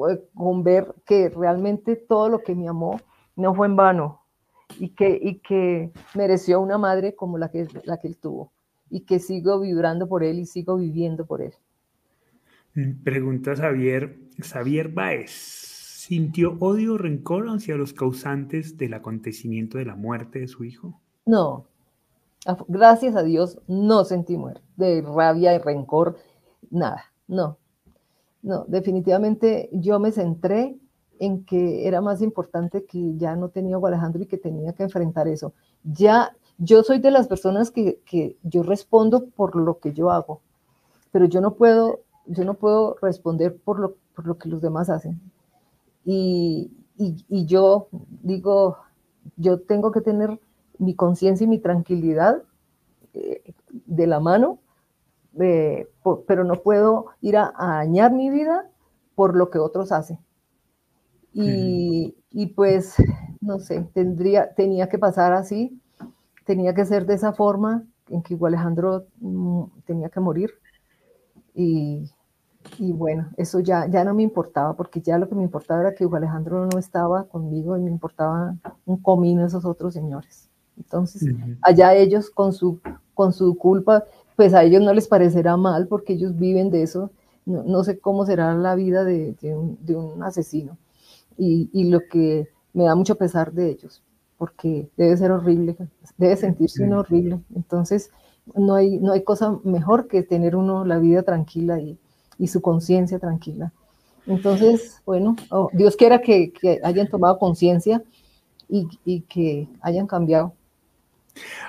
eh, 0.09 0.19
con 0.33 0.63
ver 0.63 0.95
que 1.05 1.29
realmente 1.29 1.95
todo 1.95 2.27
lo 2.27 2.39
que 2.39 2.55
me 2.55 2.67
amó 2.67 2.99
no 3.35 3.53
fue 3.53 3.67
en 3.67 3.75
vano 3.75 4.21
y 4.79 4.89
que, 4.89 5.19
y 5.21 5.39
que 5.39 5.91
mereció 6.15 6.59
una 6.59 6.79
madre 6.79 7.15
como 7.15 7.37
la 7.37 7.49
que, 7.49 7.67
la 7.83 7.97
que 7.97 8.07
él 8.07 8.17
tuvo 8.17 8.51
y 8.89 9.01
que 9.01 9.19
sigo 9.19 9.59
vibrando 9.59 10.07
por 10.07 10.23
él 10.23 10.39
y 10.39 10.47
sigo 10.47 10.75
viviendo 10.77 11.27
por 11.27 11.43
él. 11.43 11.53
Pregunta 13.03 13.55
Xavier, 13.55 14.17
Xavier 14.39 14.89
Baez, 14.89 15.31
¿sintió 15.31 16.57
odio 16.59 16.93
o 16.93 16.97
rencor 16.97 17.47
hacia 17.47 17.75
los 17.75 17.93
causantes 17.93 18.77
del 18.77 18.93
acontecimiento 18.93 19.77
de 19.77 19.85
la 19.85 19.95
muerte 19.95 20.39
de 20.39 20.47
su 20.47 20.63
hijo? 20.63 20.99
No, 21.25 21.65
gracias 22.67 23.15
a 23.15 23.23
Dios 23.23 23.59
no 23.67 24.05
sentí 24.05 24.37
muerte, 24.37 24.61
de 24.77 25.01
rabia 25.01 25.53
y 25.55 25.57
rencor, 25.57 26.17
nada, 26.69 27.05
no, 27.27 27.57
no, 28.41 28.65
definitivamente 28.67 29.69
yo 29.73 29.99
me 29.99 30.11
centré 30.11 30.77
en 31.19 31.43
que 31.45 31.87
era 31.87 32.01
más 32.01 32.21
importante 32.21 32.85
que 32.85 33.17
ya 33.17 33.35
no 33.35 33.49
tenía 33.49 33.75
a 33.75 33.87
Alejandro 33.87 34.23
y 34.23 34.27
que 34.27 34.37
tenía 34.37 34.71
que 34.71 34.83
enfrentar 34.83 35.27
eso. 35.27 35.53
Ya, 35.83 36.31
yo 36.57 36.81
soy 36.83 36.99
de 36.99 37.11
las 37.11 37.27
personas 37.27 37.71
que, 37.71 37.99
que 38.05 38.37
yo 38.43 38.63
respondo 38.63 39.27
por 39.35 39.57
lo 39.57 39.79
que 39.79 39.91
yo 39.91 40.11
hago, 40.11 40.41
pero 41.11 41.25
yo 41.25 41.41
no 41.41 41.55
puedo 41.55 42.01
yo 42.25 42.43
no 42.43 42.55
puedo 42.55 42.95
responder 43.01 43.57
por 43.57 43.79
lo, 43.79 43.95
por 44.15 44.27
lo 44.27 44.37
que 44.37 44.49
los 44.49 44.61
demás 44.61 44.89
hacen. 44.89 45.19
Y, 46.05 46.71
y, 46.97 47.45
yo 47.45 47.87
digo, 48.23 48.77
yo 49.37 49.61
tengo 49.61 49.91
que 49.91 50.01
tener 50.01 50.39
mi 50.77 50.95
conciencia 50.95 51.45
y 51.45 51.47
mi 51.47 51.59
tranquilidad 51.59 52.43
eh, 53.13 53.53
de 53.85 54.07
la 54.07 54.19
mano, 54.19 54.59
eh, 55.39 55.87
pero 56.27 56.43
no 56.43 56.55
puedo 56.55 57.07
ir 57.21 57.37
a, 57.37 57.53
dañar 57.57 58.11
mi 58.11 58.29
vida 58.29 58.69
por 59.15 59.35
lo 59.35 59.49
que 59.49 59.59
otros 59.59 59.91
hacen. 59.91 60.19
Y, 61.33 62.15
y, 62.31 62.47
pues, 62.47 62.95
no 63.41 63.59
sé, 63.59 63.87
tendría, 63.93 64.53
tenía 64.53 64.89
que 64.89 64.97
pasar 64.97 65.33
así, 65.33 65.79
tenía 66.45 66.73
que 66.73 66.85
ser 66.85 67.05
de 67.05 67.13
esa 67.13 67.33
forma 67.33 67.85
en 68.09 68.23
que 68.23 68.37
Alejandro 68.41 69.05
mm, 69.19 69.63
tenía 69.85 70.09
que 70.09 70.19
morir. 70.19 70.51
Y, 71.59 72.09
y 72.77 72.93
bueno, 72.93 73.27
eso 73.35 73.59
ya, 73.59 73.85
ya 73.87 74.05
no 74.05 74.13
me 74.13 74.23
importaba, 74.23 74.77
porque 74.77 75.01
ya 75.01 75.17
lo 75.17 75.27
que 75.27 75.35
me 75.35 75.43
importaba 75.43 75.81
era 75.81 75.93
que 75.93 76.05
Hugo 76.05 76.15
Alejandro 76.15 76.65
no 76.65 76.79
estaba 76.79 77.25
conmigo 77.25 77.75
y 77.75 77.81
me 77.81 77.91
importaba 77.91 78.55
un 78.85 78.95
comino 79.01 79.45
esos 79.45 79.65
otros 79.65 79.93
señores. 79.93 80.49
Entonces, 80.77 81.25
allá 81.61 81.93
ellos 81.95 82.29
con 82.29 82.53
su, 82.53 82.79
con 83.13 83.33
su 83.33 83.57
culpa, 83.57 84.05
pues 84.37 84.53
a 84.53 84.63
ellos 84.63 84.81
no 84.81 84.93
les 84.93 85.09
parecerá 85.09 85.57
mal 85.57 85.87
porque 85.89 86.13
ellos 86.13 86.37
viven 86.37 86.69
de 86.69 86.83
eso. 86.83 87.11
No, 87.45 87.83
sé 87.83 87.99
cómo 87.99 88.25
será 88.25 88.55
la 88.55 88.75
vida 88.75 89.03
de, 89.03 89.35
un, 89.53 90.23
asesino. 90.23 90.77
Y, 91.37 91.69
y, 91.73 91.89
lo 91.89 91.99
que 92.09 92.47
me 92.71 92.85
da 92.85 92.95
mucho 92.95 93.15
pesar 93.15 93.51
de 93.51 93.69
ellos, 93.69 94.01
porque 94.37 94.89
debe 94.95 95.17
ser 95.17 95.31
horrible, 95.31 95.75
debe 96.17 96.37
sentirse 96.37 96.83
uno 96.83 96.99
horrible. 96.99 97.41
Entonces, 97.53 98.11
no 98.55 98.75
hay, 98.75 98.99
no 98.99 99.13
hay 99.13 99.23
cosa 99.23 99.59
mejor 99.63 100.07
que 100.07 100.23
tener 100.23 100.55
uno 100.55 100.85
la 100.85 100.99
vida 100.99 101.23
tranquila 101.23 101.79
y, 101.79 101.97
y 102.37 102.47
su 102.47 102.61
conciencia 102.61 103.19
tranquila. 103.19 103.73
Entonces, 104.25 105.01
bueno, 105.05 105.35
oh, 105.49 105.69
Dios 105.73 105.95
quiera 105.95 106.21
que, 106.21 106.53
hayan 106.83 107.07
tomado 107.07 107.39
conciencia 107.39 108.03
y, 108.67 109.21
que 109.21 109.67
hayan 109.81 110.05
cambiado. 110.05 110.53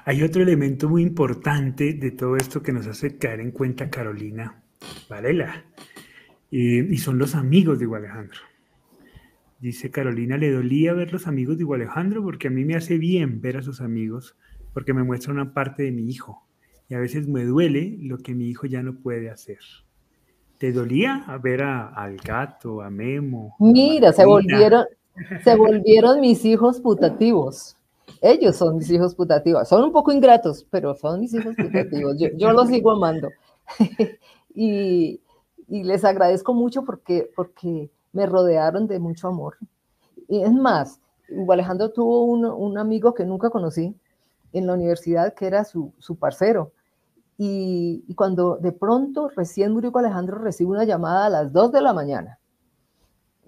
Hay 0.05 0.23
otro 0.23 0.43
elemento 0.43 0.89
muy 0.89 1.03
importante 1.03 1.95
de 1.95 2.11
todo 2.11 2.37
esto 2.37 2.63
que 2.63 2.73
nos 2.73 2.87
hace 2.87 3.17
caer 3.17 3.41
en 3.41 3.51
cuenta 3.53 3.89
Carolina 3.89 4.63
Varela, 5.09 5.65
y 6.51 6.97
son 6.99 7.19
los 7.19 7.35
amigos 7.35 7.79
de 7.79 7.87
Alejandro. 7.87 8.41
Dice 9.61 9.91
Carolina, 9.91 10.37
le 10.37 10.51
dolía 10.51 10.93
ver 10.95 11.13
los 11.13 11.27
amigos 11.27 11.57
de 11.59 11.67
Alejandro 11.73 12.23
porque 12.23 12.49
a 12.49 12.51
mí 12.51 12.65
me 12.65 12.77
hace 12.77 12.99
bien 12.99 13.41
ver 13.41 13.59
a 13.59 13.63
sus 13.63 13.81
amigos, 13.81 14.37
porque 14.75 14.93
me 14.93 15.05
muestra 15.05 15.33
una 15.33 15.55
parte 15.55 15.83
de 15.85 15.93
mi 15.93 16.11
hijo, 16.11 16.47
y 16.91 16.95
a 16.95 16.99
veces 16.99 17.29
me 17.29 17.45
duele 17.45 17.97
lo 18.01 18.19
que 18.19 18.35
mi 18.35 18.49
hijo 18.49 18.67
ya 18.67 18.83
no 18.83 18.97
puede 18.97 19.31
hacer. 19.31 19.61
¿Te 20.59 20.73
dolía 20.73 21.25
ver 21.41 21.63
a, 21.63 21.87
al 21.87 22.17
gato, 22.17 22.83
a 22.83 22.91
Memo? 22.91 23.55
Mira, 23.61 24.13
se 24.13 24.27
volvieron, 24.27 24.85
se 25.45 25.55
volvieron 25.55 26.21
mis 26.21 26.45
hijos 26.45 26.81
putativos. 26.81 27.77
Ellos 28.21 28.57
son 28.57 28.79
mis 28.79 28.91
hijos 28.91 29.15
putativos. 29.15 29.69
Son 29.69 29.85
un 29.85 29.93
poco 29.93 30.11
ingratos, 30.11 30.67
pero 30.69 30.97
son 30.97 31.21
mis 31.21 31.33
hijos 31.33 31.55
putativos. 31.55 32.17
Yo, 32.37 32.53
los 32.53 32.69
sigo 32.69 32.91
amando. 32.91 33.29
y, 34.55 35.21
les 35.69 36.05
agradezco 36.05 36.53
mucho 36.55 36.85
porque, 36.85 37.31
porque 37.37 37.89
me 38.13 38.27
rodearon 38.27 38.89
de 38.89 38.99
mucho 38.99 39.29
amor. 39.29 39.59
Y 40.29 40.43
es 40.43 40.53
más, 40.53 41.01
Hugo 41.29 41.53
Alejandro 41.53 41.93
tuvo 41.93 42.25
un, 42.25 42.79
amigo 42.79 43.15
que 43.15 43.25
nunca 43.25 43.49
conocí 43.49 43.95
en 44.53 44.67
la 44.67 44.75
universidad 44.75 45.35
que 45.35 45.47
era 45.47 45.63
su, 45.63 45.93
su 45.99 46.17
parcero. 46.17 46.73
Y, 47.43 48.05
cuando 48.17 48.59
de 48.59 48.71
pronto 48.71 49.31
recién 49.35 49.73
murió 49.73 49.97
Alejandro, 49.97 50.37
recibe 50.41 50.73
una 50.73 50.85
llamada 50.85 51.25
a 51.25 51.31
las 51.31 51.55
2 51.55 51.73
de 51.73 51.81
la 51.81 51.95
mañana. 51.95 52.39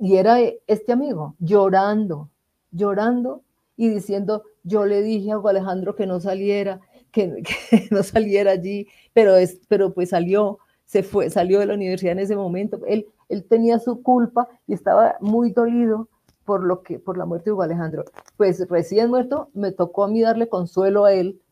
Y 0.01 0.17
era 0.17 0.39
este 0.67 0.93
amigo 0.93 1.37
llorando, 1.41 2.31
llorando 2.71 3.43
y 3.77 3.91
diciendo, 3.91 4.45
yo 4.63 4.87
le 4.87 5.03
dije 5.03 5.33
a 5.33 5.43
Alejandro 5.47 5.95
que 5.95 6.07
no 6.07 6.21
saliera, 6.21 6.81
que, 7.13 7.45
no 7.91 8.03
saliera 8.03 8.53
allí, 8.53 8.89
pero, 9.13 9.37
es, 9.37 9.61
pero 9.69 9.93
pues 9.93 10.09
salió, 10.09 10.59
se 10.87 11.03
fue, 11.03 11.29
salió 11.29 11.61
de 11.61 11.67
la 11.67 11.75
universidad 11.75 12.13
en 12.13 12.21
ese 12.21 12.35
momento. 12.35 12.81
Él, 12.87 13.05
él 13.29 13.45
tenía 13.45 13.79
su 13.79 14.03
culpa 14.03 14.49
y 14.67 14.73
estaba 14.73 15.19
muy 15.21 15.53
dolido 15.53 16.09
por, 16.47 16.63
lo 16.63 16.83
que, 16.83 16.99
por 16.99 17.19
la 17.19 17.27
muerte 17.27 17.51
de 17.51 17.53
Hugo 17.53 17.63
Alejandro. 17.65 18.07
Pues 18.39 18.67
recién 18.71 19.11
muerto, 19.11 19.51
me 19.53 19.71
tocó 19.71 20.05
a 20.05 20.09
mí 20.09 20.23
darle 20.23 20.49
consuelo 20.49 21.05
a 21.05 21.13
él 21.13 21.43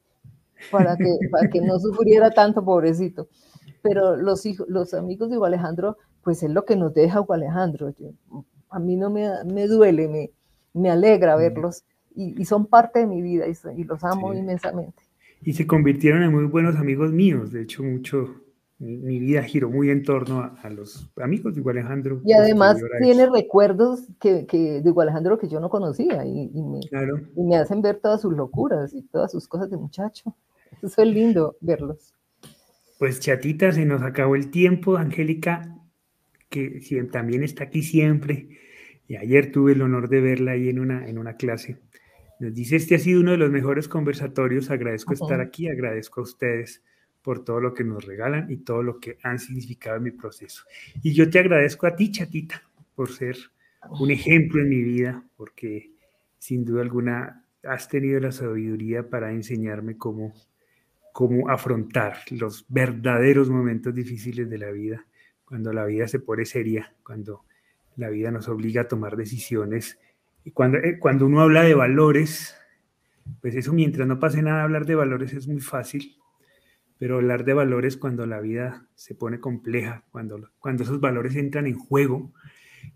para 0.70 0.96
que, 0.96 1.16
para 1.30 1.48
que 1.48 1.60
no 1.60 1.78
sufriera 1.78 2.30
tanto, 2.30 2.64
pobrecito. 2.64 3.28
Pero 3.82 4.16
los, 4.16 4.44
hijos, 4.46 4.68
los 4.68 4.94
amigos 4.94 5.30
de 5.30 5.36
Hugo 5.36 5.46
Alejandro, 5.46 5.96
pues 6.22 6.42
es 6.42 6.50
lo 6.50 6.64
que 6.64 6.76
nos 6.76 6.92
deja 6.94 7.20
Hugo 7.20 7.34
Alejandro. 7.34 7.92
a 8.70 8.78
mí 8.78 8.96
no 8.96 9.10
me, 9.10 9.28
me 9.44 9.66
duele, 9.66 10.08
me, 10.08 10.30
me 10.74 10.90
alegra 10.90 11.36
verlos 11.36 11.84
y, 12.14 12.44
son 12.44 12.66
parte 12.66 13.00
de 13.00 13.06
mi 13.06 13.22
vida 13.22 13.46
y, 13.46 13.84
los 13.84 14.04
amo 14.04 14.34
inmensamente. 14.34 15.02
Y 15.42 15.54
se 15.54 15.66
convirtieron 15.66 16.22
en 16.22 16.32
muy 16.32 16.44
buenos 16.44 16.76
amigos 16.76 17.12
míos, 17.12 17.52
de 17.52 17.62
hecho 17.62 17.82
mucho, 17.82 18.42
mi, 18.78 19.18
vida 19.18 19.42
giró 19.42 19.70
muy 19.70 19.90
en 19.90 20.02
torno 20.02 20.40
a, 20.40 20.70
los 20.70 21.10
amigos 21.16 21.54
de 21.54 21.60
Hugo 21.60 21.70
Alejandro. 21.70 22.20
Y 22.24 22.32
además 22.32 22.78
tiene 23.00 23.26
recuerdos 23.26 24.02
que, 24.20 24.46
que, 24.46 24.82
de 24.82 24.90
Hugo 24.90 25.02
Alejandro 25.02 25.38
que 25.38 25.48
yo 25.48 25.60
no 25.60 25.70
conocía 25.70 26.24
y, 26.26 26.50
me, 26.62 26.80
y 27.36 27.42
me 27.42 27.56
hacen 27.56 27.80
ver 27.80 28.00
todas 28.00 28.20
sus 28.20 28.34
locuras 28.34 28.92
y 28.92 29.02
todas 29.02 29.32
sus 29.32 29.48
cosas 29.48 29.70
de 29.70 29.76
muchacho. 29.76 30.34
Eso 30.82 31.02
es 31.02 31.08
lindo 31.08 31.56
verlos. 31.60 32.14
Pues 32.98 33.20
chatita, 33.20 33.72
se 33.72 33.84
nos 33.84 34.02
acabó 34.02 34.36
el 34.36 34.50
tiempo, 34.50 34.96
Angélica, 34.96 35.76
que 36.48 36.80
también 37.10 37.42
está 37.42 37.64
aquí 37.64 37.82
siempre. 37.82 38.48
Y 39.08 39.16
ayer 39.16 39.50
tuve 39.50 39.72
el 39.72 39.82
honor 39.82 40.08
de 40.08 40.20
verla 40.20 40.52
ahí 40.52 40.68
en 40.68 40.78
una, 40.78 41.08
en 41.08 41.18
una 41.18 41.36
clase. 41.36 41.78
Nos 42.40 42.54
dice, 42.54 42.76
este 42.76 42.94
ha 42.94 42.98
sido 42.98 43.20
uno 43.20 43.32
de 43.32 43.38
los 43.38 43.50
mejores 43.50 43.88
conversatorios, 43.88 44.70
agradezco 44.70 45.14
estar 45.14 45.40
aquí, 45.40 45.68
agradezco 45.68 46.20
a 46.20 46.24
ustedes 46.24 46.82
por 47.22 47.44
todo 47.44 47.60
lo 47.60 47.74
que 47.74 47.84
nos 47.84 48.06
regalan 48.06 48.50
y 48.50 48.58
todo 48.58 48.82
lo 48.82 48.98
que 48.98 49.18
han 49.22 49.38
significado 49.38 49.96
en 49.96 50.04
mi 50.04 50.10
proceso. 50.10 50.64
Y 51.02 51.12
yo 51.12 51.28
te 51.28 51.38
agradezco 51.38 51.86
a 51.86 51.94
ti, 51.94 52.10
chatita, 52.10 52.62
por 52.94 53.10
ser 53.10 53.36
un 53.98 54.10
ejemplo 54.10 54.62
en 54.62 54.68
mi 54.68 54.82
vida, 54.82 55.22
porque 55.36 55.90
sin 56.38 56.64
duda 56.64 56.82
alguna 56.82 57.44
has 57.62 57.88
tenido 57.88 58.20
la 58.20 58.32
sabiduría 58.32 59.08
para 59.08 59.32
enseñarme 59.32 59.96
cómo, 59.96 60.32
cómo 61.12 61.48
afrontar 61.48 62.18
los 62.30 62.64
verdaderos 62.68 63.50
momentos 63.50 63.94
difíciles 63.94 64.48
de 64.48 64.58
la 64.58 64.70
vida, 64.70 65.06
cuando 65.44 65.72
la 65.72 65.84
vida 65.84 66.06
se 66.08 66.20
pone 66.20 66.44
seria, 66.44 66.94
cuando 67.04 67.44
la 67.96 68.08
vida 68.08 68.30
nos 68.30 68.48
obliga 68.48 68.82
a 68.82 68.88
tomar 68.88 69.16
decisiones. 69.16 69.98
Y 70.44 70.52
cuando, 70.52 70.78
eh, 70.78 70.98
cuando 70.98 71.26
uno 71.26 71.40
habla 71.40 71.62
de 71.62 71.74
valores, 71.74 72.56
pues 73.40 73.54
eso 73.54 73.72
mientras 73.72 74.06
no 74.06 74.18
pase 74.18 74.42
nada, 74.42 74.62
hablar 74.62 74.86
de 74.86 74.94
valores 74.94 75.32
es 75.34 75.46
muy 75.46 75.60
fácil, 75.60 76.16
pero 76.98 77.16
hablar 77.16 77.44
de 77.44 77.54
valores 77.54 77.96
cuando 77.96 78.26
la 78.26 78.40
vida 78.40 78.88
se 78.94 79.14
pone 79.14 79.40
compleja, 79.40 80.04
cuando, 80.10 80.50
cuando 80.58 80.84
esos 80.84 81.00
valores 81.00 81.36
entran 81.36 81.66
en 81.66 81.78
juego, 81.78 82.32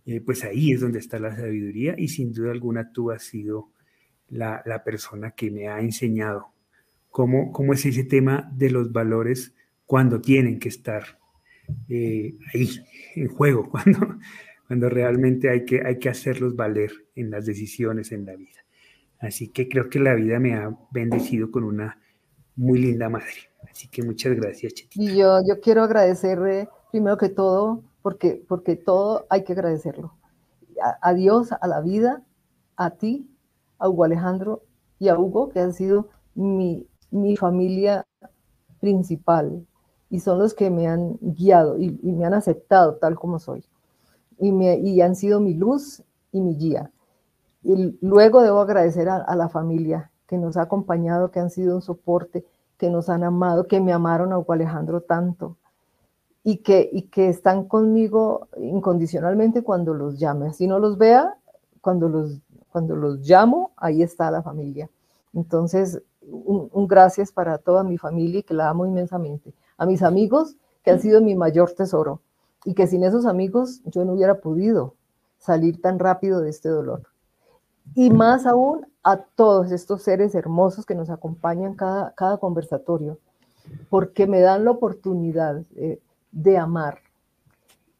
eh, 0.06 0.20
pues 0.20 0.44
ahí 0.44 0.72
es 0.72 0.80
donde 0.80 0.98
está 0.98 1.18
la 1.18 1.34
sabiduría 1.36 1.94
y 1.98 2.08
sin 2.08 2.32
duda 2.32 2.52
alguna 2.52 2.92
tú 2.92 3.10
has 3.10 3.22
sido 3.22 3.70
la, 4.28 4.62
la 4.64 4.82
persona 4.84 5.32
que 5.32 5.50
me 5.50 5.68
ha 5.68 5.80
enseñado 5.80 6.53
cómo, 7.14 7.52
cómo, 7.52 7.74
es 7.74 7.86
ese 7.86 8.02
tema 8.02 8.50
de 8.52 8.70
los 8.70 8.90
valores 8.90 9.54
cuando 9.86 10.20
tienen 10.20 10.58
que 10.58 10.68
estar 10.68 11.04
eh, 11.88 12.34
ahí 12.52 12.68
en 13.14 13.28
juego, 13.28 13.70
cuando, 13.70 14.18
cuando 14.66 14.88
realmente 14.88 15.48
hay 15.48 15.64
que, 15.64 15.86
hay 15.86 16.00
que 16.00 16.08
hacerlos 16.08 16.56
valer 16.56 16.90
en 17.14 17.30
las 17.30 17.46
decisiones 17.46 18.10
en 18.10 18.26
la 18.26 18.34
vida. 18.34 18.64
Así 19.20 19.46
que 19.46 19.68
creo 19.68 19.88
que 19.88 20.00
la 20.00 20.14
vida 20.14 20.40
me 20.40 20.54
ha 20.54 20.76
bendecido 20.90 21.52
con 21.52 21.62
una 21.62 22.00
muy 22.56 22.80
linda 22.80 23.08
madre. 23.08 23.52
Así 23.70 23.86
que 23.86 24.02
muchas 24.02 24.34
gracias, 24.34 24.74
Chetita. 24.74 25.00
Y 25.00 25.16
yo, 25.16 25.38
yo 25.46 25.60
quiero 25.60 25.84
agradecerle 25.84 26.68
primero 26.90 27.16
que 27.16 27.28
todo, 27.28 27.84
porque, 28.02 28.42
porque 28.48 28.74
todo 28.74 29.24
hay 29.30 29.44
que 29.44 29.52
agradecerlo. 29.52 30.18
A, 31.00 31.14
Dios, 31.14 31.52
a 31.52 31.68
la 31.68 31.80
vida, 31.80 32.24
a 32.76 32.90
ti, 32.90 33.30
a 33.78 33.88
Hugo 33.88 34.02
Alejandro 34.02 34.64
y 34.98 35.06
a 35.06 35.16
Hugo, 35.16 35.50
que 35.50 35.60
han 35.60 35.72
sido 35.72 36.08
mi, 36.34 36.88
mi 37.14 37.36
familia 37.36 38.06
principal 38.80 39.64
y 40.10 40.20
son 40.20 40.38
los 40.38 40.54
que 40.54 40.70
me 40.70 40.88
han 40.88 41.16
guiado 41.20 41.78
y, 41.78 41.90
me 42.02 42.24
han 42.24 42.34
aceptado 42.34 42.96
tal 42.96 43.14
como 43.14 43.38
soy 43.38 43.64
y, 44.38 44.52
me, 44.52 44.78
y 44.78 45.00
han 45.00 45.16
sido 45.16 45.40
mi 45.40 45.54
luz 45.54 46.02
y 46.32 46.40
mi 46.40 46.56
guía. 46.56 46.90
Y 47.62 47.96
luego 48.02 48.42
debo 48.42 48.60
agradecer 48.60 49.08
a, 49.08 49.34
la 49.34 49.48
familia 49.48 50.10
que 50.26 50.36
nos 50.36 50.56
ha 50.56 50.62
acompañado, 50.62 51.30
que 51.30 51.40
han 51.40 51.50
sido 51.50 51.76
un 51.76 51.82
soporte, 51.82 52.44
que 52.76 52.90
nos 52.90 53.08
han 53.08 53.24
amado, 53.24 53.66
que 53.66 53.80
me 53.80 53.92
amaron 53.92 54.32
a 54.32 54.38
Hugo 54.38 54.52
Alejandro 54.52 55.00
tanto 55.00 55.56
y 56.42 56.58
que, 56.58 56.90
y 56.92 57.02
que 57.02 57.28
están 57.28 57.66
conmigo 57.66 58.48
incondicionalmente 58.58 59.62
cuando 59.62 59.94
los 59.94 60.18
llame. 60.18 60.52
Si 60.52 60.66
no 60.66 60.78
los 60.78 60.98
vea, 60.98 61.36
cuando 61.80 62.08
los, 62.08 62.40
cuando 62.70 62.96
los 62.96 63.20
llamo, 63.20 63.70
ahí 63.76 64.02
está 64.02 64.30
la 64.30 64.42
familia. 64.42 64.90
Entonces, 65.32 66.02
un, 66.28 66.86
gracias 66.86 67.32
para 67.32 67.58
toda 67.58 67.82
mi 67.84 67.98
familia 67.98 68.40
y 68.40 68.42
que 68.42 68.54
la 68.54 68.68
amo 68.68 68.86
inmensamente. 68.86 69.54
A 69.76 69.86
mis 69.86 70.02
amigos, 70.02 70.56
que 70.82 70.90
han 70.90 71.00
sido 71.00 71.20
mi 71.20 71.34
mayor 71.34 71.72
tesoro 71.72 72.20
y 72.64 72.74
que 72.74 72.86
sin 72.86 73.04
esos 73.04 73.26
amigos 73.26 73.80
yo 73.84 74.04
no 74.04 74.12
hubiera 74.12 74.40
podido 74.40 74.94
salir 75.38 75.80
tan 75.80 75.98
rápido 75.98 76.40
de 76.40 76.50
este 76.50 76.68
dolor. 76.68 77.02
Y 77.94 78.10
más 78.10 78.46
aún 78.46 78.86
a 79.02 79.18
todos 79.18 79.70
estos 79.70 80.02
seres 80.02 80.34
hermosos 80.34 80.86
que 80.86 80.94
nos 80.94 81.10
acompañan 81.10 81.74
cada, 81.74 82.14
cada 82.14 82.38
conversatorio, 82.38 83.18
porque 83.90 84.26
me 84.26 84.40
dan 84.40 84.64
la 84.64 84.70
oportunidad 84.70 85.62
de 86.32 86.58
amar. 86.58 86.98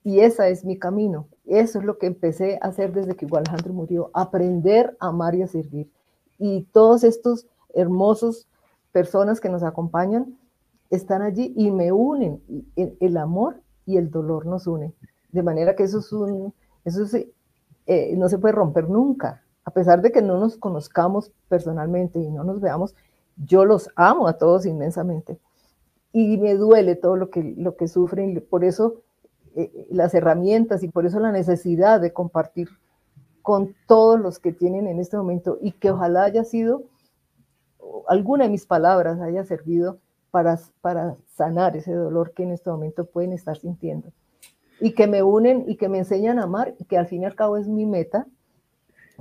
Y 0.02 0.20
ese 0.20 0.50
es 0.50 0.64
mi 0.64 0.78
camino. 0.78 1.26
Eso 1.46 1.78
es 1.78 1.84
lo 1.84 1.98
que 1.98 2.06
empecé 2.06 2.58
a 2.60 2.68
hacer 2.68 2.92
desde 2.92 3.14
que 3.14 3.26
Alejandro 3.26 3.72
murió, 3.72 4.10
aprender 4.12 4.96
a 5.00 5.08
amar 5.08 5.34
y 5.34 5.42
a 5.42 5.46
servir. 5.46 5.90
Y 6.38 6.64
todos 6.72 7.04
estos 7.04 7.46
hermosos 7.74 8.48
personas 8.92 9.40
que 9.40 9.48
nos 9.48 9.62
acompañan 9.62 10.38
están 10.90 11.22
allí 11.22 11.52
y 11.56 11.70
me 11.70 11.92
unen. 11.92 12.42
El 12.76 13.16
amor 13.16 13.60
y 13.86 13.96
el 13.96 14.10
dolor 14.10 14.46
nos 14.46 14.66
une. 14.66 14.94
De 15.32 15.42
manera 15.42 15.74
que 15.74 15.82
eso 15.84 15.98
es 15.98 16.12
un, 16.12 16.54
eso 16.84 17.04
eh, 17.86 18.14
no 18.16 18.28
se 18.28 18.38
puede 18.38 18.52
romper 18.52 18.88
nunca. 18.88 19.42
A 19.64 19.70
pesar 19.70 20.02
de 20.02 20.12
que 20.12 20.22
no 20.22 20.38
nos 20.38 20.56
conozcamos 20.56 21.32
personalmente 21.48 22.20
y 22.20 22.30
no 22.30 22.44
nos 22.44 22.60
veamos, 22.60 22.94
yo 23.36 23.64
los 23.64 23.90
amo 23.96 24.28
a 24.28 24.38
todos 24.38 24.66
inmensamente. 24.66 25.38
Y 26.12 26.38
me 26.38 26.54
duele 26.54 26.94
todo 26.94 27.16
lo 27.16 27.30
que, 27.30 27.42
lo 27.56 27.76
que 27.76 27.88
sufren. 27.88 28.44
Por 28.48 28.62
eso 28.64 29.02
eh, 29.56 29.86
las 29.90 30.14
herramientas 30.14 30.82
y 30.82 30.88
por 30.88 31.06
eso 31.06 31.18
la 31.20 31.32
necesidad 31.32 32.00
de 32.00 32.12
compartir 32.12 32.68
con 33.42 33.74
todos 33.86 34.18
los 34.18 34.38
que 34.38 34.52
tienen 34.52 34.86
en 34.86 34.98
este 34.98 35.16
momento 35.16 35.58
y 35.60 35.72
que 35.72 35.90
ojalá 35.90 36.24
haya 36.24 36.44
sido, 36.44 36.84
alguna 38.08 38.44
de 38.44 38.50
mis 38.50 38.66
palabras 38.66 39.20
haya 39.20 39.44
servido 39.44 39.98
para, 40.30 40.58
para 40.80 41.16
sanar 41.36 41.76
ese 41.76 41.92
dolor 41.92 42.32
que 42.34 42.42
en 42.42 42.52
este 42.52 42.70
momento 42.70 43.06
pueden 43.06 43.32
estar 43.32 43.56
sintiendo. 43.56 44.12
Y 44.80 44.92
que 44.92 45.06
me 45.06 45.22
unen 45.22 45.64
y 45.68 45.76
que 45.76 45.88
me 45.88 45.98
enseñan 45.98 46.38
a 46.38 46.44
amar 46.44 46.74
y 46.78 46.84
que 46.84 46.98
al 46.98 47.06
fin 47.06 47.22
y 47.22 47.24
al 47.24 47.36
cabo 47.36 47.56
es 47.56 47.68
mi 47.68 47.86
meta 47.86 48.26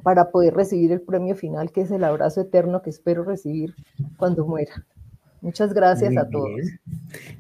para 0.01 0.31
poder 0.31 0.55
recibir 0.55 0.91
el 0.91 1.01
premio 1.01 1.35
final, 1.35 1.71
que 1.71 1.81
es 1.81 1.91
el 1.91 2.03
abrazo 2.03 2.41
eterno 2.41 2.81
que 2.81 2.89
espero 2.89 3.23
recibir 3.23 3.75
cuando 4.17 4.45
muera. 4.45 4.85
Muchas 5.41 5.73
gracias 5.73 6.17
a 6.17 6.27
todos. 6.29 6.61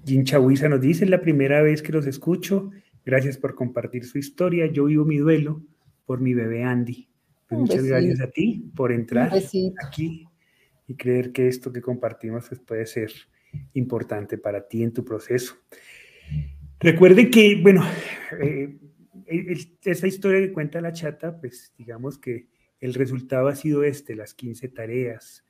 Jim 0.05 0.23
Chahuiza 0.23 0.69
nos 0.69 0.81
dice, 0.81 1.05
es 1.05 1.09
la 1.09 1.21
primera 1.21 1.61
vez 1.61 1.81
que 1.81 1.93
los 1.93 2.05
escucho. 2.05 2.69
Gracias 3.05 3.37
por 3.37 3.55
compartir 3.55 4.05
su 4.05 4.17
historia. 4.17 4.67
Yo 4.67 4.85
vivo 4.85 5.05
mi 5.05 5.17
duelo 5.17 5.61
por 6.05 6.19
mi 6.19 6.33
bebé 6.33 6.63
Andy. 6.63 7.09
Pues 7.47 7.61
muchas 7.61 7.83
gracias 7.85 8.21
a 8.21 8.27
ti 8.27 8.71
por 8.75 8.91
entrar 8.91 9.31
aquí 9.33 10.27
y 10.93 10.95
creer 10.95 11.31
que 11.31 11.47
esto 11.47 11.73
que 11.73 11.81
compartimos 11.81 12.47
pues, 12.47 12.61
puede 12.61 12.85
ser 12.85 13.11
importante 13.73 14.37
para 14.37 14.67
ti 14.67 14.83
en 14.83 14.93
tu 14.93 15.03
proceso. 15.03 15.55
Recuerden 16.79 17.31
que, 17.31 17.59
bueno, 17.61 17.83
eh, 18.39 18.77
esta 19.83 20.07
historia 20.07 20.41
que 20.41 20.53
cuenta 20.53 20.81
la 20.81 20.91
chata, 20.91 21.39
pues 21.39 21.73
digamos 21.77 22.17
que 22.17 22.47
el 22.79 22.93
resultado 22.93 23.47
ha 23.47 23.55
sido 23.55 23.83
este, 23.83 24.15
las 24.15 24.33
15 24.33 24.67
tareas, 24.69 25.45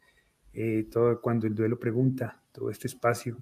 eh, 0.54 0.88
todo 0.89 1.20
cuando 1.20 1.48
el 1.48 1.56
duelo 1.56 1.80
pregunta, 1.80 2.41
todo 2.52 2.70
este 2.70 2.88
espacio. 2.88 3.38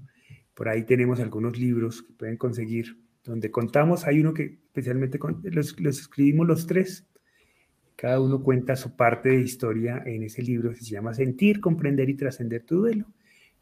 Por 0.54 0.70
ahí 0.70 0.84
tenemos 0.84 1.20
algunos 1.20 1.58
libros 1.58 2.02
que 2.02 2.14
pueden 2.14 2.38
conseguir, 2.38 2.98
donde 3.24 3.52
contamos, 3.52 4.06
hay 4.08 4.22
uno 4.22 4.34
que 4.34 4.60
especialmente 4.66 5.20
los, 5.44 5.80
los 5.80 6.00
escribimos 6.00 6.48
los 6.48 6.66
tres, 6.66 7.08
cada 8.02 8.20
uno 8.20 8.42
cuenta 8.42 8.76
su 8.76 8.96
parte 8.96 9.30
de 9.30 9.42
historia 9.42 10.02
en 10.04 10.24
ese 10.24 10.42
libro 10.42 10.72
que 10.72 10.78
se 10.78 10.90
llama 10.90 11.14
Sentir, 11.14 11.60
Comprender 11.60 12.10
y 12.10 12.16
Trascender 12.16 12.64
tu 12.64 12.78
duelo. 12.78 13.06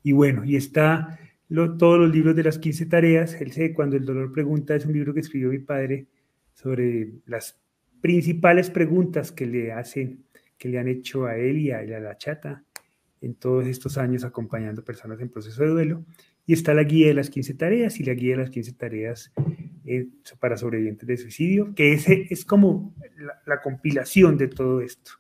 Y 0.02 0.14
bueno, 0.14 0.46
y 0.46 0.56
está 0.56 1.20
todos 1.50 2.00
los 2.00 2.10
libros 2.10 2.38
de 2.38 2.44
las 2.44 2.58
15 2.58 2.86
tareas. 2.86 3.34
Él 3.42 3.52
sé, 3.52 3.74
cuando 3.74 3.98
el 3.98 4.06
dolor 4.06 4.32
pregunta, 4.32 4.78
es 4.78 4.86
un 4.86 4.94
libro 4.94 5.14
que 5.14 5.20
escribió 5.20 5.50
mi 5.50 5.60
padre 5.60 6.08
sobre 6.54 7.16
las 7.26 7.60
principales 8.00 8.70
preguntas 8.70 9.34
que 9.34 9.46
le 9.46 9.74
hacen, 9.74 10.24
que 10.58 10.70
le 10.70 10.80
han 10.80 10.88
hecho 10.88 11.26
a 11.26 11.36
él 11.36 11.58
y 11.58 11.72
a, 11.72 11.82
la 11.82 12.18
chata 12.18 12.64
en 13.20 13.36
todos 13.36 13.68
estos 13.68 13.98
años 13.98 14.24
acompañando 14.24 14.86
personas 14.86 15.20
en 15.20 15.28
proceso 15.28 15.64
de 15.64 15.70
duelo. 15.70 16.06
Y 16.46 16.54
está 16.54 16.74
la 16.74 16.84
guía 16.84 17.08
de 17.08 17.14
las 17.14 17.30
15 17.30 17.56
tareas 17.56 18.00
y 18.00 18.06
la 18.06 18.14
guía 18.14 18.38
de 18.38 18.44
las 18.44 18.52
15 18.52 18.72
tareas 18.72 19.34
eh, 19.90 20.08
para 20.40 20.58
sobrevivientes 20.58 21.08
de 21.08 21.18
suicidio, 21.18 21.74
que 21.76 21.94
ese 21.94 22.28
es 22.30 22.46
como 22.46 22.96
la 23.46 23.62
compilación 23.62 24.38
de 24.38 24.48
todo 24.48 24.82
esto. 24.82 25.12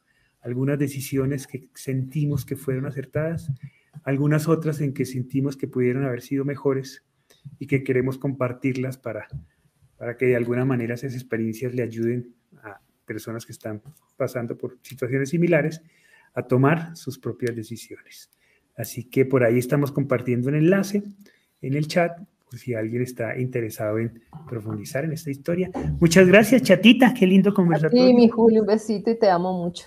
Algunas 0.42 0.80
decisiones 0.80 1.48
que 1.48 1.70
sentimos 1.74 2.46
que 2.46 2.56
fueron 2.56 2.86
acertadas 2.86 3.52
algunas 4.04 4.48
otras 4.48 4.82
en 4.82 4.94
que 4.94 5.06
sentimos 5.06 5.58
que 5.58 5.68
pudieron 5.68 6.06
haber 6.06 6.22
sido 6.22 6.46
mejores 6.46 7.06
y 7.58 7.68
que 7.68 7.84
queremos 7.84 8.18
compartirlas 8.18 8.98
para, 8.98 9.28
para 9.98 10.18
que 10.18 10.28
de 10.28 10.36
alguna 10.36 10.66
manera 10.66 10.96
esas 10.96 11.14
experiencias 11.14 11.74
le 11.74 11.84
ayuden 11.84 12.34
a 12.64 12.82
personas 13.06 13.46
que 13.46 13.52
están 13.52 13.82
pasando 14.18 14.58
por 14.58 14.78
situaciones 14.82 15.30
similares 15.30 15.82
a 16.34 16.44
tomar 16.44 16.96
sus 16.96 17.18
propias 17.18 17.56
decisiones. 17.56 18.30
Así 18.76 19.04
que 19.06 19.26
por 19.26 19.44
ahí 19.44 19.58
estamos 19.58 19.92
compartiendo 19.92 20.50
un 20.50 20.56
enlace 20.56 21.04
en 21.62 21.74
el 21.74 21.88
chat 21.88 22.18
por 22.50 22.60
si 22.60 22.74
alguien 22.74 23.04
está 23.04 23.38
interesado 23.38 24.00
en 24.00 24.22
profundizar 24.48 25.06
en 25.06 25.14
esta 25.14 25.30
historia. 25.30 25.70
Muchas 26.00 26.28
gracias, 26.28 26.64
chatita, 26.64 27.14
qué 27.14 27.28
lindo 27.28 27.54
conversatorio. 27.54 28.08
Sí, 28.08 28.14
mi 28.14 28.28
Julio, 28.28 28.62
un 28.62 28.68
besito 28.68 29.12
y 29.12 29.20
te 29.20 29.30
amo 29.30 29.54
mucho. 29.54 29.86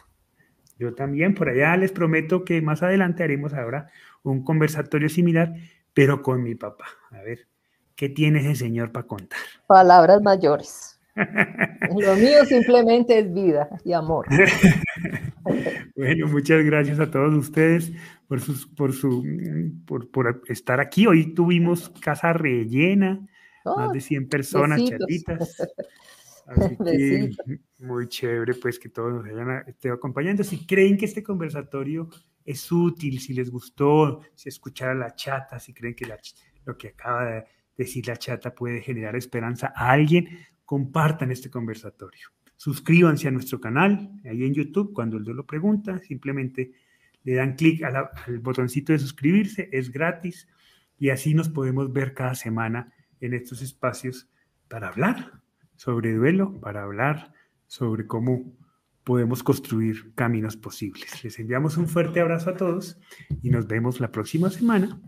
Yo 0.79 0.95
también, 0.95 1.35
por 1.35 1.49
allá 1.49 1.77
les 1.77 1.93
prometo 1.93 2.45
que 2.45 2.61
más 2.63 2.83
adelante 2.83 3.23
haremos 3.23 3.55
ahora 3.55 3.89
un 4.23 4.45
conversatorio 4.45 5.09
similar, 5.09 5.55
pero 5.95 6.23
con 6.23 6.43
mi 6.43 6.55
papá. 6.55 6.87
A 7.11 7.23
ver, 7.23 7.47
¿qué 7.95 8.09
tiene 8.09 8.41
ese 8.41 8.55
señor 8.55 8.93
para 8.93 9.07
contar? 9.07 9.41
Palabras 9.67 10.23
mayores. 10.23 11.01
Lo 11.97 12.15
mío 12.15 12.45
simplemente 12.47 13.19
es 13.19 13.33
vida 13.33 13.69
y 13.85 13.93
amor. 13.93 14.27
bueno, 15.97 16.27
muchas 16.29 16.65
gracias 16.65 17.01
a 17.01 17.11
todos 17.11 17.35
ustedes 17.35 17.93
por, 18.27 18.41
sus, 18.41 18.67
por, 18.67 18.93
su, 18.93 19.25
por, 19.87 20.43
estar 20.49 20.81
aquí. 20.81 21.07
Hoy 21.07 21.35
tuvimos 21.35 21.91
casa 22.01 22.33
rellena, 22.33 23.27
más 23.65 23.93
de 23.93 24.01
100 24.01 24.29
personas, 24.29 24.83
chatitas. 24.85 25.57
Así 26.47 26.77
que 26.77 27.31
muy 27.79 28.09
chévere 28.09 28.55
pues 28.55 28.79
que 28.79 28.89
todos 28.89 29.13
nos 29.13 29.27
hayan 29.27 29.65
estado 29.69 29.95
acompañando. 29.95 30.43
Si 30.43 30.67
creen 30.67 30.97
que 30.97 31.05
este 31.05 31.23
conversatorio 31.23 32.09
es 32.45 32.71
útil, 32.73 33.21
si 33.21 33.33
les 33.33 33.51
gustó, 33.51 34.21
si 34.35 34.49
escuchara 34.49 34.95
la 34.95 35.15
chata, 35.15 35.61
si 35.61 35.73
creen 35.73 35.95
que 35.95 36.13
lo 36.65 36.77
que 36.77 36.89
acaba 36.89 37.25
de 37.27 37.45
decir 37.77 38.07
la 38.09 38.17
chata 38.17 38.55
puede 38.55 38.81
generar 38.81 39.17
esperanza 39.17 39.73
a 39.75 39.91
alguien, 39.93 40.29
compartan 40.65 41.31
este 41.31 41.51
conversatorio. 41.51 42.29
Suscríbanse 42.63 43.27
a 43.27 43.33
nuestro 43.33 43.61
canal, 43.61 44.09
ahí 44.25 44.45
en 44.45 44.55
YouTube, 44.55 44.93
cuando 44.93 45.17
el 45.17 45.25
lo 45.25 45.45
pregunta, 45.45 45.99
simplemente 45.99 46.71
le 47.25 47.35
dan 47.35 47.57
clic 47.57 47.83
al 47.83 48.39
botoncito 48.39 48.93
de 48.93 49.01
suscribirse, 49.01 49.69
es 49.73 49.91
gratis 49.91 50.47
y 50.97 51.11
así 51.11 51.35
nos 51.35 51.49
podemos 51.49 51.93
ver 51.93 52.15
cada 52.15 52.37
semana 52.37 52.93
en 53.21 53.35
estos 53.35 53.63
espacios 53.63 54.31
para 54.69 54.87
hablar 54.87 55.43
sobre 55.75 56.15
duelo, 56.15 56.61
para 56.61 56.85
hablar 56.85 57.33
sobre 57.67 58.07
cómo 58.07 58.57
podemos 59.03 59.43
construir 59.43 60.15
caminos 60.15 60.57
posibles. 60.57 61.25
Les 61.25 61.41
enviamos 61.41 61.77
un 61.77 61.89
fuerte 61.89 62.21
abrazo 62.21 62.51
a 62.51 62.57
todos 62.57 62.97
y 63.43 63.51
nos 63.51 63.67
vemos 63.67 63.99
la 63.99 64.13
próxima 64.13 64.51
semana 64.51 65.01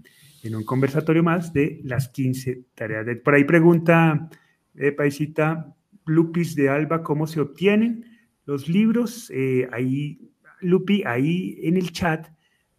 en 0.43 0.57
un 0.57 0.65
conversatorio 0.65 1.23
más 1.23 1.53
de 1.53 1.81
las 1.85 2.09
15 2.09 2.65
tareas. 2.75 3.07
De, 3.07 3.15
por 3.15 3.37
ahí 3.37 3.45
pregunta, 3.45 4.29
eh, 4.75 4.91
Paisita 4.91 5.73
Lupis 6.07 6.55
de 6.55 6.69
Alba, 6.69 7.03
¿cómo 7.03 7.27
se 7.27 7.41
obtienen 7.41 8.05
los 8.47 8.69
libros? 8.69 9.31
Eh, 9.35 9.69
ahí, 9.73 10.31
Lupi, 10.61 11.03
ahí 11.05 11.59
en 11.63 11.77
el 11.77 11.93
chat 11.93 12.29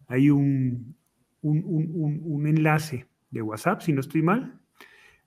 hay 0.06 0.30
un, 0.30 0.96
un, 1.42 2.20
un, 2.22 2.46
enlace 2.46 3.06
de 3.30 3.42
WhatsApp, 3.42 3.80
si 3.80 3.92
no 3.92 4.00
estoy 4.00 4.22
mal, 4.22 4.60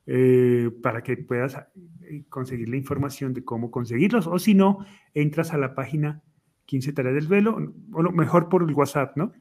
eh, 0.05 0.71
para 0.81 1.03
que 1.03 1.17
puedas 1.17 1.57
eh, 2.03 2.23
conseguir 2.29 2.69
la 2.69 2.77
información 2.77 3.33
de 3.33 3.43
cómo 3.43 3.71
conseguirlos, 3.71 4.27
o 4.27 4.39
si 4.39 4.53
no, 4.53 4.85
entras 5.13 5.53
a 5.53 5.57
la 5.57 5.75
página 5.75 6.23
15 6.65 6.93
tareas 6.93 7.15
del 7.15 7.27
velo, 7.27 7.73
o 7.91 8.03
mejor 8.11 8.47
por 8.47 8.63
el 8.63 8.73
WhatsApp, 8.73 9.17
¿no? 9.17 9.33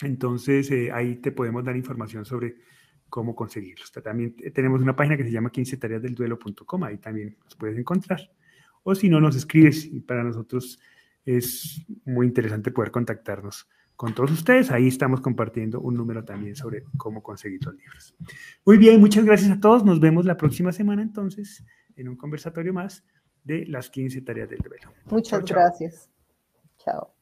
Entonces 0.00 0.70
ahí 0.92 1.16
te 1.16 1.32
podemos 1.32 1.64
dar 1.64 1.76
información 1.76 2.24
sobre 2.24 2.56
cómo 3.08 3.34
conseguirlos. 3.34 3.92
También 3.92 4.34
tenemos 4.54 4.80
una 4.80 4.94
página 4.94 5.16
que 5.16 5.24
se 5.24 5.30
llama 5.30 5.50
15 5.50 5.76
tareas 5.76 6.02
del 6.02 6.14
duelo.com, 6.14 6.84
ahí 6.84 6.98
también 6.98 7.36
los 7.44 7.54
puedes 7.56 7.78
encontrar. 7.78 8.30
O 8.82 8.94
si 8.94 9.08
no, 9.08 9.20
nos 9.20 9.36
escribes 9.36 9.84
y 9.84 10.00
para 10.00 10.22
nosotros 10.22 10.78
es 11.24 11.84
muy 12.04 12.26
interesante 12.26 12.70
poder 12.70 12.90
contactarnos 12.90 13.68
con 13.96 14.14
todos 14.14 14.30
ustedes. 14.30 14.70
Ahí 14.70 14.88
estamos 14.88 15.20
compartiendo 15.20 15.80
un 15.80 15.94
número 15.94 16.24
también 16.24 16.54
sobre 16.56 16.84
cómo 16.96 17.22
conseguir 17.22 17.64
los 17.64 17.74
libros. 17.74 18.14
Muy 18.64 18.78
bien, 18.78 19.00
muchas 19.00 19.24
gracias 19.24 19.50
a 19.50 19.60
todos. 19.60 19.84
Nos 19.84 20.00
vemos 20.00 20.24
la 20.24 20.36
próxima 20.36 20.72
semana 20.72 21.02
entonces 21.02 21.64
en 21.96 22.08
un 22.08 22.16
conversatorio 22.16 22.72
más 22.72 23.04
de 23.42 23.66
las 23.66 23.90
15 23.90 24.22
tareas 24.22 24.48
del 24.48 24.60
duelo. 24.60 24.92
Muchas 25.10 25.44
gracias. 25.44 26.08
chao. 26.78 27.17